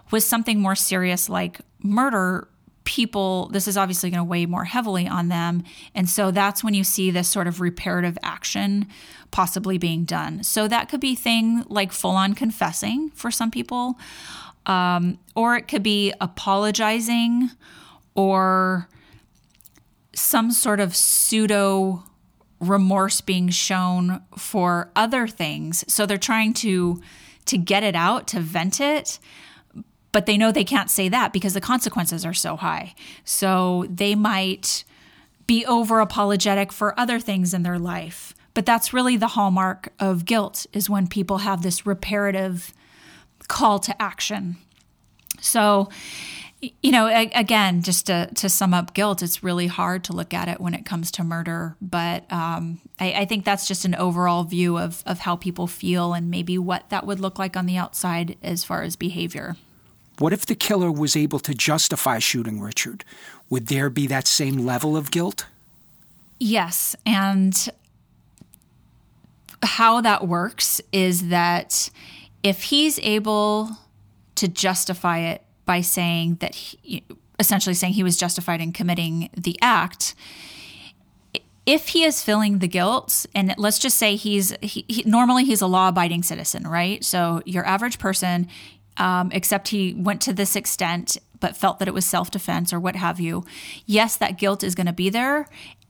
With 0.10 0.24
something 0.24 0.60
more 0.60 0.76
serious 0.76 1.30
like 1.30 1.60
murder, 1.84 2.48
people, 2.92 3.48
this 3.54 3.70
is 3.70 3.78
obviously 3.78 4.10
going 4.10 4.20
to 4.20 4.30
weigh 4.30 4.46
more 4.46 4.66
heavily 4.66 5.08
on 5.08 5.30
them. 5.30 5.64
And 5.96 6.10
so 6.10 6.30
that's 6.30 6.62
when 6.62 6.74
you 6.74 6.84
see 6.84 7.10
this 7.10 7.30
sort 7.30 7.48
of 7.48 7.62
reparative 7.62 8.18
action 8.22 8.86
possibly 9.32 9.78
being 9.78 10.04
done. 10.04 10.44
So 10.44 10.68
that 10.68 10.90
could 10.90 11.00
be 11.00 11.16
thing 11.16 11.64
like 11.70 11.94
full 11.94 12.18
on 12.18 12.34
confessing 12.34 13.10
for 13.12 13.32
some 13.32 13.50
people, 13.50 13.98
um, 14.66 15.20
or 15.38 15.56
it 15.56 15.70
could 15.70 15.84
be 15.84 16.14
apologizing 16.20 17.52
or 18.14 18.90
some 20.14 20.52
sort 20.52 20.82
of 20.82 20.94
pseudo 20.94 22.04
remorse 22.60 23.22
being 23.22 23.48
shown 23.48 24.22
for 24.38 24.92
other 24.98 25.28
things. 25.28 25.86
So 25.88 26.06
they're 26.06 26.18
trying 26.18 26.54
to 26.56 27.02
to 27.46 27.58
get 27.58 27.84
it 27.84 27.96
out, 27.96 28.28
to 28.28 28.40
vent 28.40 28.82
it, 28.82 29.18
but 30.12 30.26
they 30.26 30.38
know 30.38 30.52
they 30.52 30.64
can't 30.64 30.90
say 30.90 31.10
that 31.10 31.34
because 31.34 31.54
the 31.54 31.62
consequences 31.62 32.26
are 32.26 32.34
so 32.34 32.56
high. 32.56 32.94
So 33.24 33.86
they 33.90 34.16
might 34.16 34.84
be 35.48 35.66
over 35.66 36.00
apologetic 36.00 36.72
for 36.72 36.98
other 37.00 37.20
things 37.20 37.54
in 37.54 37.64
their 37.64 37.80
life. 37.80 38.34
But 38.54 38.66
that's 38.66 38.94
really 38.94 39.18
the 39.18 39.28
hallmark 39.28 39.90
of 40.00 40.26
guilt 40.26 40.66
is 40.74 40.90
when 40.90 41.08
people 41.08 41.40
have 41.40 41.62
this 41.62 41.86
reparative 41.86 42.74
call 43.48 43.80
to 43.80 44.02
action. 44.02 44.58
So, 45.40 45.90
you 46.60 46.92
know, 46.92 47.08
again, 47.08 47.82
just 47.82 48.06
to, 48.08 48.30
to 48.36 48.50
sum 48.50 48.74
up 48.74 48.94
guilt, 48.94 49.24
it's 49.24 49.44
really 49.44 49.68
hard 49.68 50.04
to 50.06 50.14
look 50.14 50.34
at 50.34 50.48
it 50.48 50.60
when 50.60 50.74
it 50.74 50.86
comes 50.86 51.10
to 51.12 51.24
murder. 51.24 51.76
But 51.82 52.32
um, 52.32 52.82
I, 53.00 53.14
I 53.14 53.26
think 53.26 53.46
that's 53.46 53.68
just 53.68 53.86
an 53.86 53.96
overall 53.96 54.44
view 54.44 54.78
of, 54.78 55.02
of 55.06 55.20
how 55.20 55.38
people 55.38 55.66
feel 55.66 56.14
and 56.14 56.30
maybe 56.30 56.58
what 56.58 56.90
that 56.90 57.08
would 57.08 57.20
look 57.20 57.40
like 57.40 57.58
on 57.58 57.66
the 57.66 57.78
outside 57.78 58.38
as 58.44 58.64
far 58.64 58.84
as 58.84 58.96
behavior. 58.96 59.56
What 60.22 60.34
if 60.34 60.46
the 60.46 60.54
killer 60.54 60.92
was 60.92 61.16
able 61.16 61.40
to 61.40 61.56
justify 61.56 62.20
shooting 62.20 62.62
Richard? 62.62 63.04
Would 63.50 63.68
there 63.68 63.90
be 63.90 64.06
that 64.06 64.28
same 64.28 64.60
level 64.60 64.96
of 64.96 65.10
guilt? 65.10 65.48
Yes. 66.40 66.96
And 67.08 67.70
how 69.64 70.00
that 70.02 70.28
works 70.28 70.80
is 70.92 71.30
that 71.30 71.90
if 72.44 72.64
he's 72.66 73.00
able 73.00 73.72
to 74.36 74.48
justify 74.48 75.20
it 75.22 75.42
by 75.66 75.82
saying 75.82 76.36
that 76.36 76.54
he, 76.54 77.04
essentially 77.40 77.74
saying 77.74 77.94
he 77.94 78.04
was 78.04 78.16
justified 78.16 78.62
in 78.62 78.74
committing 78.74 79.28
the 79.36 79.58
act 79.60 80.14
if 81.66 81.90
he 81.90 82.04
is 82.04 82.24
feeling 82.24 82.60
the 82.60 82.68
guilt 82.68 83.26
and 83.36 83.54
let's 83.58 83.78
just 83.78 83.98
say 83.98 84.16
he's 84.16 84.56
he, 84.62 84.84
he, 84.88 85.04
normally 85.06 85.46
he's 85.46 85.62
a 85.62 85.68
law-abiding 85.68 86.24
citizen 86.24 86.68
right 86.68 87.04
so 87.04 87.42
your 87.46 87.66
average 87.66 88.00
person 88.00 88.48
um, 88.98 89.32
except 89.32 89.70
he 89.70 89.94
went 89.94 90.22
to 90.22 90.34
this 90.34 90.56
extent 90.56 91.18
but 91.40 91.58
felt 91.58 91.80
that 91.80 91.88
it 91.88 91.94
was 91.94 92.06
self-defense 92.06 92.72
or 92.72 92.80
what 92.80 92.96
have 92.96 93.20
you 93.20 93.44
yes 93.86 94.18
that 94.18 94.38
guilt 94.38 94.64
is 94.64 94.76
going 94.76 94.88
to 94.88 94.94
be 94.94 95.10
there 95.10 95.48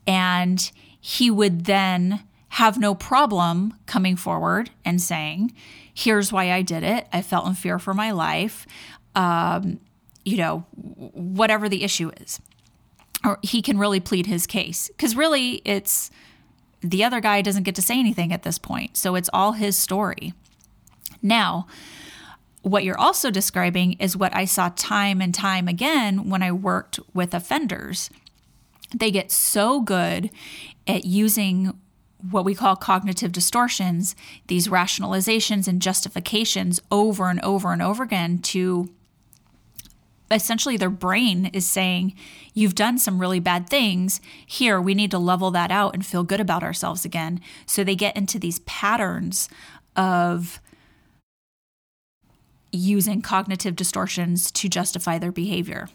and 0.07 0.71
he 0.99 1.31
would 1.31 1.65
then 1.65 2.21
have 2.49 2.77
no 2.77 2.93
problem 2.93 3.73
coming 3.85 4.17
forward 4.17 4.69
and 4.83 5.01
saying, 5.01 5.53
here's 5.93 6.31
why 6.33 6.51
I 6.51 6.61
did 6.61 6.83
it. 6.83 7.07
I 7.13 7.21
felt 7.21 7.47
in 7.47 7.53
fear 7.53 7.79
for 7.79 7.93
my 7.93 8.11
life. 8.11 8.67
Um, 9.15 9.79
you 10.25 10.37
know, 10.37 10.59
whatever 10.75 11.69
the 11.69 11.83
issue 11.83 12.11
is. 12.19 12.39
Or 13.23 13.39
he 13.41 13.61
can 13.61 13.77
really 13.77 13.99
plead 14.01 14.25
his 14.25 14.45
case. 14.45 14.89
Because 14.89 15.15
really, 15.15 15.61
it's 15.63 16.11
the 16.81 17.03
other 17.05 17.21
guy 17.21 17.41
doesn't 17.41 17.63
get 17.63 17.75
to 17.75 17.81
say 17.81 17.97
anything 17.97 18.33
at 18.33 18.43
this 18.43 18.59
point. 18.59 18.97
So 18.97 19.15
it's 19.15 19.29
all 19.31 19.53
his 19.53 19.77
story. 19.77 20.33
Now, 21.21 21.67
what 22.61 22.83
you're 22.83 22.99
also 22.99 23.31
describing 23.31 23.93
is 23.93 24.15
what 24.15 24.35
I 24.35 24.45
saw 24.45 24.69
time 24.75 25.21
and 25.21 25.33
time 25.33 25.67
again 25.67 26.29
when 26.29 26.43
I 26.43 26.51
worked 26.51 26.99
with 27.13 27.33
offenders. 27.33 28.09
They 28.95 29.09
get 29.09 29.31
so 29.31 29.81
good 29.81 30.29
at 30.87 31.05
using 31.05 31.73
what 32.29 32.45
we 32.45 32.53
call 32.53 32.75
cognitive 32.75 33.31
distortions, 33.31 34.15
these 34.47 34.67
rationalizations 34.67 35.67
and 35.67 35.81
justifications 35.81 36.79
over 36.91 37.29
and 37.29 37.41
over 37.41 37.73
and 37.73 37.81
over 37.81 38.03
again 38.03 38.37
to 38.39 38.89
essentially 40.29 40.77
their 40.77 40.89
brain 40.89 41.47
is 41.47 41.67
saying, 41.67 42.13
You've 42.53 42.75
done 42.75 42.97
some 42.97 43.19
really 43.19 43.39
bad 43.39 43.69
things. 43.69 44.19
Here, 44.45 44.79
we 44.79 44.93
need 44.93 45.11
to 45.11 45.17
level 45.17 45.51
that 45.51 45.71
out 45.71 45.93
and 45.93 46.05
feel 46.05 46.23
good 46.23 46.41
about 46.41 46.63
ourselves 46.63 47.05
again. 47.05 47.39
So 47.65 47.83
they 47.83 47.95
get 47.95 48.15
into 48.17 48.37
these 48.37 48.59
patterns 48.59 49.49
of 49.95 50.59
using 52.71 53.21
cognitive 53.21 53.75
distortions 53.75 54.51
to 54.51 54.69
justify 54.69 55.17
their 55.17 55.31
behavior. 55.31 55.89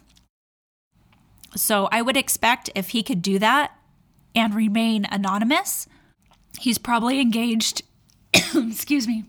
So 1.55 1.87
I 1.91 2.01
would 2.01 2.17
expect 2.17 2.69
if 2.75 2.89
he 2.89 3.03
could 3.03 3.21
do 3.21 3.39
that 3.39 3.71
and 4.35 4.53
remain 4.53 5.05
anonymous, 5.09 5.87
He's 6.59 6.77
probably 6.77 7.19
engaged. 7.19 7.83
excuse 8.33 9.07
me. 9.07 9.25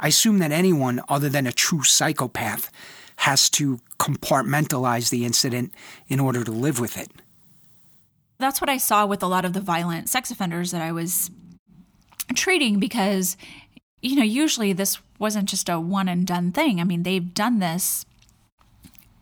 I 0.00 0.08
assume 0.08 0.38
that 0.38 0.52
anyone 0.52 1.00
other 1.08 1.28
than 1.28 1.46
a 1.46 1.52
true 1.52 1.82
psychopath 1.82 2.70
has 3.16 3.50
to 3.50 3.80
compartmentalize 3.98 5.10
the 5.10 5.24
incident 5.24 5.72
in 6.06 6.20
order 6.20 6.44
to 6.44 6.52
live 6.52 6.78
with 6.78 6.96
it. 6.96 7.10
That's 8.38 8.60
what 8.60 8.70
I 8.70 8.76
saw 8.76 9.06
with 9.06 9.22
a 9.22 9.26
lot 9.26 9.44
of 9.44 9.52
the 9.52 9.60
violent 9.60 10.08
sex 10.08 10.30
offenders 10.30 10.70
that 10.70 10.80
I 10.80 10.92
was 10.92 11.30
treating 12.34 12.78
because, 12.78 13.36
you 14.00 14.16
know, 14.16 14.22
usually 14.22 14.72
this 14.72 14.98
wasn't 15.18 15.48
just 15.48 15.68
a 15.68 15.80
one 15.80 16.08
and 16.08 16.26
done 16.26 16.52
thing. 16.52 16.80
I 16.80 16.84
mean, 16.84 17.02
they've 17.02 17.34
done 17.34 17.58
this 17.58 18.04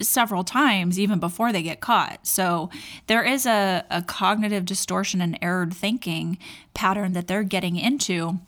several 0.01 0.45
times 0.45 0.99
even 0.99 1.19
before 1.19 1.53
they 1.53 1.63
get 1.63 1.81
caught. 1.81 2.27
So 2.27 2.71
there 3.07 3.25
is 3.25 3.47
a, 3.47 3.85
a 3.91 4.03
cognitive 4.03 4.65
distortion 4.65 5.21
and 5.21 5.39
errored 5.41 5.73
thinking 5.73 6.39
pattern 6.75 7.13
that 7.15 7.27
they're 7.27 7.43
getting 7.43 7.77
into 7.77 8.39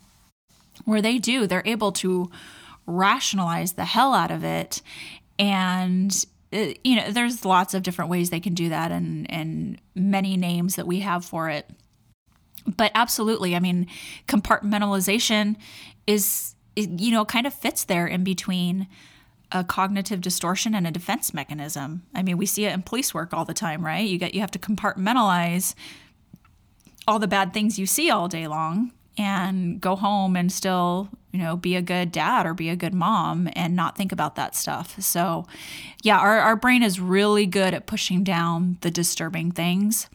where 0.85 1.01
they 1.01 1.17
do, 1.17 1.47
they're 1.47 1.63
able 1.65 1.91
to 1.93 2.29
rationalize 2.85 3.73
the 3.73 3.85
hell 3.85 4.13
out 4.13 4.31
of 4.31 4.43
it. 4.43 4.81
And 5.37 6.25
uh, 6.51 6.73
you 6.83 6.95
know, 6.95 7.11
there's 7.11 7.45
lots 7.45 7.73
of 7.73 7.83
different 7.83 8.09
ways 8.09 8.29
they 8.29 8.39
can 8.39 8.53
do 8.53 8.69
that 8.69 8.91
and 8.91 9.29
and 9.31 9.79
many 9.95 10.37
names 10.37 10.75
that 10.75 10.87
we 10.87 10.99
have 11.01 11.23
for 11.25 11.49
it. 11.49 11.69
But 12.65 12.91
absolutely, 12.93 13.55
I 13.55 13.59
mean, 13.59 13.87
compartmentalization 14.27 15.55
is 16.09 16.55
you 16.75 17.11
know 17.11 17.23
kind 17.23 17.45
of 17.45 17.53
fits 17.53 17.83
there 17.83 18.07
in 18.07 18.23
between 18.23 18.87
a 19.51 19.63
cognitive 19.63 20.21
distortion 20.21 20.75
and 20.75 20.85
a 20.85 20.91
defense 20.91 21.33
mechanism. 21.33 22.03
I 22.13 22.21
mean, 22.21 22.37
we 22.37 22.45
see 22.45 22.65
it 22.65 22.73
in 22.73 22.83
police 22.83 23.13
work 23.13 23.33
all 23.33 23.45
the 23.45 23.53
time, 23.53 23.85
right? 23.85 24.07
You 24.07 24.17
get 24.17 24.33
you 24.33 24.41
have 24.41 24.51
to 24.51 24.59
compartmentalize 24.59 25.75
all 27.07 27.19
the 27.19 27.27
bad 27.27 27.53
things 27.53 27.79
you 27.79 27.85
see 27.85 28.09
all 28.09 28.27
day 28.27 28.47
long 28.47 28.91
and 29.17 29.81
go 29.81 29.95
home 29.95 30.35
and 30.35 30.51
still, 30.51 31.09
you 31.31 31.39
know, 31.39 31.57
be 31.57 31.75
a 31.75 31.81
good 31.81 32.11
dad 32.11 32.45
or 32.45 32.53
be 32.53 32.69
a 32.69 32.75
good 32.75 32.93
mom 32.93 33.49
and 33.53 33.75
not 33.75 33.97
think 33.97 34.11
about 34.11 34.35
that 34.35 34.55
stuff. 34.55 34.99
So, 35.01 35.45
yeah, 36.03 36.19
our, 36.19 36.39
our 36.39 36.55
brain 36.55 36.83
is 36.83 36.99
really 36.99 37.45
good 37.45 37.73
at 37.73 37.87
pushing 37.87 38.23
down 38.23 38.77
the 38.81 38.91
disturbing 38.91 39.51
things 39.51 40.07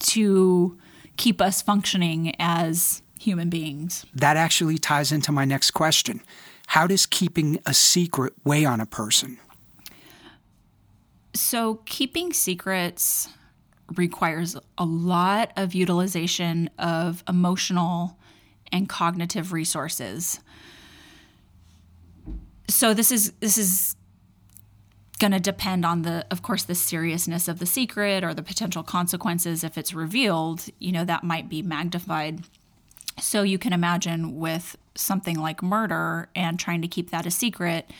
to 0.00 0.78
keep 1.16 1.40
us 1.40 1.62
functioning 1.62 2.34
as 2.38 3.01
human 3.22 3.48
beings. 3.48 4.04
That 4.14 4.36
actually 4.36 4.78
ties 4.78 5.12
into 5.12 5.32
my 5.32 5.44
next 5.44 5.70
question. 5.70 6.20
How 6.68 6.86
does 6.86 7.06
keeping 7.06 7.60
a 7.66 7.74
secret 7.74 8.34
weigh 8.44 8.64
on 8.64 8.80
a 8.80 8.86
person? 8.86 9.38
So, 11.34 11.80
keeping 11.86 12.32
secrets 12.32 13.28
requires 13.96 14.56
a 14.78 14.84
lot 14.84 15.52
of 15.56 15.74
utilization 15.74 16.70
of 16.78 17.24
emotional 17.28 18.18
and 18.70 18.88
cognitive 18.88 19.52
resources. 19.52 20.40
So 22.68 22.94
this 22.94 23.12
is 23.12 23.32
this 23.40 23.58
is 23.58 23.96
going 25.18 25.32
to 25.32 25.40
depend 25.40 25.84
on 25.84 26.02
the 26.02 26.26
of 26.30 26.42
course 26.42 26.64
the 26.64 26.74
seriousness 26.74 27.48
of 27.48 27.58
the 27.58 27.66
secret 27.66 28.24
or 28.24 28.34
the 28.34 28.42
potential 28.42 28.82
consequences 28.82 29.62
if 29.62 29.76
it's 29.76 29.92
revealed, 29.92 30.66
you 30.78 30.90
know, 30.90 31.04
that 31.04 31.22
might 31.22 31.48
be 31.48 31.62
magnified. 31.62 32.44
So 33.20 33.42
you 33.42 33.58
can 33.58 33.72
imagine 33.72 34.38
with 34.38 34.76
something 34.94 35.38
like 35.38 35.62
murder 35.62 36.28
and 36.34 36.58
trying 36.58 36.82
to 36.82 36.88
keep 36.88 37.10
that 37.10 37.26
a 37.26 37.30
secret, 37.30 37.90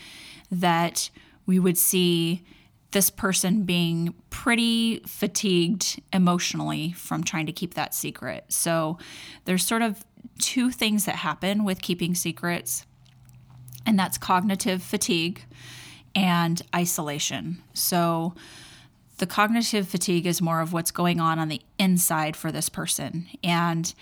that 0.51 1.09
we 1.45 1.59
would 1.59 1.77
see 1.77 2.43
this 2.91 3.09
person 3.09 3.63
being 3.63 4.13
pretty 4.29 4.99
fatigued 5.07 6.01
emotionally 6.11 6.91
from 6.91 7.23
trying 7.23 7.47
to 7.47 7.51
keep 7.51 7.73
that 7.73 7.93
secret. 7.93 8.45
So 8.49 8.97
there's 9.45 9.65
sort 9.65 9.81
of 9.81 10.05
two 10.39 10.71
things 10.71 11.05
that 11.05 11.15
happen 11.15 11.63
with 11.63 11.81
keeping 11.81 12.15
secrets. 12.15 12.85
and 13.85 13.99
that's 13.99 14.17
cognitive 14.17 14.81
fatigue 14.81 15.43
and 16.15 16.61
isolation. 16.73 17.61
So, 17.73 18.33
the 19.17 19.27
cognitive 19.27 19.87
fatigue 19.87 20.25
is 20.25 20.41
more 20.41 20.59
of 20.61 20.73
what's 20.73 20.91
going 20.91 21.19
on 21.19 21.37
on 21.37 21.47
the 21.47 21.61
inside 21.77 22.35
for 22.35 22.51
this 22.51 22.69
person. 22.69 23.27
And 23.43 23.93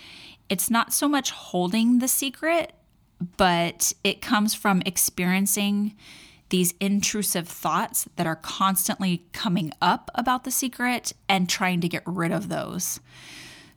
it's 0.52 0.70
not 0.70 0.92
so 0.92 1.08
much 1.08 1.30
holding 1.30 1.98
the 1.98 2.06
secret, 2.06 2.74
but 3.38 3.94
it 4.04 4.20
comes 4.20 4.52
from 4.52 4.82
experiencing 4.84 5.96
these 6.50 6.74
intrusive 6.78 7.48
thoughts 7.48 8.06
that 8.16 8.26
are 8.26 8.36
constantly 8.36 9.24
coming 9.32 9.72
up 9.80 10.10
about 10.14 10.44
the 10.44 10.50
secret 10.50 11.14
and 11.26 11.48
trying 11.48 11.80
to 11.80 11.88
get 11.88 12.02
rid 12.04 12.32
of 12.32 12.50
those. 12.50 13.00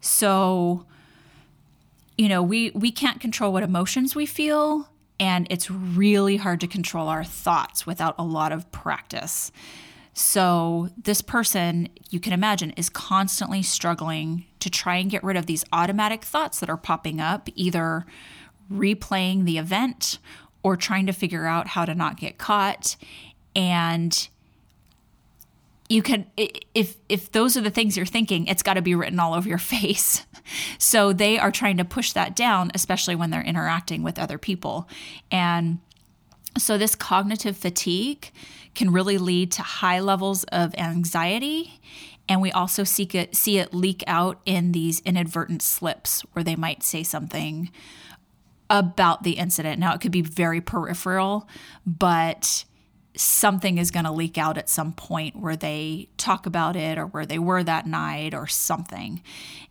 So, 0.02 0.86
you 2.18 2.28
know, 2.28 2.44
we 2.44 2.72
we 2.72 2.92
can't 2.92 3.22
control 3.22 3.54
what 3.54 3.64
emotions 3.64 4.14
we 4.14 4.26
feel, 4.26 4.90
and 5.18 5.48
it's 5.50 5.72
really 5.72 6.36
hard 6.36 6.60
to 6.60 6.68
control 6.68 7.08
our 7.08 7.24
thoughts 7.24 7.86
without 7.88 8.16
a 8.20 8.24
lot 8.26 8.52
of 8.52 8.70
practice. 8.74 9.50
So, 10.18 10.92
this 10.96 11.22
person, 11.22 11.90
you 12.10 12.22
can 12.22 12.32
imagine, 12.32 12.72
is 12.72 12.88
constantly 12.88 13.62
struggling 13.62 14.46
to 14.62 14.70
try 14.70 14.96
and 14.96 15.12
get 15.12 15.22
rid 15.26 15.36
of 15.36 15.46
these 15.46 15.66
automatic 15.74 16.24
thoughts 16.24 16.62
that 16.62 16.70
are 16.70 16.78
popping 16.78 17.20
up, 17.20 17.50
either 17.54 18.06
replaying 18.72 19.44
the 19.44 19.58
event 19.58 20.20
or 20.64 20.78
trying 20.78 21.06
to 21.08 21.12
figure 21.12 21.46
out 21.46 21.68
how 21.68 21.84
to 21.84 21.94
not 21.94 22.16
get 22.16 22.38
caught. 22.38 22.96
And 23.58 24.30
you 25.90 26.02
can 26.02 26.26
if 26.38 26.96
if 27.10 27.34
those 27.34 27.58
are 27.58 27.62
the 27.62 27.70
things 27.70 27.96
you're 27.96 28.06
thinking 28.06 28.48
it's 28.48 28.64
got 28.64 28.74
to 28.74 28.82
be 28.82 28.96
written 28.96 29.20
all 29.20 29.36
over 29.36 29.48
your 29.48 29.58
face 29.76 30.26
so 30.80 31.14
they 31.14 31.38
are 31.38 31.52
trying 31.52 31.78
to 31.78 31.86
push 31.86 32.12
that 32.14 32.36
down 32.36 32.72
especially 32.74 33.16
when 33.16 33.30
they're 33.30 33.44
interacting 33.44 34.02
with 34.02 34.18
other 34.18 34.40
people 34.40 34.90
and 35.30 35.78
so 36.58 36.76
this 36.78 36.96
cognitive 36.96 37.56
fatigue 37.56 38.32
can 38.76 38.92
really 38.92 39.18
lead 39.18 39.52
to 39.54 39.62
high 39.62 40.00
levels 40.00 40.44
of 40.46 40.74
anxiety 40.78 41.80
and 42.28 42.42
we 42.42 42.52
also 42.52 42.84
see 42.84 43.08
it 43.14 43.36
see 43.36 43.58
it 43.58 43.74
leak 43.74 44.04
out 44.08 44.40
in 44.46 44.72
these 44.72 45.00
inadvertent 45.02 45.62
slips 45.62 46.22
where 46.34 46.44
they 46.44 46.56
might 46.56 46.84
say 46.84 47.04
something 47.04 47.72
about 48.70 49.24
the 49.24 49.34
incident 49.34 49.80
now 49.80 49.94
it 49.94 50.02
could 50.02 50.12
be 50.12 50.22
very 50.22 50.62
peripheral 50.62 51.48
but 51.86 52.66
something 53.18 53.78
is 53.78 53.92
going 53.92 54.06
to 54.06 54.12
leak 54.12 54.38
out 54.38 54.58
at 54.58 54.70
some 54.70 54.94
point 54.94 55.36
where 55.36 55.56
they 55.56 56.10
talk 56.18 56.46
about 56.46 56.76
it 56.76 56.98
or 56.98 57.06
where 57.08 57.26
they 57.26 57.40
were 57.40 57.64
that 57.64 57.86
night 57.86 58.34
or 58.34 58.48
something. 58.48 59.22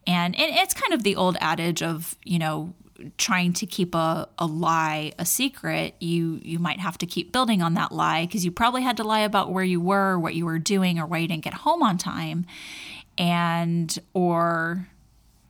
And, 0.06 0.38
and 0.38 0.56
it's 0.56 0.74
kind 0.74 0.92
of 0.92 1.02
the 1.02 1.16
old 1.16 1.36
adage 1.40 1.82
of, 1.82 2.16
you 2.24 2.38
know, 2.38 2.74
trying 3.18 3.52
to 3.54 3.66
keep 3.66 3.94
a, 3.94 4.28
a 4.38 4.46
lie 4.46 5.12
a 5.18 5.26
secret, 5.26 5.94
you 6.00 6.40
you 6.42 6.58
might 6.58 6.80
have 6.80 6.98
to 6.98 7.06
keep 7.06 7.32
building 7.32 7.62
on 7.62 7.74
that 7.74 7.92
lie 7.92 8.26
because 8.26 8.44
you 8.44 8.50
probably 8.50 8.82
had 8.82 8.96
to 8.98 9.04
lie 9.04 9.20
about 9.20 9.52
where 9.52 9.64
you 9.64 9.80
were, 9.80 10.18
what 10.18 10.34
you 10.34 10.44
were 10.44 10.58
doing, 10.58 10.98
or 10.98 11.06
why 11.06 11.18
you 11.18 11.28
didn't 11.28 11.44
get 11.44 11.54
home 11.54 11.82
on 11.82 11.98
time, 11.98 12.46
and 13.18 13.98
or 14.12 14.88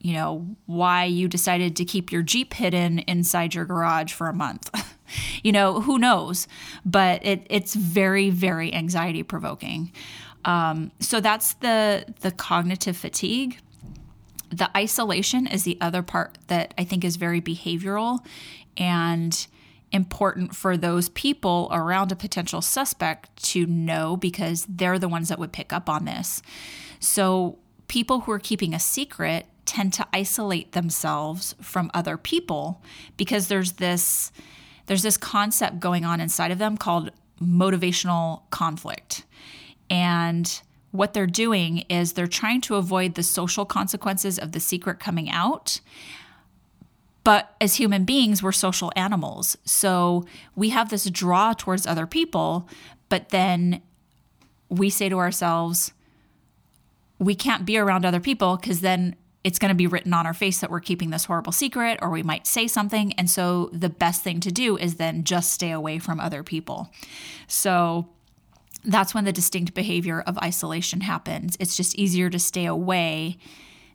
you 0.01 0.13
know 0.13 0.47
why 0.67 1.05
you 1.05 1.29
decided 1.29 1.77
to 1.77 1.85
keep 1.85 2.13
your 2.13 2.23
Jeep 2.23 2.55
hidden 2.55 3.01
inside 3.01 3.55
your 3.55 3.65
garage 3.65 4.13
for 4.13 4.29
a 4.29 4.35
month. 4.35 4.71
you 5.43 5.53
know, 5.53 5.81
who 5.81 5.99
knows? 5.99 6.49
But 6.85 7.25
it, 7.25 7.47
it's 7.51 7.75
very, 7.75 8.31
very 8.31 8.73
anxiety 8.73 9.23
provoking. 9.23 9.93
Um, 10.45 10.93
so 11.01 11.21
that's 11.21 11.55
the 11.55 12.05
the 12.21 12.31
cognitive 12.31 12.97
fatigue. 12.97 13.59
The 14.57 14.71
isolation 14.77 15.47
is 15.47 15.65
the 15.65 15.79
other 15.81 16.03
part 16.03 16.39
that 16.47 16.75
I 16.79 16.85
think 16.85 17.05
is 17.05 17.17
very 17.17 17.41
behavioral 17.41 18.25
and 18.77 19.47
important 19.93 20.55
for 20.55 20.77
those 20.77 21.09
people 21.11 21.69
around 21.73 22.11
a 22.13 22.17
potential 22.17 22.61
suspect 22.61 23.43
to 23.43 23.67
know 23.67 24.17
because 24.17 24.67
they're 24.69 24.99
the 24.99 25.09
ones 25.09 25.29
that 25.29 25.39
would 25.39 25.53
pick 25.53 25.73
up 25.73 25.89
on 25.89 26.05
this. 26.05 26.43
So 26.99 27.59
people 27.89 28.21
who 28.21 28.33
are 28.33 28.39
keeping 28.39 28.75
a 28.75 28.81
secret 28.81 29.47
tend 29.67 29.93
to 29.95 30.07
isolate 30.13 30.73
themselves 30.73 31.55
from 31.61 31.91
other 31.95 32.17
people 32.17 32.83
because 33.17 33.49
there's 33.49 33.73
this 33.73 34.31
there's 34.87 35.03
this 35.03 35.17
concept 35.17 35.81
going 35.81 36.05
on 36.05 36.21
inside 36.21 36.51
of 36.51 36.59
them 36.59 36.77
called 36.77 37.11
motivational 37.41 38.43
conflict. 38.51 39.25
And 39.89 40.61
what 40.95 41.13
they're 41.13 41.27
doing 41.27 41.79
is 41.89 42.13
they're 42.13 42.29
trying 42.29 42.61
to 42.61 42.77
avoid 42.77 43.17
the 43.17 43.23
social 43.25 43.65
consequences 43.65 44.39
of 44.39 44.53
the 44.53 44.61
secret 44.61 45.01
coming 45.01 45.29
out. 45.29 45.81
But 47.25 47.53
as 47.61 47.75
human 47.75 48.05
beings, 48.05 48.45
we're 48.45 48.53
social 48.53 48.93
animals. 48.95 49.59
So 49.65 50.25
we 50.55 50.71
have 50.71 50.91
this 50.91 51.11
draw 51.11 51.53
towards 51.53 51.85
other 51.85 52.07
people, 52.07 52.69
but 53.09 53.31
then 53.31 53.83
we 54.69 54.89
say 54.89 55.09
to 55.09 55.19
ourselves, 55.19 55.93
we 57.19 57.35
can't 57.35 57.67
be 57.67 57.77
around 57.77 58.05
other 58.05 58.21
people 58.21 58.57
because 58.57 58.81
then 58.81 59.17
it's 59.43 59.59
going 59.59 59.71
to 59.71 59.75
be 59.75 59.89
written 59.89 60.15
on 60.15 60.27
our 60.27 60.33
face 60.33 60.61
that 60.61 60.71
we're 60.71 60.79
keeping 60.79 61.11
this 61.11 61.25
horrible 61.25 61.53
secret 61.53 61.99
or 62.03 62.11
we 62.11 62.23
might 62.23 62.47
say 62.47 62.69
something. 62.69 63.13
And 63.15 63.29
so 63.29 63.69
the 63.73 63.91
best 63.91 64.23
thing 64.23 64.39
to 64.39 64.53
do 64.53 64.77
is 64.77 64.95
then 64.95 65.25
just 65.25 65.51
stay 65.51 65.73
away 65.73 65.99
from 65.99 66.21
other 66.21 66.45
people. 66.45 66.93
So 67.49 68.11
that's 68.85 69.15
when 69.15 69.25
the 69.25 69.33
distinct 69.33 69.75
behavior 69.75 70.21
of 70.21 70.39
isolation 70.39 71.01
happens. 71.01 71.57
It's 71.59 71.77
just 71.77 71.95
easier 71.97 72.31
to 72.31 72.39
stay 72.39 72.67
away 72.67 73.39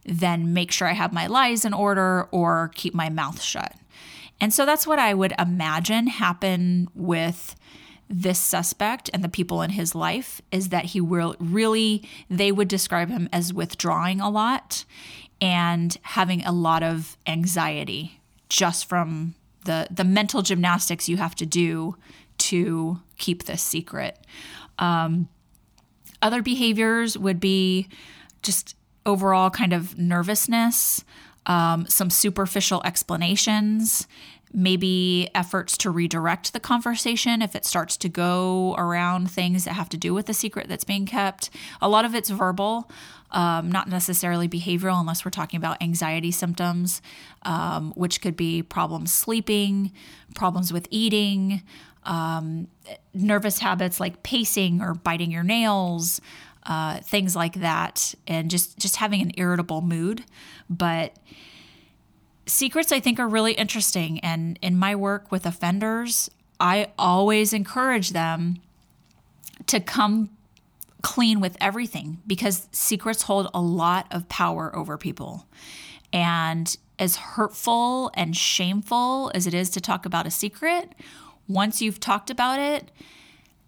than 0.05 0.53
make 0.53 0.71
sure 0.71 0.87
I 0.87 0.93
have 0.93 1.13
my 1.13 1.27
lies 1.27 1.65
in 1.65 1.73
order 1.73 2.27
or 2.31 2.71
keep 2.75 2.93
my 2.93 3.09
mouth 3.09 3.41
shut. 3.41 3.75
And 4.41 4.53
so 4.53 4.65
that's 4.65 4.87
what 4.87 4.99
I 4.99 5.13
would 5.13 5.33
imagine 5.37 6.07
happen 6.07 6.89
with 6.95 7.55
this 8.09 8.39
suspect 8.39 9.09
and 9.13 9.23
the 9.23 9.29
people 9.29 9.61
in 9.61 9.71
his 9.71 9.93
life 9.93 10.41
is 10.51 10.69
that 10.69 10.85
he 10.85 11.01
will 11.01 11.35
really 11.39 12.03
they 12.27 12.51
would 12.51 12.67
describe 12.67 13.09
him 13.09 13.29
as 13.31 13.53
withdrawing 13.53 14.19
a 14.19 14.29
lot 14.29 14.83
and 15.39 15.95
having 16.01 16.43
a 16.43 16.51
lot 16.51 16.81
of 16.81 17.17
anxiety 17.27 18.19
just 18.47 18.87
from 18.89 19.35
the 19.65 19.87
the 19.91 20.03
mental 20.03 20.41
gymnastics 20.41 21.07
you 21.07 21.17
have 21.17 21.35
to 21.35 21.45
do 21.45 21.95
to 22.39 22.99
keep 23.17 23.43
this 23.43 23.61
secret. 23.61 24.17
Um, 24.79 25.29
other 26.21 26.41
behaviors 26.41 27.17
would 27.17 27.39
be 27.39 27.87
just 28.41 28.75
overall 29.05 29.49
kind 29.49 29.73
of 29.73 29.97
nervousness, 29.97 31.03
um, 31.45 31.85
some 31.87 32.09
superficial 32.09 32.81
explanations, 32.83 34.07
maybe 34.51 35.29
efforts 35.35 35.77
to 35.77 35.91
redirect 35.91 36.53
the 36.53 36.59
conversation 36.59 37.41
if 37.41 37.55
it 37.55 37.65
starts 37.65 37.95
to 37.97 38.09
go 38.09 38.75
around 38.77 39.29
things 39.29 39.63
that 39.65 39.73
have 39.73 39.89
to 39.89 39.97
do 39.97 40.13
with 40.13 40.25
the 40.25 40.33
secret 40.33 40.67
that's 40.67 40.83
being 40.83 41.05
kept. 41.05 41.49
A 41.81 41.87
lot 41.87 42.03
of 42.03 42.15
it's 42.15 42.29
verbal, 42.29 42.89
um, 43.31 43.71
not 43.71 43.87
necessarily 43.87 44.47
behavioral, 44.47 44.99
unless 44.99 45.23
we're 45.23 45.31
talking 45.31 45.57
about 45.57 45.81
anxiety 45.81 46.31
symptoms, 46.31 47.01
um, 47.43 47.91
which 47.95 48.21
could 48.21 48.35
be 48.35 48.63
problems 48.63 49.13
sleeping, 49.13 49.91
problems 50.33 50.73
with 50.73 50.87
eating, 50.89 51.61
um, 52.03 52.67
nervous 53.13 53.59
habits 53.59 53.99
like 53.99 54.23
pacing 54.23 54.81
or 54.81 54.93
biting 54.93 55.31
your 55.31 55.43
nails. 55.43 56.21
Uh, 56.65 56.99
things 56.99 57.37
like 57.37 57.53
that, 57.61 58.13
and 58.27 58.51
just 58.51 58.77
just 58.77 58.97
having 58.97 59.21
an 59.21 59.31
irritable 59.37 59.81
mood, 59.81 60.23
but 60.69 61.15
secrets 62.45 62.91
I 62.91 62.99
think 62.99 63.17
are 63.19 63.27
really 63.27 63.53
interesting. 63.53 64.19
And 64.19 64.59
in 64.61 64.77
my 64.77 64.95
work 64.95 65.31
with 65.31 65.45
offenders, 65.45 66.29
I 66.59 66.91
always 66.97 67.53
encourage 67.53 68.09
them 68.09 68.57
to 69.67 69.79
come 69.79 70.29
clean 71.01 71.39
with 71.39 71.55
everything 71.61 72.19
because 72.27 72.67
secrets 72.71 73.23
hold 73.23 73.49
a 73.53 73.61
lot 73.61 74.07
of 74.11 74.27
power 74.27 74.75
over 74.75 74.97
people. 74.97 75.47
And 76.11 76.75
as 76.97 77.15
hurtful 77.15 78.11
and 78.13 78.35
shameful 78.35 79.31
as 79.33 79.47
it 79.47 79.53
is 79.53 79.69
to 79.71 79.81
talk 79.81 80.05
about 80.05 80.27
a 80.27 80.31
secret, 80.31 80.93
once 81.49 81.81
you've 81.81 81.99
talked 81.99 82.29
about 82.29 82.59
it, 82.59 82.91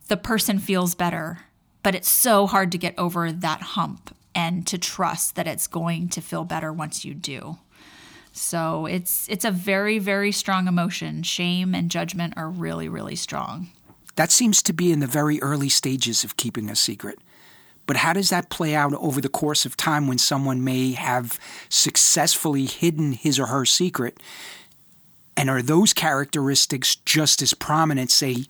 the 0.07 0.15
person 0.15 0.59
feels 0.59 0.95
better. 0.95 1.39
But 1.83 1.95
it's 1.95 2.09
so 2.09 2.47
hard 2.47 2.71
to 2.71 2.77
get 2.77 2.97
over 2.97 3.31
that 3.31 3.61
hump 3.61 4.15
and 4.33 4.65
to 4.67 4.77
trust 4.77 5.35
that 5.35 5.47
it's 5.47 5.67
going 5.67 6.07
to 6.09 6.21
feel 6.21 6.45
better 6.45 6.71
once 6.71 7.03
you 7.03 7.13
do. 7.13 7.57
So 8.31 8.85
it's 8.85 9.27
it's 9.27 9.43
a 9.43 9.51
very 9.51 9.99
very 9.99 10.31
strong 10.31 10.67
emotion. 10.67 11.23
Shame 11.23 11.75
and 11.75 11.91
judgment 11.91 12.35
are 12.37 12.49
really 12.49 12.87
really 12.87 13.15
strong. 13.15 13.71
That 14.15 14.31
seems 14.31 14.61
to 14.63 14.73
be 14.73 14.91
in 14.91 14.99
the 14.99 15.07
very 15.07 15.41
early 15.41 15.69
stages 15.69 16.23
of 16.23 16.37
keeping 16.37 16.69
a 16.69 16.75
secret. 16.75 17.19
But 17.87 17.97
how 17.97 18.13
does 18.13 18.29
that 18.29 18.49
play 18.49 18.75
out 18.75 18.93
over 18.93 19.19
the 19.19 19.27
course 19.27 19.65
of 19.65 19.75
time 19.75 20.07
when 20.07 20.17
someone 20.17 20.63
may 20.63 20.91
have 20.91 21.39
successfully 21.67 22.65
hidden 22.65 23.13
his 23.13 23.39
or 23.39 23.47
her 23.47 23.65
secret? 23.65 24.17
And 25.41 25.49
are 25.49 25.63
those 25.63 25.91
characteristics 25.91 26.97
just 26.97 27.41
as 27.41 27.55
prominent, 27.55 28.11
say, 28.11 28.45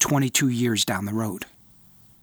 22 0.00 0.50
years 0.50 0.84
down 0.84 1.06
the 1.06 1.14
road? 1.14 1.46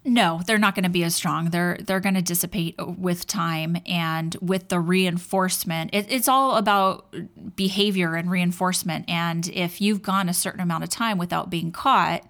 No, 0.06 0.40
they're 0.46 0.60
not 0.60 0.76
going 0.76 0.84
to 0.84 0.90
be 0.92 1.04
as 1.04 1.16
strong. 1.16 1.50
They're 1.50 1.80
they're 1.82 2.00
going 2.00 2.14
to 2.14 2.22
dissipate 2.22 2.76
with 2.78 3.26
time 3.26 3.76
and 3.88 4.38
with 4.40 4.70
the 4.70 4.80
reinforcement. 4.80 5.96
It, 5.96 6.06
it's 6.12 6.28
all 6.28 6.58
about 6.58 7.12
behavior 7.56 8.14
and 8.14 8.30
reinforcement. 8.30 9.06
And 9.08 9.48
if 9.48 9.82
you've 9.82 10.04
gone 10.04 10.30
a 10.30 10.34
certain 10.36 10.62
amount 10.62 10.84
of 10.84 10.92
time 10.92 11.18
without 11.18 11.50
being 11.50 11.72
caught, 11.72 12.24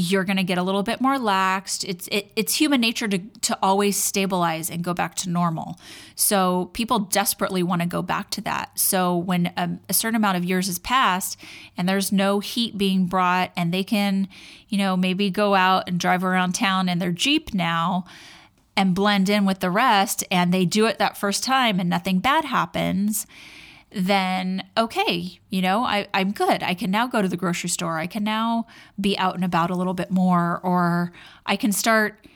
you're 0.00 0.24
going 0.24 0.38
to 0.38 0.42
get 0.42 0.56
a 0.56 0.62
little 0.62 0.82
bit 0.82 1.00
more 1.00 1.16
laxed. 1.16 1.84
It's 1.86 2.08
it, 2.08 2.32
it's 2.34 2.54
human 2.56 2.80
nature 2.80 3.06
to 3.06 3.18
to 3.18 3.58
always 3.62 3.96
stabilize 3.96 4.70
and 4.70 4.82
go 4.82 4.94
back 4.94 5.14
to 5.16 5.28
normal. 5.30 5.78
So 6.14 6.70
people 6.72 7.00
desperately 7.00 7.62
want 7.62 7.82
to 7.82 7.88
go 7.88 8.00
back 8.00 8.30
to 8.30 8.40
that. 8.42 8.78
So 8.78 9.16
when 9.16 9.52
a, 9.56 9.78
a, 9.88 9.94
certain 9.94 10.16
amount 10.16 10.38
of 10.38 10.44
years 10.44 10.66
has 10.66 10.78
passed 10.78 11.38
and 11.76 11.88
there's 11.88 12.12
no 12.12 12.40
heat 12.40 12.78
being 12.78 13.06
brought, 13.06 13.52
and 13.56 13.72
they 13.72 13.84
can, 13.84 14.28
you 14.68 14.78
know, 14.78 14.96
maybe 14.96 15.28
go 15.30 15.54
out 15.54 15.88
and 15.88 16.00
drive 16.00 16.24
around 16.24 16.54
town 16.54 16.88
in 16.88 16.98
their 16.98 17.12
jeep 17.12 17.52
now 17.52 18.04
and 18.76 18.94
blend 18.94 19.28
in 19.28 19.44
with 19.44 19.60
the 19.60 19.70
rest, 19.70 20.24
and 20.30 20.54
they 20.54 20.64
do 20.64 20.86
it 20.86 20.98
that 20.98 21.18
first 21.18 21.44
time 21.44 21.78
and 21.78 21.90
nothing 21.90 22.20
bad 22.20 22.46
happens 22.46 23.26
then 23.92 24.64
okay, 24.76 25.40
you 25.50 25.62
know, 25.62 25.84
I, 25.84 26.06
I'm 26.14 26.32
good. 26.32 26.62
I 26.62 26.74
can 26.74 26.90
now 26.90 27.06
go 27.06 27.20
to 27.20 27.28
the 27.28 27.36
grocery 27.36 27.70
store. 27.70 27.98
I 27.98 28.06
can 28.06 28.22
now 28.22 28.66
be 29.00 29.18
out 29.18 29.34
and 29.34 29.44
about 29.44 29.70
a 29.70 29.74
little 29.74 29.94
bit 29.94 30.10
more, 30.10 30.60
or 30.62 31.12
I 31.44 31.56
can 31.56 31.72
start 31.72 32.26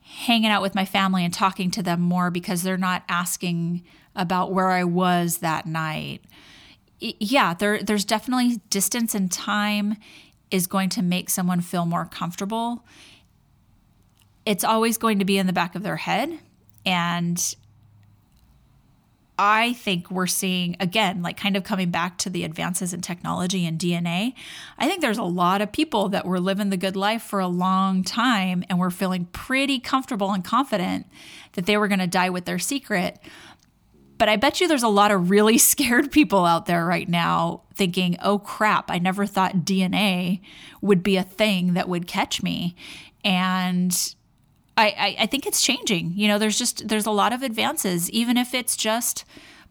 hanging 0.00 0.50
out 0.50 0.60
with 0.60 0.74
my 0.74 0.84
family 0.84 1.24
and 1.24 1.32
talking 1.32 1.70
to 1.70 1.82
them 1.82 2.00
more 2.00 2.30
because 2.30 2.62
they're 2.62 2.76
not 2.76 3.04
asking 3.08 3.82
about 4.14 4.52
where 4.52 4.70
I 4.70 4.84
was 4.84 5.38
that 5.38 5.66
night. 5.66 6.22
Yeah, 6.98 7.54
there, 7.54 7.82
there's 7.82 8.04
definitely 8.04 8.60
distance 8.68 9.14
and 9.14 9.30
time 9.32 9.96
is 10.50 10.66
going 10.66 10.88
to 10.90 11.02
make 11.02 11.30
someone 11.30 11.60
feel 11.60 11.86
more 11.86 12.04
comfortable. 12.04 12.84
It's 14.44 14.64
always 14.64 14.98
going 14.98 15.18
to 15.20 15.24
be 15.24 15.38
in 15.38 15.46
the 15.46 15.52
back 15.52 15.74
of 15.74 15.82
their 15.82 15.96
head. 15.96 16.40
And 16.84 17.54
I 19.42 19.72
think 19.72 20.10
we're 20.10 20.26
seeing, 20.26 20.76
again, 20.80 21.22
like 21.22 21.38
kind 21.38 21.56
of 21.56 21.64
coming 21.64 21.90
back 21.90 22.18
to 22.18 22.28
the 22.28 22.44
advances 22.44 22.92
in 22.92 23.00
technology 23.00 23.64
and 23.64 23.78
DNA. 23.78 24.34
I 24.78 24.86
think 24.86 25.00
there's 25.00 25.16
a 25.16 25.22
lot 25.22 25.62
of 25.62 25.72
people 25.72 26.10
that 26.10 26.26
were 26.26 26.38
living 26.38 26.68
the 26.68 26.76
good 26.76 26.94
life 26.94 27.22
for 27.22 27.40
a 27.40 27.48
long 27.48 28.04
time 28.04 28.62
and 28.68 28.78
were 28.78 28.90
feeling 28.90 29.24
pretty 29.32 29.80
comfortable 29.80 30.32
and 30.32 30.44
confident 30.44 31.06
that 31.54 31.64
they 31.64 31.78
were 31.78 31.88
going 31.88 32.00
to 32.00 32.06
die 32.06 32.28
with 32.28 32.44
their 32.44 32.58
secret. 32.58 33.18
But 34.18 34.28
I 34.28 34.36
bet 34.36 34.60
you 34.60 34.68
there's 34.68 34.82
a 34.82 34.88
lot 34.88 35.10
of 35.10 35.30
really 35.30 35.56
scared 35.72 36.12
people 36.12 36.44
out 36.44 36.66
there 36.66 36.84
right 36.84 37.08
now 37.08 37.62
thinking, 37.74 38.18
oh 38.22 38.40
crap, 38.40 38.90
I 38.90 38.98
never 38.98 39.24
thought 39.24 39.64
DNA 39.64 40.42
would 40.82 41.02
be 41.02 41.16
a 41.16 41.22
thing 41.22 41.72
that 41.72 41.88
would 41.88 42.06
catch 42.06 42.42
me. 42.42 42.76
And 43.24 44.14
I, 44.76 45.16
I, 45.20 45.26
think 45.26 45.46
it's 45.46 45.60
changing. 45.62 46.12
You 46.14 46.28
know, 46.28 46.38
there's 46.38 46.58
just 46.58 46.88
there's 46.88 47.06
a 47.06 47.10
lot 47.10 47.32
of 47.34 47.42
advances, 47.42 48.10
even 48.10 48.36
if 48.38 48.54
it's 48.54 48.76
just 48.76 49.24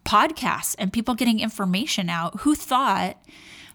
podcasts 0.04 0.76
and 0.78 0.92
people 0.92 1.14
getting 1.14 1.40
information 1.40 2.08
out. 2.08 2.40
Who 2.40 2.54
thought 2.54 3.16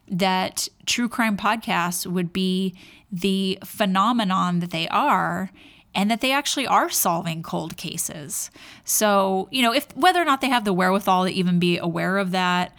that 0.07 0.69
true 0.85 1.09
crime 1.09 1.35
podcasts 1.35 2.07
would 2.07 2.31
be 2.31 2.75
the 3.11 3.59
phenomenon 3.65 4.59
that 4.59 4.71
they 4.71 4.87
are? 4.87 5.51
and 5.97 6.11
that 6.11 6.19
they 6.19 6.33
actually 6.33 6.67
are 6.67 6.89
solving 6.89 7.41
cold 7.41 7.77
cases. 7.77 8.51
So, 8.83 9.47
you 9.49 9.61
know, 9.61 9.73
if 9.73 9.87
whether 9.95 10.21
or 10.21 10.25
not 10.25 10.41
they 10.41 10.49
have 10.49 10.65
the 10.65 10.73
wherewithal 10.73 11.23
to 11.25 11.31
even 11.31 11.57
be 11.57 11.77
aware 11.77 12.17
of 12.17 12.31
that, 12.31 12.77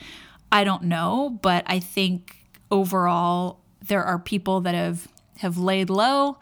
I 0.52 0.64
don't 0.64 0.82
know, 0.82 1.38
but 1.40 1.64
I 1.66 1.78
think 1.78 2.36
overall 2.70 3.60
there 3.80 4.04
are 4.04 4.18
people 4.18 4.60
that 4.60 4.74
have 4.74 5.08
have 5.38 5.56
laid 5.56 5.88
low, 5.88 6.38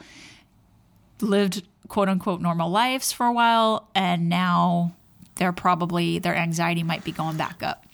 lived 1.21 1.63
quote 1.89 2.09
unquote 2.09 2.41
normal 2.41 2.71
lives 2.71 3.13
for 3.13 3.27
a 3.27 3.33
while 3.33 3.89
and 3.95 4.29
now 4.29 4.93
they're 5.37 5.53
probably 5.53 6.19
their 6.19 6.35
anxiety 6.35 6.83
might 6.83 7.05
be 7.05 7.13
going 7.13 7.37
back 7.37 7.63
up. 7.63 7.85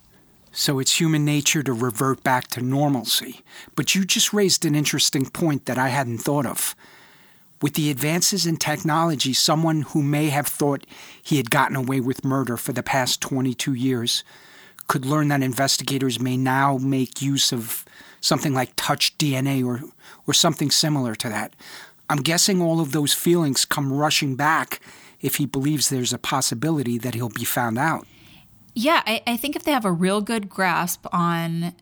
So 0.53 0.79
it's 0.79 0.99
human 0.99 1.25
nature 1.25 1.63
to 1.63 1.73
revert 1.73 2.25
back 2.25 2.49
to 2.49 2.61
normalcy. 2.61 3.43
But 3.77 3.95
you 3.95 4.05
just 4.05 4.33
raised 4.33 4.65
an 4.65 4.75
interesting 4.75 5.27
point 5.27 5.67
that 5.67 5.79
I 5.79 5.89
hadn't 5.89 6.19
thought 6.19 6.47
of. 6.47 6.75
With 7.63 7.75
the 7.75 7.91
advances 7.91 8.47
in 8.47 8.57
technology, 8.57 9.33
someone 9.33 9.83
who 9.83 10.03
may 10.03 10.31
have 10.31 10.47
thought 10.47 10.87
he 11.23 11.37
had 11.37 11.51
gotten 11.51 11.77
away 11.77 12.01
with 12.01 12.25
murder 12.25 12.57
for 12.57 12.73
the 12.73 12.83
past 12.83 13.21
22 13.21 13.75
years 13.75 14.25
could 14.89 15.05
learn 15.05 15.29
that 15.29 15.43
investigators 15.43 16.19
may 16.19 16.37
now 16.37 16.79
make 16.79 17.23
use 17.23 17.53
of 17.53 17.85
something 18.21 18.55
like 18.55 18.73
touch 18.77 19.17
DNA 19.19 19.65
or, 19.65 19.83
or 20.27 20.35
something 20.35 20.71
similar 20.71 21.15
to 21.15 21.29
that. 21.29 21.55
I'm 22.11 22.23
guessing 22.23 22.61
all 22.61 22.81
of 22.81 22.91
those 22.91 23.15
feelings 23.15 23.65
come 23.65 23.93
rushing 23.93 24.35
back 24.35 24.81
if 25.21 25.37
he 25.37 25.47
believes 25.47 25.89
there's 25.89 26.13
a 26.13 26.19
possibility 26.19 26.99
that 26.99 27.15
he'll 27.15 27.29
be 27.29 27.45
found 27.45 27.79
out. 27.79 28.05
Yeah, 28.75 29.03
I, 29.07 29.23
I, 29.29 29.37
think 29.37 29.55
if 29.55 29.63
they 29.63 29.71
have 29.71 29.85
a 29.85 29.93
real 29.93 30.21
good 30.21 30.49
grasp 30.49 31.07
on 31.13 31.75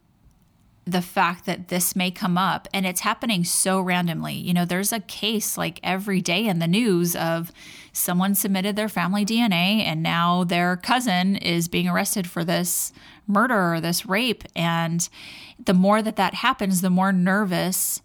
the 0.84 1.00
fact 1.02 1.46
that 1.46 1.68
this 1.68 1.96
may 1.96 2.10
come 2.10 2.36
up 2.36 2.68
and 2.74 2.86
it's 2.86 3.00
happening 3.00 3.44
so 3.44 3.80
randomly. 3.80 4.34
You 4.34 4.52
know, 4.52 4.64
there's 4.64 4.92
a 4.92 5.00
case 5.00 5.56
like 5.56 5.80
every 5.82 6.20
day 6.20 6.46
in 6.46 6.58
the 6.58 6.66
news 6.66 7.16
of 7.16 7.50
someone 7.92 8.34
submitted 8.34 8.76
their 8.76 8.88
family 8.88 9.24
DNA 9.24 9.82
and 9.82 10.02
now 10.02 10.44
their 10.44 10.76
cousin 10.76 11.36
is 11.36 11.68
being 11.68 11.88
arrested 11.88 12.26
for 12.26 12.44
this 12.44 12.92
murder 13.26 13.74
or 13.74 13.80
this 13.80 14.06
rape. 14.06 14.44
And 14.56 15.08
the 15.62 15.74
more 15.74 16.00
that 16.02 16.16
that 16.16 16.34
happens, 16.34 16.80
the 16.80 16.90
more 16.90 17.12
nervous 17.12 18.00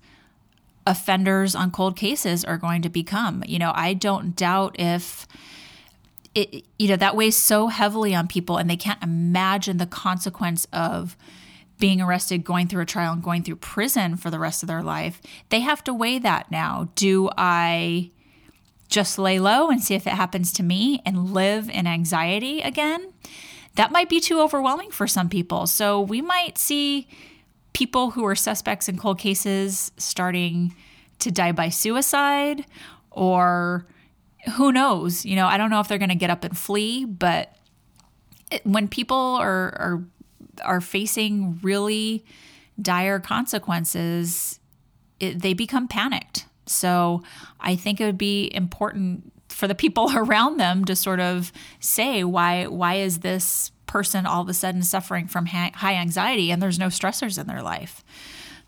offenders 0.86 1.56
on 1.56 1.72
cold 1.72 1.96
cases 1.96 2.44
are 2.44 2.58
going 2.58 2.82
to 2.82 2.90
become. 2.90 3.44
You 3.46 3.60
know, 3.60 3.72
I 3.76 3.94
don't 3.94 4.36
doubt 4.36 4.76
if 4.80 5.28
it, 6.36 6.66
you 6.80 6.88
know, 6.88 6.96
that 6.96 7.16
weighs 7.16 7.38
so 7.38 7.68
heavily 7.68 8.16
on 8.16 8.28
people 8.28 8.58
and 8.58 8.70
they 8.70 8.76
can't 8.76 9.02
imagine 9.04 9.78
the 9.78 9.86
consequence 9.86 10.68
of 10.74 11.16
being 11.80 12.02
arrested, 12.02 12.44
going 12.44 12.68
through 12.68 12.82
a 12.82 12.86
trial, 12.86 13.14
and 13.14 13.24
going 13.24 13.44
through 13.44 13.58
prison 13.58 14.16
for 14.16 14.30
the 14.30 14.40
rest 14.40 14.64
of 14.64 14.68
their 14.68 14.84
life. 14.84 15.22
They 15.50 15.60
have 15.62 15.84
to 15.86 15.94
weigh 15.94 16.20
that 16.20 16.50
now. 16.50 16.90
Do 16.96 17.30
I 17.38 18.12
just 18.88 19.18
lay 19.18 19.40
low 19.40 19.70
and 19.70 19.84
see 19.84 19.96
if 19.96 20.08
it 20.08 20.12
happens 20.12 20.54
to 20.54 20.64
me 20.64 21.02
and 21.06 21.34
live 21.34 21.70
in 21.70 21.88
anxiety 21.88 22.62
again? 22.62 23.12
That 23.76 23.92
might 23.92 24.08
be 24.08 24.20
too 24.20 24.40
overwhelming 24.40 24.92
for 24.92 25.08
some 25.08 25.30
people. 25.30 25.68
So 25.68 26.00
we 26.00 26.22
might 26.22 26.58
see 26.58 27.08
people 27.74 28.12
who 28.12 28.26
are 28.26 28.36
suspects 28.36 28.88
in 28.88 28.98
cold 28.98 29.20
cases 29.20 29.92
starting 29.98 30.76
to 31.20 31.32
die 31.32 31.52
by 31.52 31.70
suicide 31.70 32.66
or 33.12 33.86
who 34.58 34.72
knows? 34.72 35.26
You 35.26 35.36
know 35.36 35.48
i 35.48 35.58
don't 35.58 35.70
know 35.70 35.80
if 35.80 35.88
they're 35.88 35.98
going 35.98 36.10
to 36.10 36.16
get 36.16 36.30
up 36.30 36.44
and 36.44 36.58
flee 36.58 37.06
but 37.06 37.56
it, 38.52 38.66
when 38.66 38.88
people 38.88 39.18
are 39.18 39.50
are 39.80 40.04
are 40.64 40.82
facing 40.82 41.60
really 41.64 42.24
dire 42.82 43.20
consequences 43.20 44.60
it, 45.20 45.42
they 45.42 45.54
become 45.54 45.88
panicked. 45.88 46.46
So 46.66 47.24
i 47.60 47.76
think 47.76 48.00
it 48.00 48.06
would 48.06 48.18
be 48.18 48.54
important 48.54 49.32
for 49.50 49.68
the 49.68 49.76
people 49.76 50.12
around 50.16 50.58
them 50.58 50.86
to 50.86 50.96
sort 50.96 51.20
of 51.20 51.52
say 51.80 52.24
why 52.24 52.66
why 52.68 52.96
is 52.96 53.20
this 53.20 53.72
person 53.94 54.26
all 54.26 54.41
of 54.41 54.50
a 54.50 54.56
sudden 54.56 54.82
suffering 54.82 55.28
from 55.28 55.46
high 55.46 55.94
anxiety 55.94 56.50
and 56.52 56.60
there's 56.60 56.80
no 56.80 56.88
stressors 56.88 57.39
in 57.39 57.46
their 57.46 57.62
life. 57.62 58.04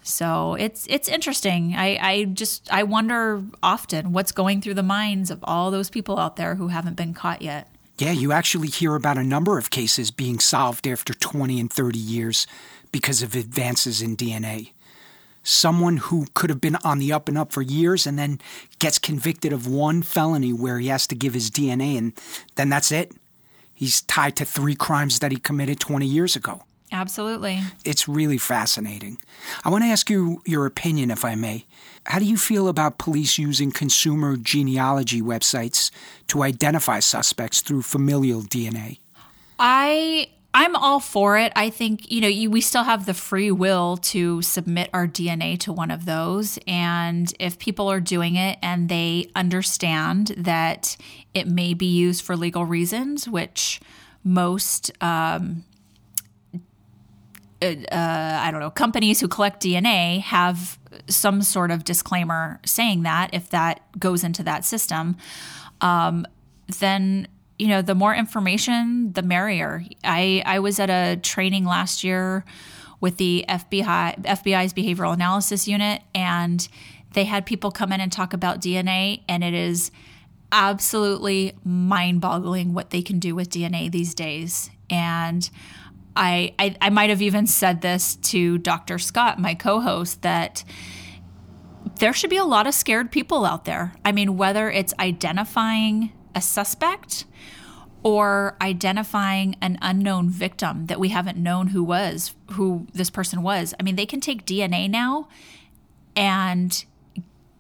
So 0.04 0.54
it's 0.54 0.86
it's 0.88 1.08
interesting. 1.08 1.74
I, 1.76 1.98
I 2.00 2.24
just 2.26 2.72
I 2.72 2.84
wonder 2.84 3.42
often 3.64 4.14
what's 4.14 4.32
going 4.32 4.62
through 4.62 4.76
the 4.76 4.84
minds 4.84 5.32
of 5.32 5.40
all 5.44 5.72
those 5.72 5.90
people 5.90 6.20
out 6.20 6.36
there 6.36 6.54
who 6.56 6.68
haven't 6.68 6.96
been 6.96 7.16
caught 7.16 7.42
yet. 7.42 7.68
Yeah, 7.98 8.12
you 8.12 8.32
actually 8.34 8.68
hear 8.68 8.94
about 8.94 9.18
a 9.18 9.24
number 9.24 9.58
of 9.58 9.72
cases 9.72 10.12
being 10.12 10.38
solved 10.38 10.86
after 10.86 11.14
20 11.16 11.60
and 11.60 11.74
30 11.74 11.98
years 11.98 12.46
because 12.92 13.24
of 13.24 13.34
advances 13.34 14.04
in 14.04 14.16
DNA. 14.16 14.74
Someone 15.42 15.98
who 15.98 16.28
could 16.36 16.52
have 16.52 16.62
been 16.62 16.78
on 16.84 17.00
the 17.00 17.12
up 17.12 17.28
and 17.28 17.38
up 17.38 17.52
for 17.52 17.64
years 17.64 18.06
and 18.06 18.20
then 18.20 18.40
gets 18.78 19.00
convicted 19.00 19.52
of 19.54 19.66
one 19.66 20.04
felony 20.04 20.54
where 20.54 20.78
he 20.78 20.90
has 20.90 21.08
to 21.08 21.16
give 21.16 21.34
his 21.34 21.50
DNA, 21.50 21.98
and 21.98 22.14
then 22.58 22.70
that's 22.70 22.92
it. 22.92 23.12
He's 23.76 24.02
tied 24.02 24.36
to 24.38 24.46
three 24.46 24.76
crimes 24.76 25.20
that 25.20 25.32
he 25.32 25.38
committed 25.38 25.80
20 25.80 26.06
years 26.06 26.36
ago. 26.36 26.64
Absolutely. 26.92 27.60
It's 27.84 28.08
really 28.08 28.38
fascinating. 28.38 29.18
I 29.64 29.70
want 29.70 29.84
to 29.84 29.90
ask 29.90 30.10
you 30.10 30.42
your 30.46 30.66
opinion, 30.66 31.12
if 31.12 31.26
I 31.26 31.36
may. 31.36 31.66
How 32.06 32.20
do 32.20 32.26
you 32.26 32.38
feel 32.38 32.68
about 32.70 32.98
police 32.98 33.38
using 33.38 33.72
consumer 33.72 34.38
genealogy 34.38 35.22
websites 35.22 35.92
to 36.28 36.42
identify 36.42 37.00
suspects 37.00 37.62
through 37.62 37.82
familial 37.82 38.44
DNA? 38.44 39.00
I 39.60 40.30
I'm 40.56 40.74
all 40.78 41.02
for 41.02 41.38
it. 41.38 41.52
I 41.54 41.70
think, 41.70 42.10
you 42.10 42.22
know, 42.22 42.30
you, 42.30 42.50
we 42.50 42.62
still 42.62 42.86
have 42.86 43.06
the 43.06 43.14
free 43.14 43.52
will 43.52 43.98
to 43.98 44.42
submit 44.42 44.90
our 44.94 45.06
DNA 45.06 45.60
to 45.60 45.74
one 45.74 45.92
of 45.92 46.06
those. 46.06 46.58
And 46.66 47.32
if 47.42 47.60
people 47.60 47.92
are 47.92 48.00
doing 48.00 48.38
it 48.38 48.58
and 48.62 48.88
they 48.88 49.30
understand 49.36 50.28
that 50.38 50.96
it 51.34 51.46
may 51.46 51.74
be 51.74 51.88
used 51.88 52.24
for 52.24 52.38
legal 52.38 52.66
reasons, 52.66 53.28
which 53.28 53.82
most 54.24 54.94
um, 55.02 55.66
uh, 57.62 57.76
I 57.92 58.50
don't 58.50 58.62
know, 58.62 58.70
companies 58.70 59.20
who 59.20 59.28
collect 59.28 59.62
DNA 59.62 60.22
have 60.22 60.80
some 61.08 61.42
sort 61.42 61.70
of 61.70 61.84
disclaimer 61.84 62.62
saying 62.66 63.04
that 63.04 63.34
if 63.34 63.50
that 63.50 63.82
goes 64.00 64.24
into 64.24 64.42
that 64.44 64.64
system, 64.64 65.18
um, 65.82 66.26
then 66.80 67.28
you 67.58 67.68
know 67.68 67.82
the 67.82 67.96
more 67.96 68.14
information, 68.14 69.14
the 69.14 69.22
merrier. 69.22 69.84
I 70.04 70.44
I 70.46 70.60
was 70.60 70.80
at 70.80 70.90
a 70.90 71.20
training 71.22 71.66
last 71.66 72.04
year 72.04 72.44
with 73.00 73.18
the 73.18 73.46
FBI 73.48 74.24
FBI's 74.24 74.74
behavioral 74.74 75.14
analysis 75.14 75.68
unit, 75.68 76.02
and 76.14 76.68
they 77.14 77.26
had 77.26 77.46
people 77.46 77.72
come 77.72 77.92
in 77.92 78.02
and 78.02 78.12
talk 78.12 78.34
about 78.34 78.60
DNA, 78.62 79.22
and 79.28 79.44
it 79.44 79.54
is 79.54 79.92
absolutely 80.52 81.54
mind-boggling 81.64 82.74
what 82.74 82.90
they 82.92 83.02
can 83.02 83.20
do 83.20 83.36
with 83.36 83.50
DNA 83.50 83.92
these 83.92 84.14
days, 84.14 84.70
and. 84.90 85.50
I, 86.18 86.54
I, 86.58 86.78
I 86.80 86.90
might 86.92 87.10
have 87.10 87.22
even 87.22 87.46
said 87.46 87.82
this 87.82 88.16
to 88.16 88.58
Dr. 88.58 89.00
Scott, 89.00 89.38
my 89.38 89.54
co 89.54 89.82
host, 89.82 90.22
that 90.22 90.64
there 92.00 92.14
should 92.14 92.30
be 92.30 92.38
a 92.38 92.46
lot 92.46 92.68
of 92.68 92.74
scared 92.74 93.12
people 93.12 93.44
out 93.44 93.66
there. 93.66 93.94
I 94.06 94.14
mean, 94.14 94.38
whether 94.38 94.72
it's 94.72 94.94
identifying 94.98 96.14
a 96.36 96.42
suspect 96.42 97.26
or 98.04 98.56
identifying 98.62 99.56
an 99.62 99.80
unknown 99.82 100.30
victim 100.30 100.86
that 100.86 101.00
we 101.00 101.10
haven't 101.10 101.38
known 101.38 101.68
who 101.68 101.84
was, 101.84 102.36
who 102.52 102.86
this 102.94 103.10
person 103.10 103.42
was. 103.42 103.74
I 103.80 103.84
mean, 103.84 103.96
they 103.96 104.06
can 104.06 104.22
take 104.22 104.46
DNA 104.46 104.88
now 104.88 105.28
and 106.16 106.86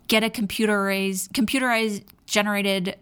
get 0.07 0.23
a 0.23 0.29
computerized 0.29 1.29
computerized 1.29 2.03
generated 2.27 2.95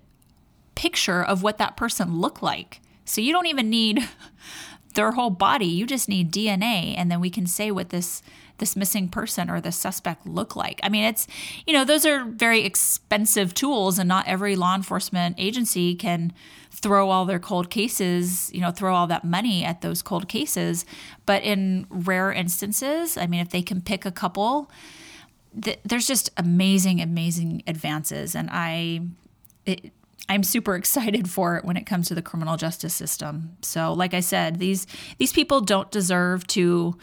picture 0.76 1.22
of 1.22 1.44
what 1.44 1.58
that 1.58 1.76
person 1.76 2.20
looked 2.20 2.42
like. 2.42 2.80
So 3.06 3.20
you 3.20 3.34
don't 3.34 3.48
even 3.48 3.70
need 3.70 4.08
their 4.96 5.12
whole 5.12 5.30
body. 5.30 5.66
You 5.66 5.86
just 5.86 6.08
need 6.08 6.32
DNA, 6.32 6.96
and 6.98 7.12
then 7.12 7.20
we 7.20 7.30
can 7.30 7.46
say 7.46 7.72
what 7.72 7.90
this 7.90 8.24
this 8.64 8.78
missing 8.78 9.10
person 9.10 9.50
or 9.50 9.60
the 9.60 9.74
suspect 9.74 10.26
look 10.26 10.56
like. 10.56 10.80
I 10.84 10.88
mean, 10.88 11.04
it's 11.04 11.28
you 11.68 11.74
know 11.74 11.84
those 11.84 12.06
are 12.06 12.24
very 12.24 12.64
expensive 12.64 13.54
tools, 13.54 14.00
and 14.00 14.08
not 14.08 14.26
every 14.26 14.56
law 14.56 14.74
enforcement 14.74 15.36
agency 15.38 15.96
can 15.96 16.32
throw 16.72 17.10
all 17.10 17.26
their 17.26 17.40
cold 17.40 17.70
cases, 17.70 18.50
you 18.54 18.62
know, 18.62 18.72
throw 18.72 18.96
all 18.96 19.06
that 19.08 19.26
money 19.26 19.66
at 19.66 19.82
those 19.82 20.02
cold 20.02 20.30
cases. 20.30 20.86
But 21.26 21.44
in 21.44 21.88
rare 21.90 22.32
instances, 22.32 23.18
I 23.18 23.28
mean, 23.28 23.42
if 23.42 23.50
they 23.50 23.62
can 23.62 23.82
pick 23.82 24.06
a 24.06 24.12
couple, 24.12 24.72
th- 25.62 25.80
there's 25.84 26.08
just 26.08 26.30
amazing, 26.38 27.02
amazing 27.02 27.64
advances, 27.68 28.34
and 28.34 28.50
I. 28.50 29.02
It, 29.66 29.92
I'm 30.30 30.44
super 30.44 30.76
excited 30.82 31.30
for 31.30 31.58
it 31.58 31.66
when 31.66 31.76
it 31.76 31.86
comes 31.86 32.08
to 32.08 32.16
the 32.16 32.22
criminal 32.22 32.56
justice 32.56 32.94
system. 32.94 33.58
So, 33.62 33.92
like 33.92 34.14
I 34.14 34.22
said, 34.22 34.58
these 34.58 34.88
these 35.18 35.34
people 35.34 35.60
don't 35.60 35.92
deserve 35.92 36.48
to 36.56 36.98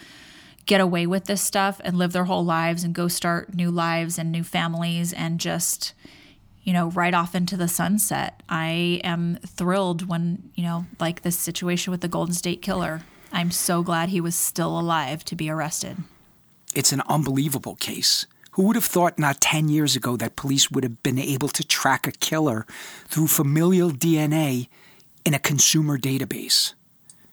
get 0.71 0.81
away 0.81 1.05
with 1.05 1.25
this 1.25 1.43
stuff 1.43 1.81
and 1.83 1.99
live 1.99 2.13
their 2.13 2.27
whole 2.27 2.45
lives 2.45 2.85
and 2.85 2.95
go 2.95 3.09
start 3.09 3.57
new 3.57 3.73
lives 3.73 4.21
and 4.21 4.31
new 4.31 4.45
families 4.45 5.13
and 5.13 5.41
just 5.41 5.95
you 6.63 6.73
know 6.73 6.91
right 6.91 7.13
off 7.13 7.35
into 7.35 7.57
the 7.57 7.67
sunset. 7.67 8.41
I 8.49 9.01
am 9.03 9.41
thrilled 9.45 10.09
when, 10.09 10.53
you 10.55 10.63
know, 10.63 10.87
like 11.01 11.23
this 11.23 11.37
situation 11.37 11.91
with 11.91 12.03
the 12.03 12.09
Golden 12.17 12.33
State 12.33 12.63
Killer. 12.63 13.03
I'm 13.33 13.51
so 13.51 13.83
glad 13.83 14.11
he 14.11 14.21
was 14.21 14.37
still 14.37 14.79
alive 14.79 15.25
to 15.25 15.35
be 15.35 15.51
arrested. 15.51 15.97
It's 16.73 16.93
an 16.93 17.03
unbelievable 17.09 17.75
case. 17.75 18.27
Who 18.53 18.63
would 18.65 18.77
have 18.77 18.85
thought 18.85 19.19
not 19.19 19.41
10 19.41 19.71
years 19.71 19.97
ago 19.97 20.17
that 20.19 20.37
police 20.37 20.71
would 20.71 20.85
have 20.85 21.03
been 21.03 21.19
able 21.19 21.49
to 21.49 21.67
track 21.67 22.07
a 22.07 22.13
killer 22.13 22.65
through 23.09 23.27
familial 23.27 23.91
DNA 23.91 24.69
in 25.25 25.35
a 25.35 25.41
consumer 25.41 25.99
database? 25.99 26.75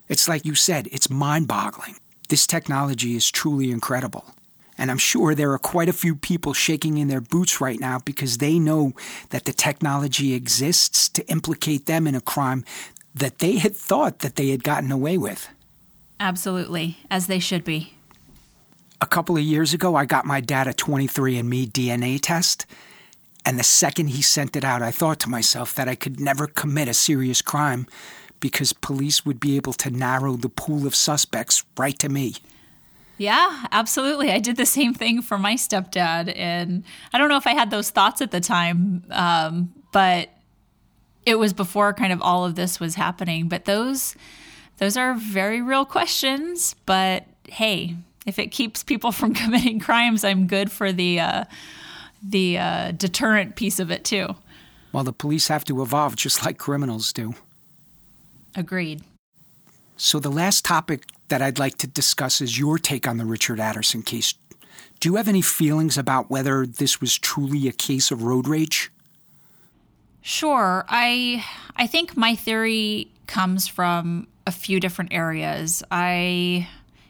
It's 0.07 0.27
like 0.27 0.43
you 0.43 0.55
said, 0.55 0.87
it's 0.91 1.07
mind 1.07 1.47
boggling. 1.47 1.97
This 2.27 2.47
technology 2.47 3.15
is 3.15 3.31
truly 3.31 3.71
incredible. 3.71 4.25
And 4.77 4.91
I'm 4.91 4.97
sure 4.97 5.33
there 5.33 5.51
are 5.53 5.59
quite 5.59 5.89
a 5.89 5.93
few 5.93 6.15
people 6.15 6.53
shaking 6.53 6.97
in 6.97 7.07
their 7.07 7.21
boots 7.21 7.59
right 7.59 7.79
now 7.79 7.99
because 7.99 8.37
they 8.37 8.59
know 8.59 8.93
that 9.29 9.45
the 9.45 9.53
technology 9.53 10.33
exists 10.33 11.09
to 11.09 11.27
implicate 11.29 11.87
them 11.87 12.05
in 12.05 12.13
a 12.13 12.21
crime 12.21 12.63
that 13.15 13.39
they 13.39 13.57
had 13.57 13.75
thought 13.75 14.19
that 14.19 14.35
they 14.35 14.49
had 14.49 14.63
gotten 14.63 14.91
away 14.91 15.17
with. 15.17 15.49
Absolutely, 16.19 16.97
as 17.09 17.27
they 17.27 17.39
should 17.39 17.63
be 17.63 17.93
a 19.01 19.05
couple 19.05 19.37
of 19.37 19.43
years 19.43 19.73
ago, 19.73 19.95
I 19.95 20.05
got 20.05 20.25
my 20.25 20.41
dad 20.41 20.67
a 20.67 20.73
23andMe 20.73 21.71
DNA 21.71 22.19
test. 22.21 22.65
And 23.45 23.57
the 23.57 23.63
second 23.63 24.07
he 24.07 24.21
sent 24.21 24.55
it 24.55 24.63
out, 24.63 24.81
I 24.81 24.91
thought 24.91 25.19
to 25.21 25.29
myself 25.29 25.73
that 25.75 25.87
I 25.87 25.95
could 25.95 26.19
never 26.19 26.47
commit 26.47 26.87
a 26.87 26.93
serious 26.93 27.41
crime 27.41 27.87
because 28.39 28.73
police 28.73 29.25
would 29.25 29.39
be 29.39 29.55
able 29.55 29.73
to 29.73 29.89
narrow 29.89 30.35
the 30.35 30.49
pool 30.49 30.85
of 30.85 30.95
suspects 30.95 31.63
right 31.77 31.97
to 31.99 32.09
me. 32.09 32.35
Yeah, 33.17 33.65
absolutely. 33.71 34.31
I 34.31 34.39
did 34.39 34.57
the 34.57 34.65
same 34.65 34.93
thing 34.93 35.21
for 35.21 35.37
my 35.37 35.55
stepdad. 35.55 36.31
And 36.35 36.83
I 37.13 37.17
don't 37.17 37.29
know 37.29 37.37
if 37.37 37.47
I 37.47 37.53
had 37.53 37.71
those 37.71 37.89
thoughts 37.89 38.21
at 38.21 38.31
the 38.31 38.39
time, 38.39 39.03
um, 39.09 39.73
but 39.91 40.29
it 41.25 41.39
was 41.39 41.51
before 41.51 41.93
kind 41.93 42.13
of 42.13 42.21
all 42.21 42.45
of 42.45 42.55
this 42.55 42.79
was 42.79 42.95
happening. 42.95 43.49
But 43.49 43.65
those, 43.65 44.15
those 44.77 44.97
are 44.97 45.15
very 45.15 45.61
real 45.61 45.83
questions. 45.83 46.75
But 46.85 47.25
hey, 47.49 47.95
if 48.27 48.37
it 48.37 48.51
keeps 48.51 48.83
people 48.83 49.11
from 49.11 49.33
committing 49.35 49.79
crimes, 49.79 50.23
I'm 50.23 50.45
good 50.45 50.71
for 50.71 50.91
the 50.91 51.19
uh, 51.19 51.45
the 52.21 52.57
uh, 52.57 52.91
deterrent 52.91 53.55
piece 53.55 53.79
of 53.79 53.91
it 53.91 54.03
too. 54.03 54.35
Well, 54.91 55.03
the 55.03 55.13
police 55.13 55.47
have 55.49 55.63
to 55.65 55.81
evolve 55.81 56.15
just 56.15 56.45
like 56.45 56.57
criminals 56.57 57.13
do. 57.13 57.35
Agreed. 58.57 59.03
So 59.95 60.19
the 60.19 60.29
last 60.29 60.65
topic 60.65 61.03
that 61.29 61.41
I'd 61.41 61.59
like 61.59 61.77
to 61.77 61.87
discuss 61.87 62.41
is 62.41 62.59
your 62.59 62.77
take 62.77 63.07
on 63.07 63.17
the 63.17 63.25
Richard 63.25 63.59
Aderson 63.59 64.05
case. 64.05 64.33
Do 64.99 65.09
you 65.09 65.15
have 65.15 65.27
any 65.27 65.41
feelings 65.41 65.97
about 65.97 66.29
whether 66.29 66.65
this 66.65 66.99
was 66.99 67.17
truly 67.17 67.67
a 67.67 67.71
case 67.71 68.11
of 68.11 68.23
road 68.23 68.47
rage? 68.47 68.91
Sure. 70.21 70.85
I 70.89 71.45
I 71.75 71.87
think 71.87 72.17
my 72.17 72.35
theory 72.35 73.11
comes 73.27 73.67
from 73.67 74.27
a 74.45 74.51
few 74.51 74.79
different 74.79 75.13
areas. 75.13 75.83
I 75.91 76.67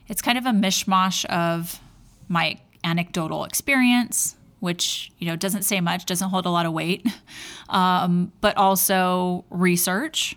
it's 0.08 0.22
kind 0.22 0.38
of 0.38 0.45
a 0.45 0.52
mishmash 0.52 1.26
of 1.26 1.80
my 2.28 2.60
anecdotal 2.84 3.43
experience, 3.45 4.36
which 4.60 5.12
you 5.20 5.28
know 5.28 5.36
doesn't 5.36 5.64
say 5.64 5.80
much, 5.80 6.06
doesn't 6.06 6.30
hold 6.30 6.45
a 6.45 6.50
lot 6.50 6.66
of 6.66 6.74
weight, 6.74 7.08
um, 7.70 8.32
but 8.41 8.56
also 8.58 9.45
research, 9.50 10.36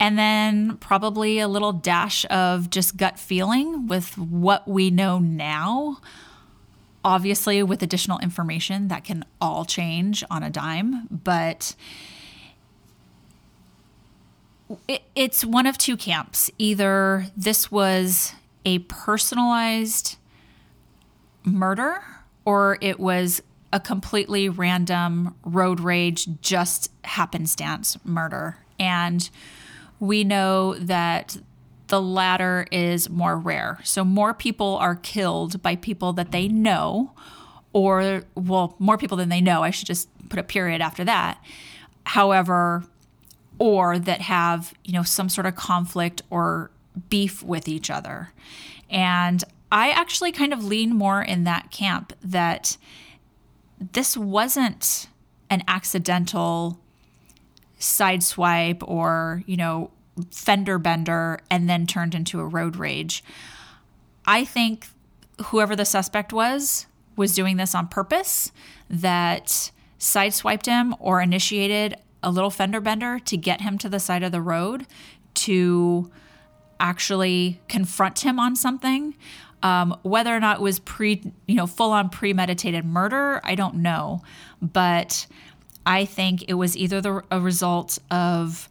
and 0.00 0.18
then 0.18 0.76
probably 0.78 1.38
a 1.38 1.48
little 1.48 1.72
dash 1.72 2.24
of 2.30 2.70
just 2.70 2.96
gut 2.96 3.18
feeling 3.18 3.86
with 3.86 4.16
what 4.16 4.66
we 4.68 4.90
know 4.90 5.18
now. 5.18 5.98
Obviously, 7.04 7.62
with 7.62 7.82
additional 7.82 8.18
information 8.18 8.88
that 8.88 9.04
can 9.04 9.24
all 9.40 9.64
change 9.64 10.24
on 10.30 10.42
a 10.42 10.50
dime, 10.50 11.06
but 11.10 11.74
it, 14.86 15.02
it's 15.14 15.44
one 15.44 15.66
of 15.66 15.78
two 15.78 15.96
camps. 15.96 16.50
Either 16.58 17.26
this 17.36 17.70
was 17.70 18.34
a 18.64 18.80
personalized 18.80 20.16
murder 21.44 22.02
or 22.44 22.78
it 22.80 23.00
was 23.00 23.42
a 23.72 23.80
completely 23.80 24.48
random 24.48 25.34
road 25.44 25.80
rage, 25.80 26.28
just 26.40 26.90
happenstance 27.04 27.96
murder. 28.04 28.56
And 28.78 29.28
we 30.00 30.24
know 30.24 30.74
that 30.74 31.36
the 31.88 32.00
latter 32.00 32.66
is 32.70 33.08
more 33.08 33.36
rare. 33.36 33.78
So 33.82 34.04
more 34.04 34.34
people 34.34 34.76
are 34.76 34.94
killed 34.94 35.62
by 35.62 35.76
people 35.76 36.12
that 36.14 36.32
they 36.32 36.48
know, 36.48 37.12
or, 37.72 38.24
well, 38.34 38.76
more 38.78 38.98
people 38.98 39.16
than 39.16 39.28
they 39.28 39.40
know. 39.40 39.62
I 39.62 39.70
should 39.70 39.86
just 39.86 40.08
put 40.28 40.38
a 40.38 40.42
period 40.42 40.80
after 40.80 41.04
that. 41.04 41.42
However, 42.04 42.84
or 43.58 43.98
that 43.98 44.20
have, 44.20 44.74
you 44.84 44.92
know, 44.92 45.02
some 45.02 45.28
sort 45.28 45.46
of 45.46 45.56
conflict 45.56 46.22
or 46.30 46.70
beef 47.10 47.42
with 47.42 47.68
each 47.68 47.90
other. 47.90 48.32
And 48.90 49.42
I 49.70 49.90
actually 49.90 50.32
kind 50.32 50.52
of 50.52 50.64
lean 50.64 50.94
more 50.94 51.22
in 51.22 51.44
that 51.44 51.70
camp 51.70 52.12
that 52.22 52.76
this 53.92 54.16
wasn't 54.16 55.08
an 55.50 55.62
accidental 55.68 56.78
sideswipe 57.78 58.82
or, 58.86 59.42
you 59.46 59.56
know, 59.56 59.90
fender 60.30 60.78
bender 60.78 61.40
and 61.50 61.68
then 61.68 61.86
turned 61.86 62.14
into 62.14 62.40
a 62.40 62.46
road 62.46 62.76
rage. 62.76 63.22
I 64.26 64.44
think 64.44 64.88
whoever 65.46 65.76
the 65.76 65.84
suspect 65.84 66.32
was 66.32 66.86
was 67.16 67.34
doing 67.34 67.56
this 67.56 67.74
on 67.74 67.88
purpose, 67.88 68.52
that 68.88 69.70
sideswiped 69.98 70.66
him 70.66 70.94
or 70.98 71.20
initiated 71.20 71.96
a 72.22 72.30
little 72.30 72.50
fender 72.50 72.80
bender 72.80 73.18
to 73.20 73.36
get 73.36 73.60
him 73.60 73.78
to 73.78 73.88
the 73.88 74.00
side 74.00 74.22
of 74.22 74.32
the 74.32 74.40
road 74.40 74.86
to 75.34 76.10
actually 76.80 77.60
confront 77.68 78.20
him 78.20 78.38
on 78.38 78.56
something. 78.56 79.16
Um, 79.62 79.98
whether 80.02 80.34
or 80.34 80.38
not 80.38 80.58
it 80.58 80.62
was 80.62 80.78
pre, 80.78 81.32
you 81.46 81.56
know, 81.56 81.66
full 81.66 81.90
on 81.90 82.10
premeditated 82.10 82.84
murder, 82.84 83.40
I 83.42 83.56
don't 83.56 83.76
know. 83.76 84.22
But 84.62 85.26
I 85.86 86.04
think 86.04 86.44
it 86.48 86.54
was 86.54 86.76
either 86.76 87.00
the, 87.00 87.22
a 87.30 87.40
result 87.40 87.98
of 88.10 88.68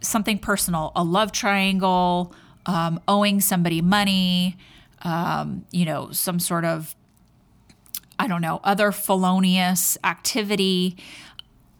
something 0.00 0.38
personal, 0.38 0.92
a 0.94 1.04
love 1.04 1.32
triangle, 1.32 2.32
um, 2.66 3.00
owing 3.08 3.40
somebody 3.40 3.80
money, 3.82 4.56
um, 5.02 5.64
you 5.70 5.84
know, 5.84 6.10
some 6.12 6.38
sort 6.38 6.64
of, 6.64 6.94
I 8.18 8.26
don't 8.26 8.42
know, 8.42 8.60
other 8.62 8.92
felonious 8.92 9.98
activity, 10.04 10.96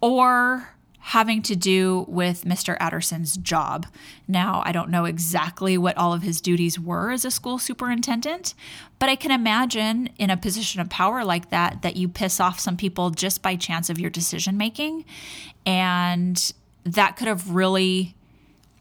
or 0.00 0.74
having 1.00 1.42
to 1.42 1.56
do 1.56 2.04
with 2.08 2.44
Mr. 2.44 2.76
Aderson's 2.78 3.36
job. 3.38 3.86
Now, 4.28 4.62
I 4.64 4.72
don't 4.72 4.90
know 4.90 5.06
exactly 5.06 5.76
what 5.78 5.96
all 5.96 6.12
of 6.12 6.22
his 6.22 6.40
duties 6.40 6.78
were 6.78 7.10
as 7.10 7.24
a 7.24 7.30
school 7.30 7.58
superintendent, 7.58 8.54
but 8.98 9.08
I 9.08 9.16
can 9.16 9.30
imagine 9.30 10.10
in 10.18 10.30
a 10.30 10.36
position 10.36 10.80
of 10.80 10.90
power 10.90 11.24
like 11.24 11.50
that, 11.50 11.82
that 11.82 11.96
you 11.96 12.08
piss 12.08 12.38
off 12.38 12.60
some 12.60 12.76
people 12.76 13.10
just 13.10 13.42
by 13.42 13.56
chance 13.56 13.88
of 13.88 13.98
your 13.98 14.10
decision 14.10 14.56
making. 14.56 15.04
And 15.64 16.52
that 16.84 17.16
could 17.16 17.28
have 17.28 17.50
really 17.50 18.14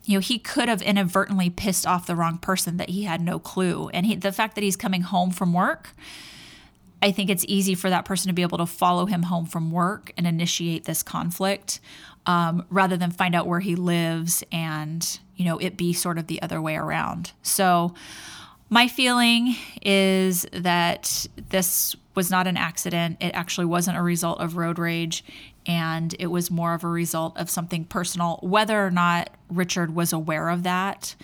you 0.06 0.16
know 0.16 0.20
he 0.20 0.40
could 0.40 0.68
have 0.68 0.82
inadvertently 0.82 1.50
pissed 1.50 1.86
off 1.86 2.08
the 2.08 2.16
wrong 2.16 2.38
person 2.38 2.78
that 2.78 2.90
he 2.90 3.04
had 3.04 3.22
no 3.22 3.38
clue 3.38 3.90
and 3.90 4.06
he, 4.06 4.16
the 4.16 4.32
fact 4.32 4.56
that 4.56 4.64
he's 4.64 4.76
coming 4.76 5.02
home 5.02 5.30
from 5.30 5.54
work 5.54 5.92
i 7.02 7.12
think 7.12 7.30
it's 7.30 7.46
easy 7.48 7.76
for 7.76 7.90
that 7.90 8.06
person 8.06 8.28
to 8.28 8.34
be 8.34 8.42
able 8.42 8.58
to 8.58 8.66
follow 8.66 9.06
him 9.06 9.24
home 9.24 9.46
from 9.46 9.72
work 9.72 10.12
and 10.18 10.26
initiate 10.26 10.86
this 10.86 11.04
conflict 11.04 11.80
um, 12.30 12.66
rather 12.70 12.96
than 12.96 13.12
find 13.12 13.34
out 13.34 13.48
where 13.48 13.60
he 13.60 13.76
lives 13.76 14.44
and 14.52 15.20
you 15.36 15.46
know 15.46 15.58
it 15.58 15.76
be 15.76 15.94
sort 15.94 16.18
of 16.18 16.28
the 16.28 16.42
other 16.42 16.62
way 16.62 16.76
around 16.76 17.32
so 17.42 17.94
my 18.70 18.88
feeling 18.88 19.56
is 19.82 20.46
that 20.54 21.26
this 21.50 21.96
was 22.14 22.30
not 22.30 22.48
an 22.48 22.58
accident. 22.58 23.18
It 23.20 23.32
actually 23.34 23.66
wasn't 23.66 23.98
a 23.98 24.02
result 24.02 24.40
of 24.40 24.58
road 24.58 24.78
rage, 24.78 25.24
and 25.66 26.16
it 26.20 26.28
was 26.28 26.52
more 26.52 26.74
of 26.74 26.84
a 26.84 26.88
result 26.88 27.36
of 27.38 27.50
something 27.50 27.86
personal. 27.86 28.40
Whether 28.44 28.86
or 28.86 28.92
not 28.92 29.32
Richard 29.50 29.96
was 29.96 30.14
aware 30.14 30.50
of 30.50 30.64
that, 30.64 31.16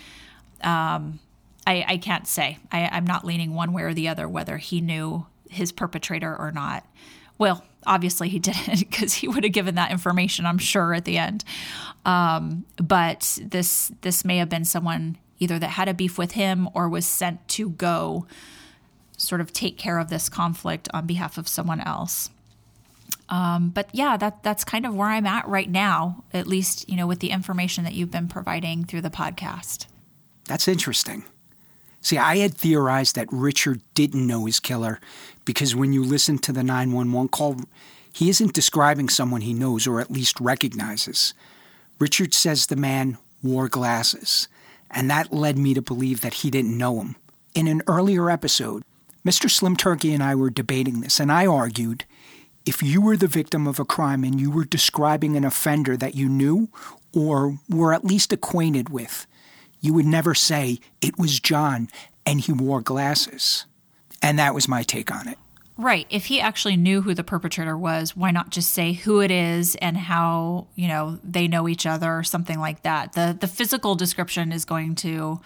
um, 0.61 1.19
I, 1.67 1.85
I, 1.87 1.97
can't 1.97 2.27
say. 2.27 2.57
I, 2.71 2.87
I'm 2.91 3.05
not 3.05 3.25
leaning 3.25 3.53
one 3.53 3.73
way 3.73 3.83
or 3.83 3.93
the 3.93 4.07
other 4.07 4.27
whether 4.27 4.57
he 4.57 4.81
knew 4.81 5.27
his 5.49 5.71
perpetrator 5.71 6.35
or 6.35 6.51
not. 6.51 6.85
Well, 7.37 7.63
obviously 7.85 8.29
he 8.29 8.39
didn't 8.49 8.79
because 8.79 9.13
he 9.13 9.27
would 9.27 9.43
have 9.43 9.53
given 9.53 9.75
that 9.75 9.91
information, 9.91 10.45
I'm 10.45 10.57
sure, 10.57 10.93
at 10.93 11.05
the 11.05 11.17
end. 11.17 11.43
Um, 12.05 12.65
but 12.77 13.39
this 13.41 13.91
this 14.01 14.23
may 14.23 14.37
have 14.37 14.49
been 14.49 14.65
someone 14.65 15.17
either 15.39 15.59
that 15.59 15.71
had 15.71 15.89
a 15.89 15.93
beef 15.93 16.17
with 16.17 16.31
him 16.31 16.69
or 16.73 16.87
was 16.87 17.05
sent 17.05 17.45
to 17.49 17.69
go 17.69 18.25
sort 19.17 19.41
of 19.41 19.53
take 19.53 19.77
care 19.77 19.99
of 19.99 20.09
this 20.09 20.29
conflict 20.29 20.87
on 20.93 21.05
behalf 21.05 21.37
of 21.37 21.47
someone 21.47 21.81
else. 21.81 22.29
Um, 23.27 23.69
but 23.69 23.89
yeah, 23.91 24.17
that 24.17 24.43
that's 24.43 24.63
kind 24.63 24.85
of 24.85 24.95
where 24.95 25.07
I'm 25.07 25.25
at 25.25 25.47
right 25.47 25.69
now, 25.69 26.23
at 26.33 26.47
least 26.47 26.87
you 26.87 26.95
know 26.95 27.07
with 27.07 27.19
the 27.19 27.31
information 27.31 27.83
that 27.83 27.93
you've 27.93 28.11
been 28.11 28.27
providing 28.27 28.85
through 28.85 29.01
the 29.01 29.09
podcast. 29.09 29.87
That's 30.45 30.67
interesting. 30.67 31.25
See, 32.05 32.19
I 32.19 32.37
had 32.37 32.53
theorized 32.53 33.15
that 33.15 33.27
Richard 33.31 33.81
didn't 33.95 34.27
know 34.27 34.45
his 34.45 34.59
killer 34.59 34.99
because 35.43 35.75
when 35.75 35.91
you 35.91 36.03
listen 36.03 36.37
to 36.37 36.51
the 36.51 36.61
911 36.61 37.29
call, 37.29 37.61
he 38.13 38.29
isn't 38.29 38.53
describing 38.53 39.09
someone 39.09 39.41
he 39.41 39.55
knows 39.55 39.87
or 39.87 39.99
at 39.99 40.11
least 40.11 40.39
recognizes. 40.39 41.33
Richard 41.97 42.35
says 42.35 42.67
the 42.67 42.75
man 42.75 43.17
wore 43.41 43.67
glasses 43.67 44.47
and 44.91 45.09
that 45.09 45.33
led 45.33 45.57
me 45.57 45.73
to 45.73 45.81
believe 45.81 46.21
that 46.21 46.35
he 46.35 46.51
didn't 46.51 46.77
know 46.77 47.01
him. 47.01 47.15
In 47.55 47.65
an 47.65 47.81
earlier 47.87 48.29
episode, 48.29 48.83
Mr. 49.25 49.49
Slim 49.49 49.75
Turkey 49.75 50.13
and 50.13 50.21
I 50.21 50.35
were 50.35 50.51
debating 50.51 51.01
this, 51.01 51.19
and 51.19 51.31
I 51.31 51.47
argued 51.47 52.05
if 52.67 52.83
you 52.83 53.01
were 53.01 53.17
the 53.17 53.25
victim 53.25 53.65
of 53.65 53.79
a 53.79 53.85
crime 53.85 54.23
and 54.23 54.39
you 54.39 54.51
were 54.51 54.63
describing 54.63 55.35
an 55.35 55.43
offender 55.43 55.97
that 55.97 56.13
you 56.13 56.29
knew 56.29 56.69
or 57.15 57.57
were 57.67 57.95
at 57.95 58.05
least 58.05 58.31
acquainted 58.31 58.89
with, 58.89 59.25
you 59.85 59.93
would 59.93 60.05
never 60.05 60.33
say 60.33 60.79
it 61.01 61.17
was 61.17 61.39
John 61.39 61.89
and 62.25 62.41
he 62.41 62.51
wore 62.51 62.81
glasses. 62.81 63.65
And 64.21 64.39
that 64.39 64.55
was 64.55 64.67
my 64.67 64.81
take 64.81 65.13
on 65.13 65.27
it. 65.27 65.37
Right. 65.77 66.07
If 66.09 66.25
he 66.25 66.39
actually 66.39 66.77
knew 66.77 67.01
who 67.01 67.13
the 67.13 67.23
perpetrator 67.23 67.77
was, 67.77 68.15
why 68.15 68.31
not 68.31 68.49
just 68.49 68.71
say 68.71 68.93
who 68.93 69.19
it 69.19 69.29
is 69.29 69.75
and 69.75 69.97
how, 69.97 70.67
you 70.75 70.87
know, 70.87 71.19
they 71.23 71.47
know 71.47 71.67
each 71.67 71.85
other 71.85 72.17
or 72.17 72.23
something 72.23 72.59
like 72.59 72.83
that. 72.83 73.13
The 73.13 73.37
the 73.39 73.47
physical 73.47 73.95
description 73.95 74.51
is 74.51 74.65
going 74.65 74.95
to 74.95 75.41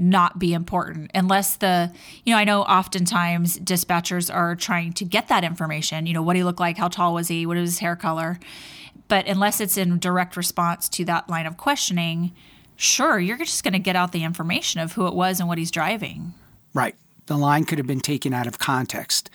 not 0.00 0.38
be 0.38 0.54
important 0.54 1.10
unless 1.12 1.56
the 1.56 1.92
you 2.24 2.32
know 2.32 2.38
i 2.38 2.44
know 2.44 2.62
oftentimes 2.62 3.58
dispatchers 3.58 4.32
are 4.32 4.54
trying 4.54 4.92
to 4.92 5.04
get 5.04 5.26
that 5.26 5.42
information 5.42 6.06
you 6.06 6.14
know 6.14 6.22
what 6.22 6.36
he 6.36 6.44
looked 6.44 6.60
like 6.60 6.78
how 6.78 6.86
tall 6.86 7.12
was 7.12 7.26
he 7.26 7.44
what 7.44 7.56
was 7.56 7.70
his 7.70 7.78
hair 7.80 7.96
color 7.96 8.38
but 9.08 9.26
unless 9.26 9.60
it's 9.60 9.76
in 9.76 9.98
direct 9.98 10.36
response 10.36 10.88
to 10.88 11.04
that 11.04 11.28
line 11.28 11.46
of 11.46 11.56
questioning 11.56 12.32
sure 12.78 13.18
you're 13.18 13.36
just 13.36 13.62
going 13.62 13.74
to 13.74 13.78
get 13.78 13.94
out 13.94 14.12
the 14.12 14.24
information 14.24 14.80
of 14.80 14.92
who 14.92 15.06
it 15.06 15.14
was 15.14 15.38
and 15.40 15.48
what 15.48 15.58
he's 15.58 15.70
driving 15.70 16.32
right 16.72 16.94
the 17.28 17.38
line 17.38 17.64
could 17.64 17.78
have 17.78 17.86
been 17.86 18.00
taken 18.00 18.34
out 18.34 18.46
of 18.46 18.58
context. 18.58 19.30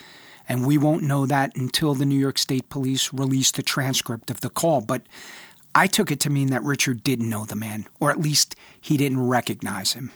And 0.49 0.67
we 0.67 0.77
won't 0.77 1.03
know 1.03 1.25
that 1.25 1.55
until 1.55 1.93
the 1.93 2.05
New 2.05 2.19
York 2.19 2.37
State 2.37 2.67
Police 2.67 3.13
release 3.13 3.51
the 3.51 3.63
transcript 3.63 4.29
of 4.29 4.41
the 4.41 4.49
call. 4.49 4.81
But 4.81 5.03
I 5.73 5.87
took 5.87 6.11
it 6.11 6.19
to 6.21 6.29
mean 6.29 6.49
that 6.49 6.61
Richard 6.63 7.01
didn't 7.03 7.29
know 7.29 7.45
the 7.45 7.55
man, 7.55 7.87
or 7.99 8.11
at 8.11 8.19
least 8.19 8.55
he 8.81 8.97
didn't 8.97 9.25
recognize 9.25 9.93
him. 9.93 10.11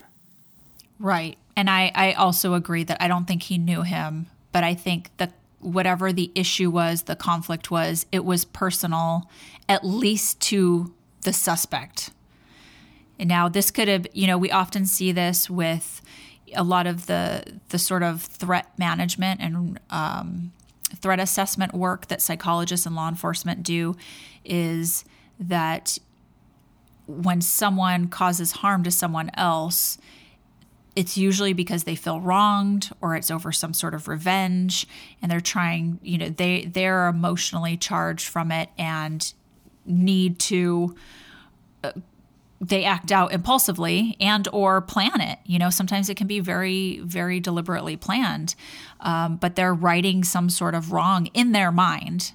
Right. 1.00 1.38
And 1.56 1.70
I, 1.70 1.92
I 1.96 2.14
also 2.14 2.56
agree 2.56 2.84
that 2.84 3.02
I 3.02 3.08
don't 3.08 3.26
think 3.26 3.44
he 3.44 3.58
knew 3.58 3.84
him, 3.84 4.28
but 4.52 4.64
I 4.64 4.74
think 4.74 5.12
that 5.18 5.34
whatever 5.60 6.12
the 6.12 6.32
issue 6.36 6.70
was, 6.70 7.04
the 7.04 7.16
conflict 7.16 7.72
was, 7.72 8.06
it 8.12 8.26
was 8.26 8.44
personal, 8.44 9.30
at 9.70 9.86
least 9.86 10.40
to 10.42 10.94
the 11.22 11.34
suspect. 11.34 12.12
Now, 13.20 13.49
this 13.49 13.72
could 13.72 13.88
have, 13.88 14.07
you 14.13 14.28
know, 14.28 14.38
we 14.38 14.51
often 14.51 14.86
see 14.86 15.11
this 15.11 15.49
with 15.49 16.01
a 16.55 16.63
lot 16.63 16.88
of 16.88 17.07
the 17.07 17.43
the 17.70 17.80
sort 17.80 18.03
of 18.03 18.22
threat 18.22 18.68
management 18.78 19.41
and 19.41 19.80
um, 19.89 20.51
threat 20.95 21.20
assessment 21.20 21.74
work 21.74 22.07
that 22.07 22.22
psychologists 22.22 22.86
and 22.86 22.95
law 22.95 23.09
enforcement 23.09 23.63
do 23.63 23.95
is 24.45 25.03
that 25.39 25.97
when 27.05 27.41
someone 27.41 28.07
causes 28.07 28.53
harm 28.53 28.84
to 28.84 28.91
someone 28.91 29.30
else 29.36 29.97
it's 30.95 31.15
usually 31.15 31.53
because 31.53 31.84
they 31.84 31.93
feel 31.95 32.20
wronged 32.20 32.89
or 33.01 33.15
it's 33.15 33.30
over 33.30 33.51
some 33.51 33.72
sort 33.72 33.93
of 33.93 34.07
revenge 34.07 34.88
and 35.22 35.32
they're 35.32 35.39
trying 35.39 35.99
you 36.01 36.18
know 36.18 36.30
they 36.30 36.65
they're 36.65 37.07
emotionally 37.07 37.78
charged 37.78 38.28
from 38.28 38.51
it 38.51 38.70
and 38.78 39.34
need 39.86 40.39
to 40.39 40.95
uh, 41.84 41.91
they 42.60 42.84
act 42.84 43.12
out 43.12 43.32
impulsively 43.32 44.18
and 44.20 44.47
or 44.51 44.82
plan 44.82 45.22
it. 45.22 45.39
You 45.45 45.60
know 45.60 45.70
sometimes 45.70 46.10
it 46.10 46.16
can 46.16 46.28
be 46.28 46.39
very 46.39 46.99
very 46.99 47.39
deliberately 47.39 47.97
planned 47.97 48.55
um, 48.99 49.38
but 49.38 49.55
they're 49.55 49.74
righting 49.74 50.24
some 50.24 50.49
sort 50.49 50.76
of 50.76 50.91
wrong 50.91 51.28
in 51.28 51.51
their 51.51 51.72
mind 51.72 52.34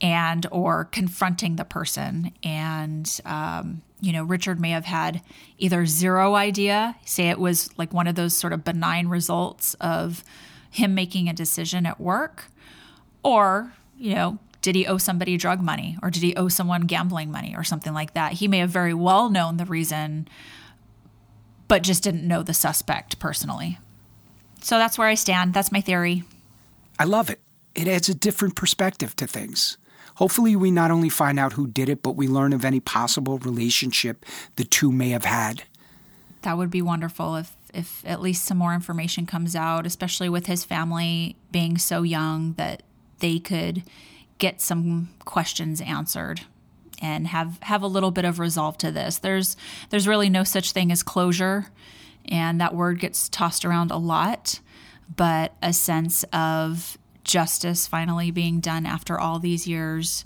and 0.00 0.46
or 0.50 0.86
confronting 0.86 1.56
the 1.56 1.64
person. 1.64 2.32
And 2.42 3.20
um, 3.24 3.82
you 4.00 4.12
know 4.12 4.24
richard 4.24 4.60
may 4.60 4.70
have 4.70 4.86
had 4.86 5.22
either 5.58 5.86
zero 5.86 6.34
idea 6.34 6.96
say 7.04 7.28
it 7.28 7.38
was 7.38 7.70
like 7.76 7.92
one 7.92 8.06
of 8.06 8.14
those 8.14 8.34
sort 8.34 8.52
of 8.52 8.64
benign 8.64 9.08
results 9.08 9.74
of 9.74 10.24
him 10.70 10.94
making 10.94 11.28
a 11.28 11.32
decision 11.32 11.86
at 11.86 12.00
work 12.00 12.46
or 13.22 13.74
you 13.98 14.14
know 14.14 14.38
did 14.62 14.74
he 14.74 14.86
owe 14.86 14.98
somebody 14.98 15.36
drug 15.36 15.60
money 15.60 15.96
or 16.02 16.10
did 16.10 16.22
he 16.22 16.36
owe 16.36 16.48
someone 16.48 16.82
gambling 16.82 17.30
money 17.30 17.54
or 17.56 17.64
something 17.64 17.94
like 17.94 18.14
that? 18.14 18.34
He 18.34 18.48
may 18.48 18.58
have 18.58 18.70
very 18.70 18.94
well 18.94 19.30
known 19.30 19.56
the 19.56 19.64
reason, 19.64 20.28
but 21.68 21.82
just 21.82 22.02
didn't 22.02 22.26
know 22.26 22.42
the 22.42 22.54
suspect 22.54 23.18
personally. 23.18 23.78
So 24.60 24.76
that's 24.76 24.98
where 24.98 25.08
I 25.08 25.14
stand. 25.14 25.54
That's 25.54 25.72
my 25.72 25.80
theory. 25.80 26.24
I 26.98 27.04
love 27.04 27.30
it. 27.30 27.40
It 27.74 27.88
adds 27.88 28.08
a 28.08 28.14
different 28.14 28.56
perspective 28.56 29.16
to 29.16 29.26
things. 29.26 29.78
Hopefully, 30.16 30.54
we 30.54 30.70
not 30.70 30.90
only 30.90 31.08
find 31.08 31.38
out 31.38 31.54
who 31.54 31.66
did 31.66 31.88
it, 31.88 32.02
but 32.02 32.16
we 32.16 32.28
learn 32.28 32.52
of 32.52 32.64
any 32.64 32.80
possible 32.80 33.38
relationship 33.38 34.26
the 34.56 34.64
two 34.64 34.92
may 34.92 35.10
have 35.10 35.24
had. 35.24 35.62
That 36.42 36.58
would 36.58 36.70
be 36.70 36.82
wonderful 36.82 37.36
if, 37.36 37.54
if 37.72 38.02
at 38.04 38.20
least 38.20 38.44
some 38.44 38.58
more 38.58 38.74
information 38.74 39.24
comes 39.24 39.56
out, 39.56 39.86
especially 39.86 40.28
with 40.28 40.44
his 40.44 40.62
family 40.62 41.36
being 41.50 41.78
so 41.78 42.02
young 42.02 42.52
that 42.54 42.82
they 43.20 43.38
could 43.38 43.82
get 44.40 44.60
some 44.60 45.10
questions 45.24 45.80
answered 45.80 46.40
and 47.00 47.28
have 47.28 47.58
have 47.62 47.82
a 47.82 47.86
little 47.86 48.10
bit 48.10 48.24
of 48.24 48.40
resolve 48.40 48.76
to 48.78 48.90
this. 48.90 49.18
There's 49.18 49.56
there's 49.90 50.08
really 50.08 50.28
no 50.28 50.42
such 50.42 50.72
thing 50.72 50.90
as 50.90 51.04
closure, 51.04 51.66
and 52.24 52.60
that 52.60 52.74
word 52.74 52.98
gets 52.98 53.28
tossed 53.28 53.64
around 53.64 53.92
a 53.92 53.96
lot, 53.96 54.60
but 55.14 55.54
a 55.62 55.72
sense 55.72 56.24
of 56.32 56.98
justice 57.22 57.86
finally 57.86 58.30
being 58.30 58.60
done 58.60 58.86
after 58.86 59.20
all 59.20 59.38
these 59.38 59.68
years 59.68 60.24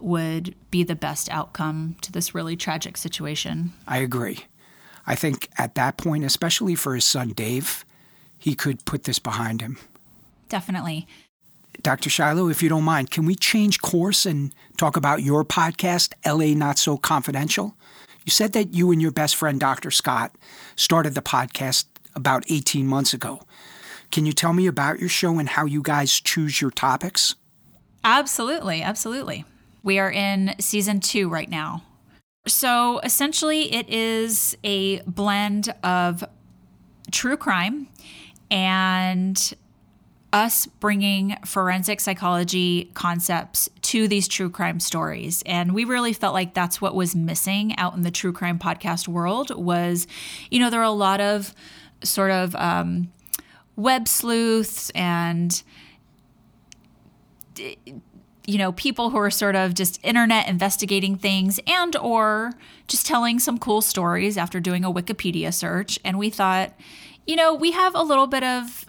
would 0.00 0.54
be 0.70 0.82
the 0.82 0.96
best 0.96 1.30
outcome 1.30 1.96
to 2.02 2.12
this 2.12 2.34
really 2.34 2.56
tragic 2.56 2.96
situation. 2.96 3.72
I 3.86 3.98
agree. 3.98 4.40
I 5.06 5.14
think 5.14 5.48
at 5.56 5.76
that 5.76 5.96
point, 5.96 6.24
especially 6.24 6.74
for 6.74 6.94
his 6.94 7.04
son 7.04 7.28
Dave, 7.28 7.84
he 8.36 8.54
could 8.54 8.84
put 8.84 9.04
this 9.04 9.18
behind 9.18 9.60
him. 9.60 9.78
Definitely. 10.48 11.06
Dr. 11.84 12.08
Shiloh, 12.08 12.48
if 12.48 12.62
you 12.62 12.70
don't 12.70 12.82
mind, 12.82 13.10
can 13.10 13.26
we 13.26 13.34
change 13.34 13.82
course 13.82 14.24
and 14.24 14.54
talk 14.78 14.96
about 14.96 15.22
your 15.22 15.44
podcast, 15.44 16.14
LA 16.24 16.58
Not 16.58 16.78
So 16.78 16.96
Confidential? 16.96 17.76
You 18.24 18.30
said 18.30 18.54
that 18.54 18.72
you 18.72 18.90
and 18.90 19.02
your 19.02 19.10
best 19.10 19.36
friend, 19.36 19.60
Dr. 19.60 19.90
Scott, 19.90 20.34
started 20.76 21.14
the 21.14 21.20
podcast 21.20 21.84
about 22.14 22.50
18 22.50 22.86
months 22.86 23.12
ago. 23.12 23.42
Can 24.10 24.24
you 24.24 24.32
tell 24.32 24.54
me 24.54 24.66
about 24.66 24.98
your 24.98 25.10
show 25.10 25.38
and 25.38 25.46
how 25.46 25.66
you 25.66 25.82
guys 25.82 26.20
choose 26.22 26.58
your 26.58 26.70
topics? 26.70 27.34
Absolutely, 28.02 28.80
absolutely. 28.80 29.44
We 29.82 29.98
are 29.98 30.10
in 30.10 30.54
season 30.58 31.00
two 31.00 31.28
right 31.28 31.50
now. 31.50 31.82
So 32.46 32.98
essentially, 33.00 33.74
it 33.74 33.90
is 33.90 34.56
a 34.64 35.02
blend 35.02 35.74
of 35.82 36.24
true 37.10 37.36
crime 37.36 37.88
and 38.50 39.54
us 40.34 40.66
bringing 40.66 41.36
forensic 41.46 42.00
psychology 42.00 42.90
concepts 42.94 43.70
to 43.82 44.08
these 44.08 44.26
true 44.26 44.50
crime 44.50 44.80
stories. 44.80 45.44
And 45.46 45.72
we 45.72 45.84
really 45.84 46.12
felt 46.12 46.34
like 46.34 46.54
that's 46.54 46.80
what 46.80 46.92
was 46.92 47.14
missing 47.14 47.76
out 47.76 47.94
in 47.94 48.02
the 48.02 48.10
true 48.10 48.32
crime 48.32 48.58
podcast 48.58 49.06
world 49.06 49.54
was 49.54 50.08
you 50.50 50.58
know 50.58 50.70
there 50.70 50.80
are 50.80 50.82
a 50.82 50.90
lot 50.90 51.20
of 51.20 51.54
sort 52.02 52.32
of 52.32 52.54
um, 52.56 53.12
web 53.76 54.08
sleuths 54.08 54.90
and 54.90 55.62
you 57.56 58.58
know 58.58 58.72
people 58.72 59.10
who 59.10 59.16
are 59.16 59.30
sort 59.30 59.54
of 59.54 59.72
just 59.72 60.00
internet 60.02 60.48
investigating 60.48 61.16
things 61.16 61.60
and 61.68 61.94
or 61.94 62.52
just 62.88 63.06
telling 63.06 63.38
some 63.38 63.56
cool 63.56 63.80
stories 63.80 64.36
after 64.36 64.58
doing 64.58 64.84
a 64.84 64.92
wikipedia 64.92 65.54
search. 65.54 66.00
And 66.04 66.18
we 66.18 66.28
thought 66.28 66.72
you 67.24 67.36
know 67.36 67.54
we 67.54 67.70
have 67.70 67.94
a 67.94 68.02
little 68.02 68.26
bit 68.26 68.42
of 68.42 68.83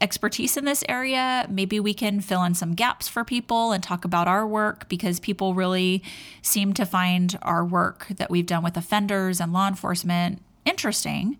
expertise 0.00 0.56
in 0.56 0.64
this 0.64 0.82
area 0.88 1.46
maybe 1.50 1.78
we 1.78 1.92
can 1.92 2.20
fill 2.20 2.42
in 2.42 2.54
some 2.54 2.74
gaps 2.74 3.06
for 3.06 3.24
people 3.24 3.72
and 3.72 3.82
talk 3.82 4.04
about 4.04 4.26
our 4.26 4.46
work 4.46 4.88
because 4.88 5.20
people 5.20 5.54
really 5.54 6.02
seem 6.42 6.72
to 6.72 6.86
find 6.86 7.38
our 7.42 7.64
work 7.64 8.06
that 8.16 8.30
we've 8.30 8.46
done 8.46 8.62
with 8.62 8.76
offenders 8.76 9.40
and 9.40 9.52
law 9.52 9.68
enforcement 9.68 10.40
interesting 10.64 11.36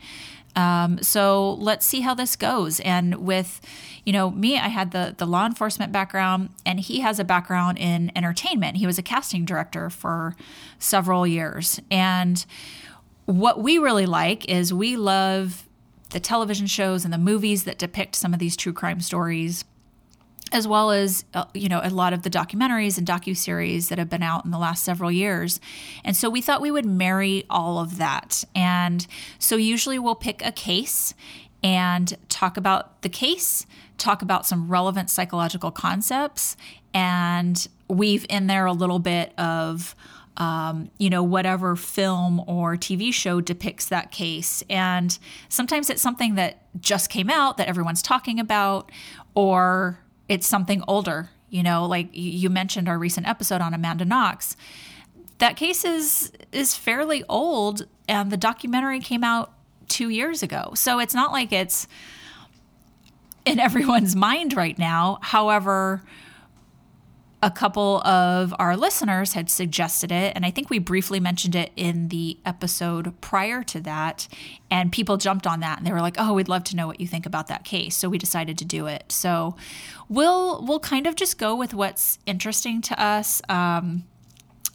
um, 0.57 1.03
so 1.03 1.55
let's 1.55 1.87
see 1.87 2.01
how 2.01 2.15
this 2.15 2.37
goes. 2.37 2.81
And 2.81 3.27
with, 3.27 3.61
you 4.05 4.13
know, 4.13 4.31
me, 4.31 4.59
I 4.59 4.69
had 4.69 4.91
the 4.91 5.15
the 5.17 5.27
law 5.27 5.47
enforcement 5.47 5.93
background, 5.93 6.51
and 6.67 6.81
he 6.81 7.01
has 7.01 7.19
a 7.19 7.25
background 7.25 7.79
in 7.79 8.11
entertainment. 8.17 8.77
He 8.77 8.87
was 8.87 8.99
a 8.99 9.03
casting 9.03 9.45
director 9.45 9.91
for 9.91 10.35
several 10.79 11.27
years, 11.27 11.81
and 11.91 12.45
what 13.27 13.63
we 13.63 13.79
really 13.79 14.07
like 14.07 14.49
is 14.49 14.75
we 14.75 14.97
love 14.97 15.69
the 16.11 16.21
television 16.21 16.67
shows 16.67 17.05
and 17.05 17.13
the 17.13 17.19
movies 17.19 17.65
that 17.65 17.79
depict 17.79 18.17
some 18.17 18.33
of 18.33 18.39
these 18.39 18.57
true 18.57 18.73
crime 18.73 19.01
stories 19.01 19.65
as 20.53 20.67
well 20.67 20.91
as 20.91 21.25
uh, 21.35 21.45
you 21.55 21.69
know 21.69 21.81
a 21.83 21.91
lot 21.91 22.13
of 22.13 22.23
the 22.23 22.31
documentaries 22.31 22.99
and 22.99 23.07
docu-series 23.07 23.89
that 23.89 23.99
have 23.99 24.11
been 24.11 24.23
out 24.23 24.45
in 24.45 24.51
the 24.51 24.59
last 24.59 24.83
several 24.83 25.13
years. 25.13 25.61
And 26.05 26.17
so 26.17 26.29
we 26.29 26.41
thought 26.41 26.61
we 26.61 26.73
would 26.73 26.87
marry 26.87 27.45
all 27.49 27.79
of 27.79 27.99
that. 27.99 28.43
And 28.55 29.07
so 29.39 29.55
usually 29.55 29.99
we'll 29.99 30.17
pick 30.17 30.45
a 30.45 30.51
case 30.51 31.15
and 31.63 32.17
talk 32.29 32.57
about 32.57 33.03
the 33.03 33.09
case 33.09 33.65
talk 34.01 34.23
about 34.23 34.47
some 34.47 34.69
relevant 34.69 35.11
psychological 35.11 35.71
concepts 35.71 36.57
and 36.93 37.69
weave 37.89 38.27
in 38.29 38.47
there 38.49 38.67
a 38.67 38.73
little 38.73 38.99
bit 38.99 39.39
of 39.39 39.95
um, 40.41 40.91
you 40.97 41.11
know, 41.11 41.23
whatever 41.23 41.77
film 41.77 42.43
or 42.47 42.75
TV 42.75 43.13
show 43.13 43.43
depicts 43.43 43.87
that 43.91 44.11
case. 44.11 44.65
And 44.71 45.17
sometimes 45.51 45.91
it's 45.91 46.01
something 46.01 46.35
that 46.37 46.63
just 46.81 47.11
came 47.11 47.29
out 47.29 47.59
that 47.59 47.69
everyone's 47.69 48.01
talking 48.01 48.41
about, 48.41 48.91
or 49.35 50.01
it's 50.29 50.47
something 50.47 50.83
older. 50.89 51.29
You 51.51 51.63
know, 51.63 51.85
like 51.85 52.09
you 52.13 52.49
mentioned 52.49 52.89
our 52.89 52.99
recent 52.99 53.29
episode 53.29 53.61
on 53.61 53.75
Amanda 53.75 54.07
Knox. 54.07 54.57
That 55.39 55.57
case 55.57 55.85
is 55.85 56.33
is 56.53 56.75
fairly 56.75 57.23
old, 57.29 57.87
and 58.09 58.33
the 58.33 58.37
documentary 58.39 59.01
came 59.01 59.23
out 59.23 59.53
two 59.89 60.09
years 60.09 60.43
ago. 60.43 60.73
So 60.75 61.01
it's 61.01 61.15
not 61.15 61.33
like 61.33 61.53
it's 61.53 61.87
in 63.45 63.59
everyone's 63.59 64.17
mind 64.17 64.55
right 64.55 64.79
now. 64.79 65.19
However, 65.21 66.03
a 67.43 67.51
couple 67.51 68.07
of 68.07 68.55
our 68.59 68.77
listeners 68.77 69.33
had 69.33 69.49
suggested 69.49 70.13
it, 70.13 70.35
and 70.37 70.45
I 70.45 70.51
think 70.51 70.69
we 70.69 70.79
briefly 70.79 71.21
mentioned 71.21 71.55
it 71.55 71.71
in 71.75 72.09
the 72.09 72.39
episode 72.45 73.19
prior 73.23 73.63
to 73.65 73.81
that. 73.81 74.29
And 74.71 74.93
people 74.93 75.17
jumped 75.17 75.47
on 75.47 75.61
that 75.61 75.79
and 75.79 75.87
they 75.87 75.93
were 75.93 76.03
like, 76.03 76.17
"Oh, 76.19 76.35
we'd 76.35 76.49
love 76.49 76.65
to 76.65 76.77
know 76.77 76.87
what 76.87 77.01
you 77.01 77.07
think 77.07 77.25
about 77.25 77.47
that 77.47 77.65
case." 77.65 77.97
So 77.97 78.09
we 78.09 78.19
decided 78.19 78.59
to 78.59 78.65
do 78.65 78.87
it. 78.87 79.05
So 79.09 79.57
we'll 80.09 80.65
we'll 80.65 80.81
kind 80.81 81.07
of 81.07 81.17
just 81.17 81.39
go 81.39 81.55
with 81.55 81.73
what's 81.73 82.19
interesting 82.27 82.83
to 82.83 83.03
us. 83.03 83.41
Um, 83.49 84.05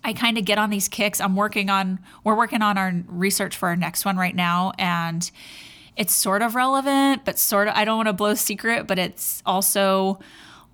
I 0.03 0.13
kind 0.13 0.37
of 0.37 0.45
get 0.45 0.57
on 0.57 0.69
these 0.69 0.87
kicks. 0.87 1.21
I'm 1.21 1.35
working 1.35 1.69
on 1.69 1.99
we're 2.23 2.35
working 2.35 2.63
on 2.63 2.77
our 2.77 2.93
research 3.07 3.55
for 3.55 3.69
our 3.69 3.75
next 3.75 4.05
one 4.05 4.17
right 4.17 4.35
now, 4.35 4.71
and 4.79 5.29
it's 5.95 6.15
sort 6.15 6.41
of 6.41 6.55
relevant, 6.55 7.25
but 7.25 7.37
sort 7.37 7.67
of 7.67 7.75
I 7.75 7.85
don't 7.85 7.97
want 7.97 8.07
to 8.07 8.13
blow 8.13 8.33
secret, 8.33 8.87
but 8.87 8.97
it's 8.97 9.43
also 9.45 10.19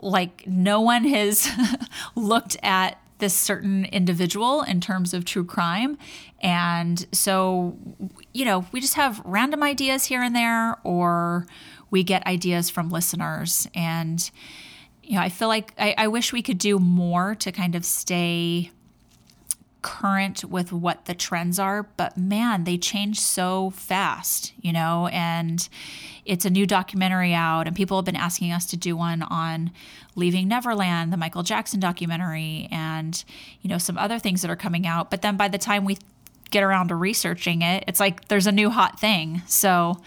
like 0.02 0.46
no 0.48 0.82
one 0.82 1.06
has 1.06 1.50
looked 2.16 2.58
at 2.64 2.98
this 3.20 3.34
certain 3.36 3.86
individual 3.86 4.64
in 4.64 4.82
terms 4.82 5.14
of 5.14 5.24
true 5.24 5.46
crime. 5.46 5.98
And 6.42 7.06
so, 7.12 7.78
you 8.34 8.44
know, 8.44 8.66
we 8.72 8.82
just 8.82 8.96
have 8.96 9.22
random 9.24 9.64
ideas 9.64 10.06
here 10.06 10.22
and 10.22 10.36
there, 10.36 10.76
or 10.84 11.46
we 11.92 12.04
get 12.04 12.26
ideas 12.26 12.70
from 12.70 12.90
listeners. 12.90 13.68
And, 13.76 14.30
you 15.04 15.16
know, 15.16 15.22
I 15.22 15.30
feel 15.30 15.48
like 15.48 15.74
I, 15.78 15.94
I 15.98 16.08
wish 16.08 16.34
we 16.34 16.42
could 16.42 16.58
do 16.58 16.80
more 16.80 17.36
to 17.36 17.52
kind 17.52 17.76
of 17.76 17.86
stay 17.86 18.72
current 19.82 20.44
with 20.46 20.72
what 20.72 21.06
the 21.06 21.14
trends 21.14 21.60
are, 21.60 21.84
but 21.98 22.18
man, 22.18 22.64
they 22.64 22.78
change 22.78 23.20
so 23.20 23.72
fast, 23.72 24.54
you 24.62 24.72
know, 24.72 25.08
and 25.12 25.68
it's 26.26 26.46
a 26.46 26.50
new 26.50 26.68
documentary 26.68 27.34
out, 27.34 27.68
and 27.68 27.76
people 27.76 27.98
have 27.98 28.06
been 28.06 28.16
asking 28.16 28.52
us 28.52 28.66
to 28.68 28.78
do 28.78 28.96
one 28.96 29.22
on 29.24 29.72
Leaving 30.16 30.48
Neverland, 30.48 31.12
the 31.12 31.18
Michael 31.18 31.44
Jackson 31.44 31.80
documentary, 31.80 32.68
and, 32.72 33.24
you 33.62 33.70
know, 33.70 33.78
some 33.78 33.98
other 33.98 34.20
things 34.20 34.42
that 34.42 34.52
are 34.52 34.56
coming 34.56 34.86
out. 34.86 35.10
But 35.10 35.22
then 35.22 35.38
by 35.38 35.48
the 35.48 35.58
time 35.58 35.86
we 35.86 35.98
get 36.52 36.64
around 36.64 36.90
to 36.90 36.96
researching 36.96 37.62
it, 37.62 37.84
it's 37.88 38.00
like 38.00 38.28
there's 38.28 38.48
a 38.48 38.52
new 38.52 38.70
hot 38.70 39.00
thing. 39.00 39.42
So, 39.48 40.02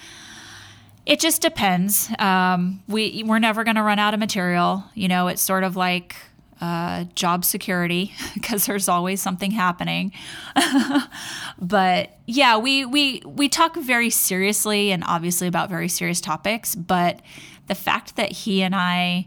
it 1.07 1.20
just 1.20 1.43
depends. 1.43 2.11
Um, 2.18 2.83
we 2.89 3.22
we're 3.27 3.39
never 3.39 3.62
going 3.62 3.77
to 3.77 3.83
run 3.83 3.99
out 3.99 4.14
of 4.14 4.20
material. 4.20 4.85
You 4.95 5.09
know, 5.09 5.29
it's 5.29 5.43
sort 5.43 5.64
of 5.64 5.77
like 5.77 6.16
uh, 6.65 7.05
job 7.15 7.45
security 7.45 8.15
because 8.35 8.65
there's 8.65 8.89
always 8.89 9.21
something 9.21 9.51
happening. 9.51 10.12
but 11.59 12.19
yeah, 12.27 12.57
we 12.57 12.87
we 12.87 13.21
we 13.27 13.49
talk 13.51 13.77
very 13.77 14.09
seriously 14.09 14.91
and 14.91 15.05
obviously 15.07 15.47
about 15.47 15.69
very 15.69 15.89
serious 15.89 16.23
topics. 16.23 16.75
But 16.75 17.21
the 17.67 17.75
fact 17.75 18.17
that 18.17 18.33
he 18.33 18.62
and 18.62 18.75
I 18.75 19.27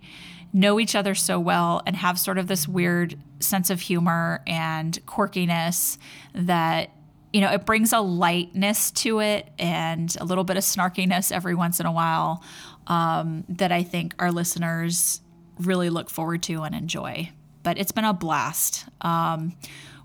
know 0.52 0.80
each 0.80 0.96
other 0.96 1.14
so 1.14 1.40
well 1.40 1.84
and 1.86 1.96
have 1.96 2.18
sort 2.18 2.40
of 2.40 2.48
this 2.48 2.68
weird 2.68 3.20
sense 3.40 3.70
of 3.70 3.82
humor 3.82 4.42
and 4.48 4.98
quirkiness 5.06 6.00
that 6.34 6.90
you 7.34 7.42
know 7.42 7.52
it 7.52 7.68
brings 7.68 7.94
a 7.94 8.00
lightness 8.00 8.90
to 8.90 9.20
it 9.20 9.48
and 9.60 10.18
a 10.20 10.26
little 10.26 10.44
bit 10.44 10.58
of 10.58 10.64
snarkiness 10.64 11.32
every 11.32 11.54
once 11.54 11.80
in 11.80 11.86
a 11.86 11.92
while 11.92 12.44
um, 12.88 13.44
that 13.48 13.72
I 13.72 13.84
think 13.84 14.16
our 14.18 14.32
listeners 14.32 15.22
really 15.60 15.90
look 15.90 16.10
forward 16.10 16.44
to 16.44 16.64
and 16.64 16.76
enjoy. 16.76 17.32
But 17.64 17.78
it's 17.78 17.92
been 17.92 18.06
a 18.06 18.14
blast. 18.14 18.86
Um, 19.02 19.56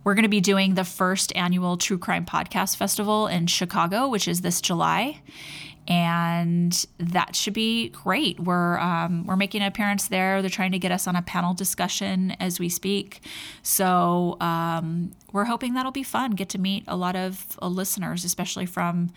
we're 0.04 0.14
going 0.14 0.24
to 0.24 0.28
be 0.28 0.40
doing 0.40 0.74
the 0.74 0.84
first 0.84 1.34
annual 1.36 1.76
True 1.76 1.98
Crime 1.98 2.26
Podcast 2.26 2.76
Festival 2.76 3.28
in 3.28 3.46
Chicago, 3.46 4.08
which 4.08 4.26
is 4.26 4.40
this 4.40 4.60
July. 4.60 5.20
And 5.88 6.84
that 6.98 7.34
should 7.34 7.54
be 7.54 7.88
great. 7.88 8.38
We're 8.38 8.78
um, 8.78 9.26
we're 9.26 9.36
making 9.36 9.62
an 9.62 9.68
appearance 9.68 10.06
there. 10.08 10.40
They're 10.40 10.50
trying 10.50 10.72
to 10.72 10.78
get 10.78 10.92
us 10.92 11.08
on 11.08 11.16
a 11.16 11.22
panel 11.22 11.54
discussion 11.54 12.36
as 12.38 12.60
we 12.60 12.68
speak. 12.68 13.20
So 13.62 14.36
um, 14.40 15.12
we're 15.32 15.44
hoping 15.44 15.74
that'll 15.74 15.90
be 15.90 16.04
fun. 16.04 16.32
Get 16.32 16.48
to 16.50 16.58
meet 16.58 16.84
a 16.86 16.96
lot 16.96 17.16
of 17.16 17.58
uh, 17.60 17.66
listeners, 17.66 18.24
especially 18.24 18.66
from 18.66 19.10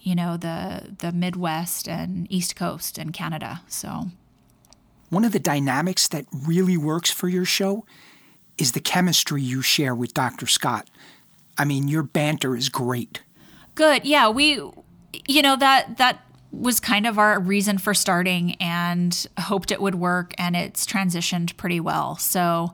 you 0.00 0.14
know 0.14 0.36
the 0.36 0.94
the 0.98 1.10
Midwest 1.10 1.88
and 1.88 2.26
East 2.30 2.54
Coast 2.54 2.98
and 2.98 3.12
Canada. 3.14 3.62
So 3.66 4.08
one 5.10 5.24
of 5.24 5.32
the 5.32 5.38
dynamics 5.38 6.08
that 6.08 6.26
really 6.32 6.76
works 6.76 7.10
for 7.10 7.28
your 7.28 7.44
show 7.44 7.84
is 8.58 8.72
the 8.72 8.80
chemistry 8.80 9.42
you 9.42 9.62
share 9.62 9.94
with 9.94 10.14
Dr. 10.14 10.46
Scott. 10.46 10.88
I 11.56 11.64
mean, 11.64 11.88
your 11.88 12.02
banter 12.02 12.56
is 12.56 12.68
great. 12.68 13.22
Good. 13.74 14.04
Yeah, 14.04 14.28
we 14.28 14.60
you 15.26 15.42
know 15.42 15.56
that 15.56 15.96
that 15.98 16.24
was 16.50 16.80
kind 16.80 17.06
of 17.06 17.18
our 17.18 17.38
reason 17.38 17.78
for 17.78 17.92
starting 17.92 18.54
and 18.54 19.26
hoped 19.38 19.70
it 19.70 19.80
would 19.80 19.94
work 19.94 20.34
and 20.38 20.56
it's 20.56 20.86
transitioned 20.86 21.56
pretty 21.56 21.78
well. 21.78 22.16
So 22.16 22.72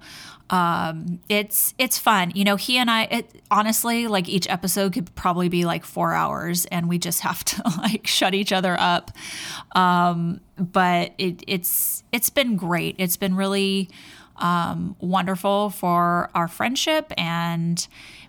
Um, 0.51 1.21
it's 1.29 1.75
it's 1.79 1.99
fun. 1.99 2.33
You 2.35 2.45
know, 2.45 2.57
he 2.57 2.77
and 2.77 2.91
I. 2.91 3.05
It, 3.05 3.43
honestly, 3.51 4.07
like 4.07 4.29
each 4.29 4.49
episode 4.49 4.93
could 4.93 5.15
probably 5.15 5.49
be 5.49 5.65
like 5.65 5.85
four 5.85 6.13
hours, 6.13 6.67
and 6.67 6.89
we 6.89 6.99
just 6.99 7.21
have 7.29 7.45
to 7.45 7.63
like 7.79 8.07
shut 8.07 8.35
each 8.35 8.53
other 8.53 8.77
up. 8.79 9.11
Um, 9.75 10.41
but 10.59 11.13
it, 11.19 11.43
it's 11.47 12.05
it's 12.13 12.31
been 12.31 12.57
great. 12.57 12.97
It's 12.99 13.17
been 13.17 13.35
really 13.35 13.89
um, 14.37 14.97
wonderful 15.01 15.71
for 15.71 16.31
our 16.35 16.49
friendship, 16.49 17.13
and 17.17 17.87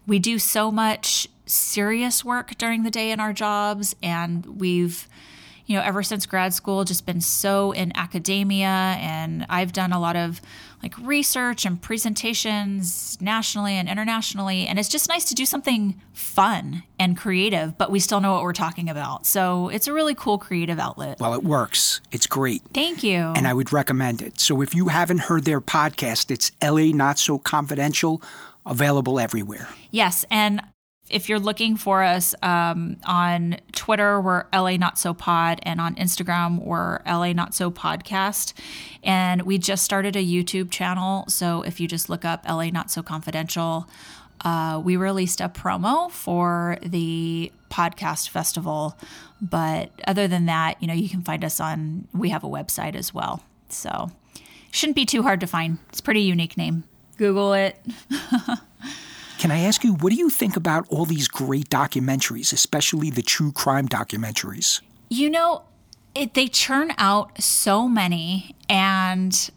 we 0.07 0.19
do 0.19 0.39
so 0.39 0.71
much 0.71 1.27
serious 1.45 2.23
work 2.23 2.57
during 2.57 2.83
the 2.83 2.91
day 2.91 3.11
in 3.11 3.19
our 3.19 3.33
jobs, 3.33 3.95
and 4.01 4.45
we've 4.59 5.07
you 5.65 5.75
know, 5.75 5.83
ever 5.83 6.03
since 6.03 6.25
grad 6.25 6.53
school, 6.53 6.83
just 6.83 7.05
been 7.05 7.21
so 7.21 7.71
in 7.71 7.95
academia. 7.95 8.67
And 8.99 9.45
I've 9.49 9.73
done 9.73 9.91
a 9.91 9.99
lot 9.99 10.15
of 10.15 10.41
like 10.83 10.95
research 10.99 11.65
and 11.65 11.81
presentations 11.81 13.17
nationally 13.19 13.73
and 13.73 13.89
internationally. 13.89 14.67
And 14.67 14.77
it's 14.77 14.89
just 14.89 15.09
nice 15.09 15.25
to 15.25 15.35
do 15.35 15.45
something 15.45 15.99
fun 16.13 16.83
and 16.99 17.17
creative, 17.17 17.77
but 17.77 17.89
we 17.89 17.99
still 17.99 18.21
know 18.21 18.33
what 18.33 18.43
we're 18.43 18.53
talking 18.53 18.89
about. 18.89 19.25
So 19.25 19.69
it's 19.69 19.87
a 19.87 19.93
really 19.93 20.13
cool 20.13 20.37
creative 20.37 20.77
outlet. 20.77 21.19
Well, 21.19 21.33
it 21.33 21.43
works. 21.43 22.01
It's 22.11 22.27
great. 22.27 22.61
Thank 22.73 23.03
you. 23.03 23.17
And 23.17 23.47
I 23.47 23.53
would 23.53 23.73
recommend 23.73 24.21
it. 24.21 24.39
So 24.39 24.61
if 24.61 24.75
you 24.75 24.89
haven't 24.89 25.19
heard 25.21 25.45
their 25.45 25.61
podcast, 25.61 26.29
it's 26.29 26.51
LA 26.61 26.95
Not 26.95 27.17
So 27.17 27.39
Confidential, 27.39 28.21
available 28.65 29.19
everywhere. 29.19 29.69
Yes. 29.89 30.25
And 30.29 30.61
if 31.09 31.29
you're 31.29 31.39
looking 31.39 31.77
for 31.77 32.03
us 32.03 32.33
um, 32.41 32.97
on 33.05 33.57
Twitter, 33.73 34.19
we're 34.19 34.45
LA 34.51 34.77
Not 34.77 34.97
So 34.97 35.13
Pod, 35.13 35.59
and 35.63 35.79
on 35.79 35.95
Instagram, 35.95 36.63
we're 36.63 36.99
LA 37.05 37.33
Not 37.33 37.53
So 37.53 37.69
Podcast. 37.69 38.53
And 39.03 39.43
we 39.43 39.57
just 39.57 39.83
started 39.83 40.15
a 40.15 40.25
YouTube 40.25 40.71
channel. 40.71 41.25
So 41.27 41.61
if 41.61 41.79
you 41.79 41.87
just 41.87 42.09
look 42.09 42.25
up 42.25 42.43
LA 42.49 42.69
Not 42.69 42.89
So 42.89 43.03
Confidential, 43.03 43.87
uh, 44.41 44.81
we 44.83 44.97
released 44.97 45.41
a 45.41 45.49
promo 45.49 46.09
for 46.09 46.77
the 46.81 47.51
podcast 47.69 48.29
festival. 48.29 48.97
But 49.41 49.91
other 50.07 50.27
than 50.27 50.45
that, 50.47 50.81
you 50.81 50.87
know, 50.87 50.93
you 50.93 51.09
can 51.09 51.21
find 51.21 51.45
us 51.45 51.59
on, 51.59 52.07
we 52.13 52.29
have 52.29 52.43
a 52.43 52.49
website 52.49 52.95
as 52.95 53.13
well. 53.13 53.43
So 53.69 54.11
shouldn't 54.71 54.95
be 54.95 55.05
too 55.05 55.21
hard 55.21 55.39
to 55.41 55.47
find. 55.47 55.77
It's 55.89 56.01
pretty 56.01 56.21
unique 56.21 56.57
name. 56.57 56.83
Google 57.17 57.53
it. 57.53 57.79
Can 59.37 59.51
I 59.51 59.59
ask 59.59 59.83
you, 59.83 59.93
what 59.93 60.11
do 60.11 60.15
you 60.15 60.29
think 60.29 60.55
about 60.55 60.87
all 60.89 61.05
these 61.05 61.27
great 61.27 61.69
documentaries, 61.69 62.53
especially 62.53 63.09
the 63.09 63.21
true 63.21 63.51
crime 63.51 63.87
documentaries? 63.87 64.81
You 65.09 65.29
know, 65.29 65.63
it, 66.13 66.33
they 66.33 66.47
churn 66.47 66.93
out 66.97 67.41
so 67.41 67.87
many, 67.87 68.55
and 68.69 69.51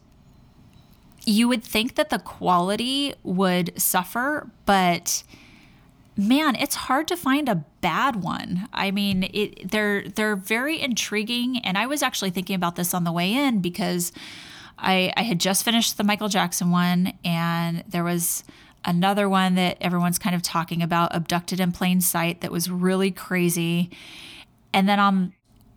you 1.24 1.48
would 1.48 1.62
think 1.62 1.94
that 1.94 2.10
the 2.10 2.18
quality 2.18 3.14
would 3.22 3.80
suffer, 3.80 4.50
but 4.66 5.22
man, 6.16 6.56
it's 6.56 6.74
hard 6.74 7.06
to 7.08 7.16
find 7.16 7.48
a 7.48 7.64
bad 7.80 8.16
one. 8.16 8.68
I 8.72 8.90
mean, 8.90 9.30
it, 9.32 9.70
they're 9.70 10.02
they're 10.08 10.36
very 10.36 10.80
intriguing, 10.80 11.58
and 11.58 11.78
I 11.78 11.86
was 11.86 12.02
actually 12.02 12.30
thinking 12.30 12.56
about 12.56 12.76
this 12.76 12.92
on 12.92 13.04
the 13.04 13.12
way 13.12 13.32
in 13.32 13.60
because 13.60 14.10
I, 14.78 15.12
I 15.16 15.22
had 15.22 15.38
just 15.38 15.64
finished 15.64 15.96
the 15.96 16.04
Michael 16.04 16.28
Jackson 16.28 16.70
one, 16.70 17.12
and 17.24 17.84
there 17.88 18.04
was 18.04 18.42
another 18.84 19.28
one 19.28 19.54
that 19.56 19.76
everyone's 19.80 20.18
kind 20.18 20.34
of 20.34 20.42
talking 20.42 20.82
about, 20.82 21.14
Abducted 21.14 21.60
in 21.60 21.72
Plain 21.72 22.00
Sight, 22.00 22.40
that 22.40 22.50
was 22.50 22.70
really 22.70 23.10
crazy. 23.10 23.90
And 24.72 24.88
then 24.88 25.00
on 25.00 25.32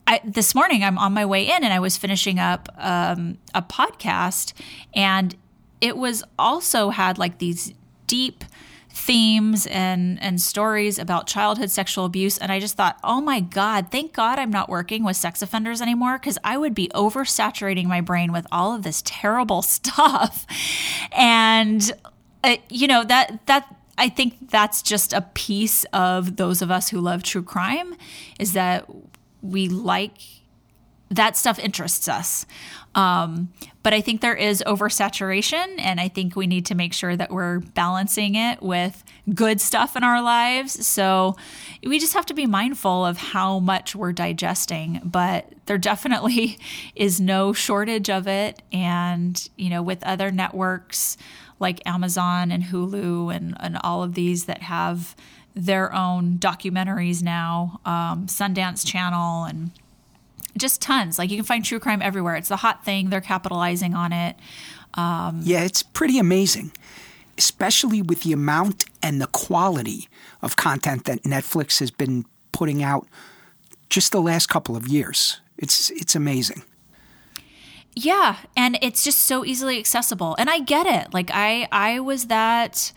I, 0.08 0.20
this 0.26 0.54
morning, 0.54 0.84
I'm 0.84 0.98
on 0.98 1.14
my 1.14 1.26
way 1.26 1.50
in 1.50 1.64
and 1.64 1.72
I 1.72 1.80
was 1.80 1.96
finishing 1.96 2.40
up 2.40 2.68
um, 2.78 3.38
a 3.54 3.62
podcast, 3.62 4.54
and 4.94 5.36
it 5.80 5.96
was 5.96 6.24
also 6.38 6.90
had 6.90 7.18
like 7.18 7.38
these 7.38 7.74
deep 8.08 8.44
themes 8.94 9.68
and 9.68 10.22
and 10.22 10.42
stories 10.42 11.00
about 11.00 11.26
childhood 11.26 11.72
sexual 11.72 12.04
abuse 12.04 12.38
and 12.38 12.52
I 12.52 12.60
just 12.60 12.76
thought, 12.76 13.00
"Oh 13.06 13.22
my 13.22 13.40
god, 13.40 13.90
thank 13.90 14.12
God 14.12 14.38
I'm 14.38 14.52
not 14.52 14.68
working 14.68 15.06
with 15.06 15.16
sex 15.16 15.42
offenders 15.42 15.82
anymore 15.82 16.20
cuz 16.20 16.38
I 16.44 16.58
would 16.58 16.76
be 16.76 16.90
oversaturating 16.90 17.86
my 17.86 18.02
brain 18.02 18.34
with 18.34 18.46
all 18.52 18.76
of 18.76 18.84
this 18.84 19.02
terrible 19.06 19.62
stuff." 19.78 20.46
And 21.14 21.90
uh, 22.44 22.58
you 22.70 22.88
know 22.88 23.04
that 23.04 23.46
that 23.48 23.76
I 23.98 24.10
think 24.10 24.50
that's 24.50 24.82
just 24.82 25.14
a 25.14 25.22
piece 25.22 25.84
of 25.94 26.38
those 26.38 26.62
of 26.62 26.72
us 26.72 26.90
who 26.90 27.00
love 27.00 27.24
true 27.24 27.44
crime 27.44 27.96
is 28.40 28.54
that 28.54 28.90
we 29.42 29.68
like 29.68 30.18
that 31.12 31.36
stuff 31.36 31.60
interests 31.60 32.08
us. 32.08 32.46
Um, 32.96 33.52
but 33.84 33.94
I 33.94 34.02
think 34.02 34.22
there 34.22 34.36
is 34.36 34.64
oversaturation, 34.66 35.76
and 35.78 36.00
I 36.00 36.08
think 36.08 36.36
we 36.36 36.48
need 36.48 36.66
to 36.68 36.76
make 36.76 36.94
sure 36.94 37.16
that 37.16 37.32
we're 37.32 37.60
balancing 37.60 38.36
it 38.36 38.62
with 38.62 39.04
good 39.34 39.60
stuff 39.60 39.96
in 39.96 40.04
our 40.04 40.22
lives. 40.22 40.86
So 40.86 41.36
we 41.84 42.00
just 42.00 42.14
have 42.14 42.26
to 42.28 42.34
be 42.34 42.46
mindful 42.46 43.06
of 43.06 43.18
how 43.18 43.60
much 43.60 43.96
we're 43.96 44.14
digesting. 44.14 45.02
But 45.04 45.52
there 45.66 45.78
definitely 45.78 46.58
is 46.96 47.20
no 47.20 47.54
shortage 47.54 48.10
of 48.10 48.28
it. 48.28 48.62
And, 48.72 49.50
you 49.58 49.70
know, 49.70 49.82
with 49.82 50.04
other 50.04 50.32
networks, 50.32 51.18
like 51.62 51.82
Amazon 51.86 52.52
and 52.52 52.64
Hulu 52.64 53.34
and, 53.34 53.56
and 53.60 53.78
all 53.84 54.04
of 54.04 54.16
these 54.16 54.46
that 54.46 54.64
have 54.64 55.16
their 55.56 55.94
own 55.94 56.38
documentaries 56.38 57.22
now, 57.22 57.80
um, 57.86 58.26
Sundance 58.28 58.86
Channel, 58.86 59.46
and 59.46 59.72
just 60.58 60.82
tons. 60.82 61.18
Like 61.18 61.30
you 61.30 61.38
can 61.38 61.46
find 61.46 61.64
true 61.64 61.80
crime 61.80 62.02
everywhere. 62.02 62.36
It's 62.36 62.50
the 62.50 62.58
hot 62.58 62.84
thing. 62.84 63.10
They're 63.10 63.22
capitalizing 63.22 63.94
on 63.94 64.12
it. 64.12 64.36
Um, 64.96 65.42
yeah, 65.44 65.64
it's 65.64 65.84
pretty 65.84 66.20
amazing, 66.20 66.72
especially 67.38 68.02
with 68.02 68.24
the 68.24 68.34
amount 68.34 68.86
and 69.02 69.22
the 69.22 69.28
quality 69.28 70.10
of 70.42 70.56
content 70.56 71.06
that 71.06 71.24
Netflix 71.24 71.80
has 71.80 71.92
been 71.92 72.26
putting 72.52 72.84
out 72.84 73.08
just 73.90 74.12
the 74.12 74.22
last 74.22 74.48
couple 74.48 74.76
of 74.76 74.88
years. 74.88 75.40
It's 75.58 75.92
it's 75.92 76.16
amazing. 76.16 76.64
Yeah, 77.94 78.38
and 78.56 78.78
it's 78.82 79.04
just 79.04 79.20
so 79.20 79.44
easily 79.44 79.78
accessible. 79.78 80.36
And 80.40 80.50
I 80.50 80.60
get 80.60 80.86
it. 80.88 81.14
Like 81.14 81.30
I 81.34 81.68
I 81.72 82.00
was 82.00 82.28
that 82.28 82.94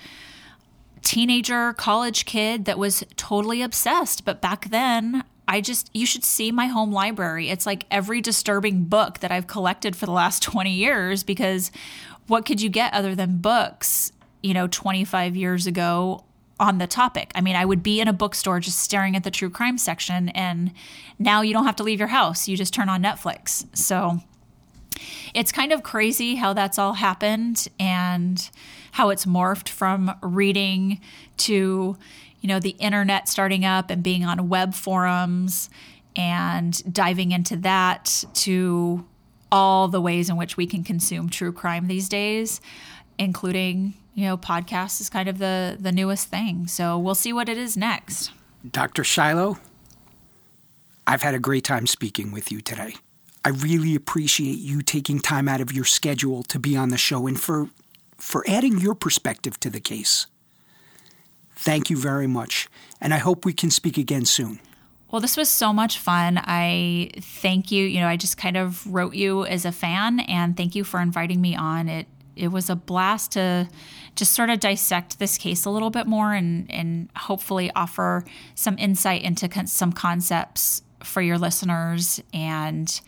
teenager 1.02 1.72
college 1.74 2.24
kid 2.24 2.64
that 2.64 2.78
was 2.78 3.04
totally 3.16 3.60
obsessed, 3.60 4.24
but 4.24 4.40
back 4.40 4.70
then 4.70 5.24
I 5.46 5.60
just 5.60 5.90
you 5.92 6.06
should 6.06 6.24
see 6.24 6.52
my 6.52 6.66
home 6.66 6.92
library. 6.92 7.50
It's 7.50 7.66
like 7.66 7.86
every 7.90 8.20
disturbing 8.20 8.84
book 8.84 9.18
that 9.18 9.32
I've 9.32 9.46
collected 9.46 9.96
for 9.96 10.06
the 10.06 10.12
last 10.12 10.42
20 10.42 10.72
years 10.72 11.22
because 11.22 11.70
what 12.26 12.46
could 12.46 12.62
you 12.62 12.70
get 12.70 12.94
other 12.94 13.14
than 13.14 13.38
books, 13.38 14.12
you 14.42 14.54
know, 14.54 14.66
25 14.66 15.36
years 15.36 15.66
ago 15.66 16.24
on 16.60 16.78
the 16.78 16.86
topic. 16.86 17.32
I 17.34 17.40
mean, 17.40 17.56
I 17.56 17.64
would 17.64 17.82
be 17.82 18.00
in 18.00 18.06
a 18.06 18.12
bookstore 18.12 18.60
just 18.60 18.78
staring 18.78 19.16
at 19.16 19.24
the 19.24 19.30
true 19.30 19.50
crime 19.50 19.76
section 19.76 20.28
and 20.30 20.72
now 21.18 21.42
you 21.42 21.52
don't 21.52 21.66
have 21.66 21.76
to 21.76 21.82
leave 21.82 21.98
your 21.98 22.08
house. 22.08 22.46
You 22.46 22.56
just 22.56 22.72
turn 22.72 22.88
on 22.88 23.02
Netflix. 23.02 23.66
So 23.76 24.20
it's 25.34 25.52
kind 25.52 25.72
of 25.72 25.82
crazy 25.82 26.36
how 26.36 26.52
that's 26.52 26.78
all 26.78 26.94
happened 26.94 27.68
and 27.78 28.50
how 28.92 29.10
it's 29.10 29.26
morphed 29.26 29.68
from 29.68 30.14
reading 30.22 31.00
to, 31.36 31.96
you 32.40 32.48
know, 32.48 32.60
the 32.60 32.76
internet 32.78 33.28
starting 33.28 33.64
up 33.64 33.90
and 33.90 34.02
being 34.02 34.24
on 34.24 34.48
web 34.48 34.74
forums 34.74 35.68
and 36.16 36.92
diving 36.92 37.32
into 37.32 37.56
that 37.56 38.24
to 38.34 39.04
all 39.50 39.88
the 39.88 40.00
ways 40.00 40.28
in 40.28 40.36
which 40.36 40.56
we 40.56 40.66
can 40.66 40.84
consume 40.84 41.28
true 41.28 41.52
crime 41.52 41.86
these 41.86 42.08
days, 42.08 42.60
including, 43.18 43.94
you 44.14 44.24
know, 44.24 44.36
podcasts 44.36 45.00
is 45.00 45.10
kind 45.10 45.28
of 45.28 45.38
the 45.38 45.76
the 45.78 45.92
newest 45.92 46.28
thing. 46.28 46.66
So 46.66 46.98
we'll 46.98 47.14
see 47.14 47.32
what 47.32 47.48
it 47.48 47.58
is 47.58 47.76
next. 47.76 48.30
Dr. 48.68 49.04
Shiloh, 49.04 49.58
I've 51.06 51.22
had 51.22 51.34
a 51.34 51.38
great 51.38 51.64
time 51.64 51.86
speaking 51.86 52.32
with 52.32 52.50
you 52.50 52.60
today. 52.60 52.94
I 53.44 53.50
really 53.50 53.94
appreciate 53.94 54.58
you 54.58 54.80
taking 54.80 55.20
time 55.20 55.48
out 55.48 55.60
of 55.60 55.70
your 55.70 55.84
schedule 55.84 56.42
to 56.44 56.58
be 56.58 56.76
on 56.76 56.88
the 56.88 56.96
show 56.96 57.26
and 57.26 57.38
for 57.38 57.68
for 58.16 58.44
adding 58.48 58.78
your 58.78 58.94
perspective 58.94 59.60
to 59.60 59.68
the 59.68 59.80
case. 59.80 60.26
Thank 61.56 61.90
you 61.90 61.96
very 61.96 62.26
much, 62.26 62.68
and 63.00 63.12
I 63.12 63.18
hope 63.18 63.44
we 63.44 63.52
can 63.52 63.70
speak 63.70 63.98
again 63.98 64.24
soon. 64.24 64.60
Well, 65.10 65.20
this 65.20 65.36
was 65.36 65.48
so 65.48 65.72
much 65.72 65.98
fun. 65.98 66.40
I 66.42 67.10
thank 67.20 67.70
you. 67.70 67.84
You 67.84 68.00
know, 68.00 68.08
I 68.08 68.16
just 68.16 68.36
kind 68.36 68.56
of 68.56 68.84
wrote 68.86 69.14
you 69.14 69.44
as 69.44 69.64
a 69.64 69.72
fan, 69.72 70.20
and 70.20 70.56
thank 70.56 70.74
you 70.74 70.82
for 70.82 71.00
inviting 71.00 71.40
me 71.40 71.54
on. 71.54 71.88
It 71.88 72.06
it 72.36 72.48
was 72.48 72.70
a 72.70 72.76
blast 72.76 73.32
to 73.32 73.68
just 74.16 74.32
sort 74.32 74.50
of 74.50 74.58
dissect 74.60 75.18
this 75.18 75.38
case 75.38 75.64
a 75.64 75.70
little 75.70 75.90
bit 75.90 76.06
more 76.06 76.32
and 76.32 76.70
and 76.70 77.10
hopefully 77.14 77.70
offer 77.76 78.24
some 78.54 78.78
insight 78.78 79.22
into 79.22 79.48
con- 79.48 79.66
some 79.66 79.92
concepts 79.92 80.82
for 81.02 81.20
your 81.20 81.38
listeners 81.38 82.22
and 82.32 83.00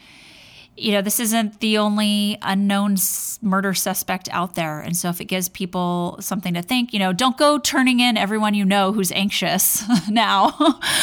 you 0.76 0.92
know, 0.92 1.00
this 1.00 1.18
isn't 1.20 1.60
the 1.60 1.78
only 1.78 2.38
unknown 2.42 2.96
murder 3.40 3.72
suspect 3.72 4.28
out 4.30 4.54
there. 4.56 4.80
And 4.80 4.94
so 4.96 5.08
if 5.08 5.20
it 5.20 5.24
gives 5.24 5.48
people 5.48 6.18
something 6.20 6.52
to 6.54 6.60
think, 6.60 6.92
you 6.92 6.98
know, 6.98 7.14
don't 7.14 7.38
go 7.38 7.58
turning 7.58 8.00
in 8.00 8.18
everyone 8.18 8.52
you 8.52 8.64
know 8.64 8.92
who's 8.92 9.10
anxious 9.12 9.82
now 10.08 10.54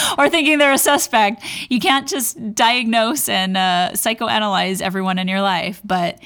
or 0.17 0.29
thinking 0.29 0.59
they're 0.59 0.71
a 0.71 0.77
suspect. 0.77 1.43
You 1.69 1.79
can't 1.79 2.07
just 2.07 2.53
diagnose 2.53 3.27
and 3.27 3.57
uh, 3.57 3.91
psychoanalyze 3.93 4.81
everyone 4.81 5.17
in 5.17 5.27
your 5.27 5.41
life. 5.41 5.81
But 5.83 6.19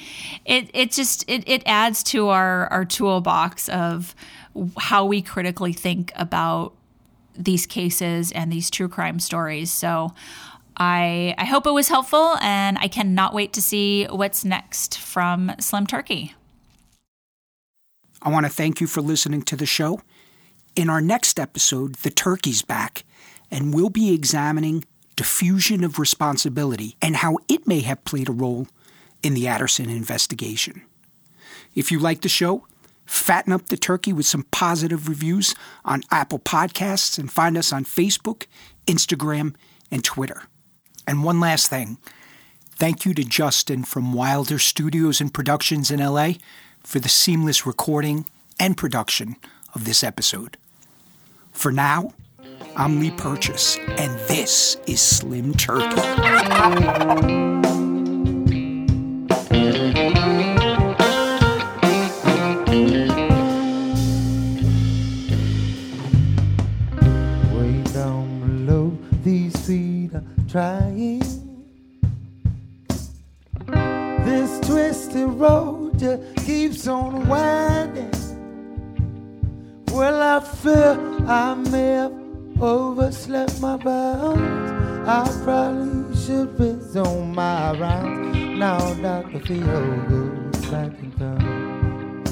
it, 0.44 0.70
it 0.74 0.92
just, 0.92 1.24
it, 1.28 1.48
it 1.48 1.62
adds 1.64 2.02
to 2.04 2.28
our, 2.28 2.66
our 2.68 2.84
toolbox 2.84 3.70
of 3.70 4.14
how 4.76 5.06
we 5.06 5.22
critically 5.22 5.72
think 5.72 6.12
about 6.16 6.74
these 7.34 7.66
cases 7.66 8.30
and 8.32 8.52
these 8.52 8.68
true 8.68 8.88
crime 8.88 9.20
stories. 9.20 9.70
So 9.70 10.12
I, 10.78 11.34
I 11.36 11.44
hope 11.44 11.66
it 11.66 11.72
was 11.72 11.88
helpful, 11.88 12.36
and 12.40 12.78
I 12.78 12.88
cannot 12.88 13.34
wait 13.34 13.52
to 13.54 13.62
see 13.62 14.06
what's 14.06 14.44
next 14.44 14.98
from 14.98 15.52
Slim 15.60 15.86
Turkey. 15.86 16.34
I 18.22 18.30
want 18.30 18.46
to 18.46 18.52
thank 18.52 18.80
you 18.80 18.86
for 18.86 19.00
listening 19.00 19.42
to 19.42 19.56
the 19.56 19.66
show. 19.66 20.00
In 20.76 20.88
our 20.88 21.00
next 21.00 21.40
episode, 21.40 21.96
the 21.96 22.10
turkey's 22.10 22.62
back, 22.62 23.04
and 23.50 23.74
we'll 23.74 23.90
be 23.90 24.14
examining 24.14 24.84
diffusion 25.16 25.82
of 25.82 25.98
responsibility 25.98 26.96
and 27.02 27.16
how 27.16 27.38
it 27.48 27.66
may 27.66 27.80
have 27.80 28.04
played 28.04 28.28
a 28.28 28.32
role 28.32 28.68
in 29.22 29.34
the 29.34 29.44
Aderson 29.46 29.88
investigation. 29.88 30.82
If 31.74 31.90
you 31.90 31.98
like 31.98 32.20
the 32.20 32.28
show, 32.28 32.66
fatten 33.04 33.52
up 33.52 33.66
the 33.66 33.76
turkey 33.76 34.12
with 34.12 34.26
some 34.26 34.44
positive 34.52 35.08
reviews 35.08 35.54
on 35.84 36.02
Apple 36.10 36.38
Podcasts 36.38 37.18
and 37.18 37.32
find 37.32 37.56
us 37.56 37.72
on 37.72 37.84
Facebook, 37.84 38.46
Instagram, 38.86 39.54
and 39.90 40.04
Twitter. 40.04 40.44
And 41.08 41.24
one 41.24 41.40
last 41.40 41.68
thing 41.68 41.96
thank 42.76 43.06
you 43.06 43.14
to 43.14 43.24
Justin 43.24 43.82
from 43.82 44.12
Wilder 44.12 44.58
Studios 44.58 45.22
and 45.22 45.32
Productions 45.32 45.90
in 45.90 46.00
LA 46.00 46.32
for 46.84 47.00
the 47.00 47.08
seamless 47.08 47.64
recording 47.66 48.26
and 48.60 48.76
production 48.76 49.36
of 49.74 49.86
this 49.86 50.04
episode. 50.04 50.58
For 51.50 51.72
now, 51.72 52.12
I'm 52.76 53.00
Lee 53.00 53.10
Purchase, 53.10 53.78
and 53.78 54.18
this 54.28 54.76
is 54.86 55.00
Slim 55.00 55.54
Turkey. 55.54 55.96
trying. 70.48 71.20
This 74.24 74.60
twisted 74.60 75.28
road 75.28 75.98
just 75.98 76.36
keeps 76.46 76.86
on 76.88 77.28
winding. 77.28 78.10
Well, 79.92 80.22
I 80.22 80.40
fear 80.40 80.98
I 81.26 81.54
may 81.54 81.92
have 81.92 82.12
overslept 82.60 83.60
my 83.60 83.76
bounds. 83.76 85.08
I 85.08 85.28
probably 85.44 86.16
should 86.16 86.58
resume 86.58 87.34
my 87.34 87.78
rounds. 87.78 88.58
Now 88.58 88.78
Dr. 88.94 89.40
Theo 89.40 89.96
goes 90.08 90.66
back 90.66 90.92
in 90.98 91.12
town. 91.12 92.24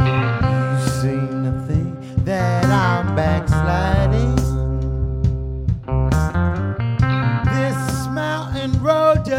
You 0.00 0.88
seem 1.00 1.44
to 1.44 1.52
think 1.66 2.24
that 2.24 2.64
I'm 2.64 3.14
backsliding. 3.14 4.31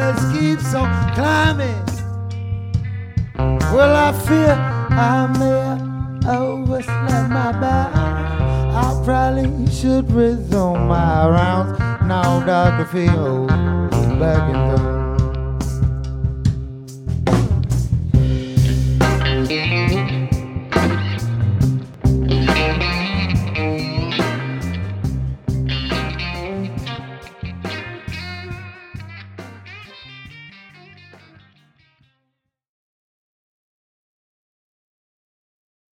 Just 0.03 0.33
keeps 0.33 0.73
on 0.75 1.13
climbing. 1.13 1.85
Well, 3.73 3.95
I 3.95 4.11
fear 4.25 4.53
I 4.89 5.27
may 5.39 6.29
overslept 6.29 7.29
my 7.29 7.51
bounds. 7.61 8.75
I 8.75 9.01
probably 9.05 9.71
should 9.71 10.11
resume 10.11 10.87
my 10.87 11.29
rounds. 11.29 11.79
Now, 12.05 12.45
Dr. 12.45 12.85
Phil, 12.85 13.47
back 14.19 14.43
in 14.53 14.59
the 14.69 15.02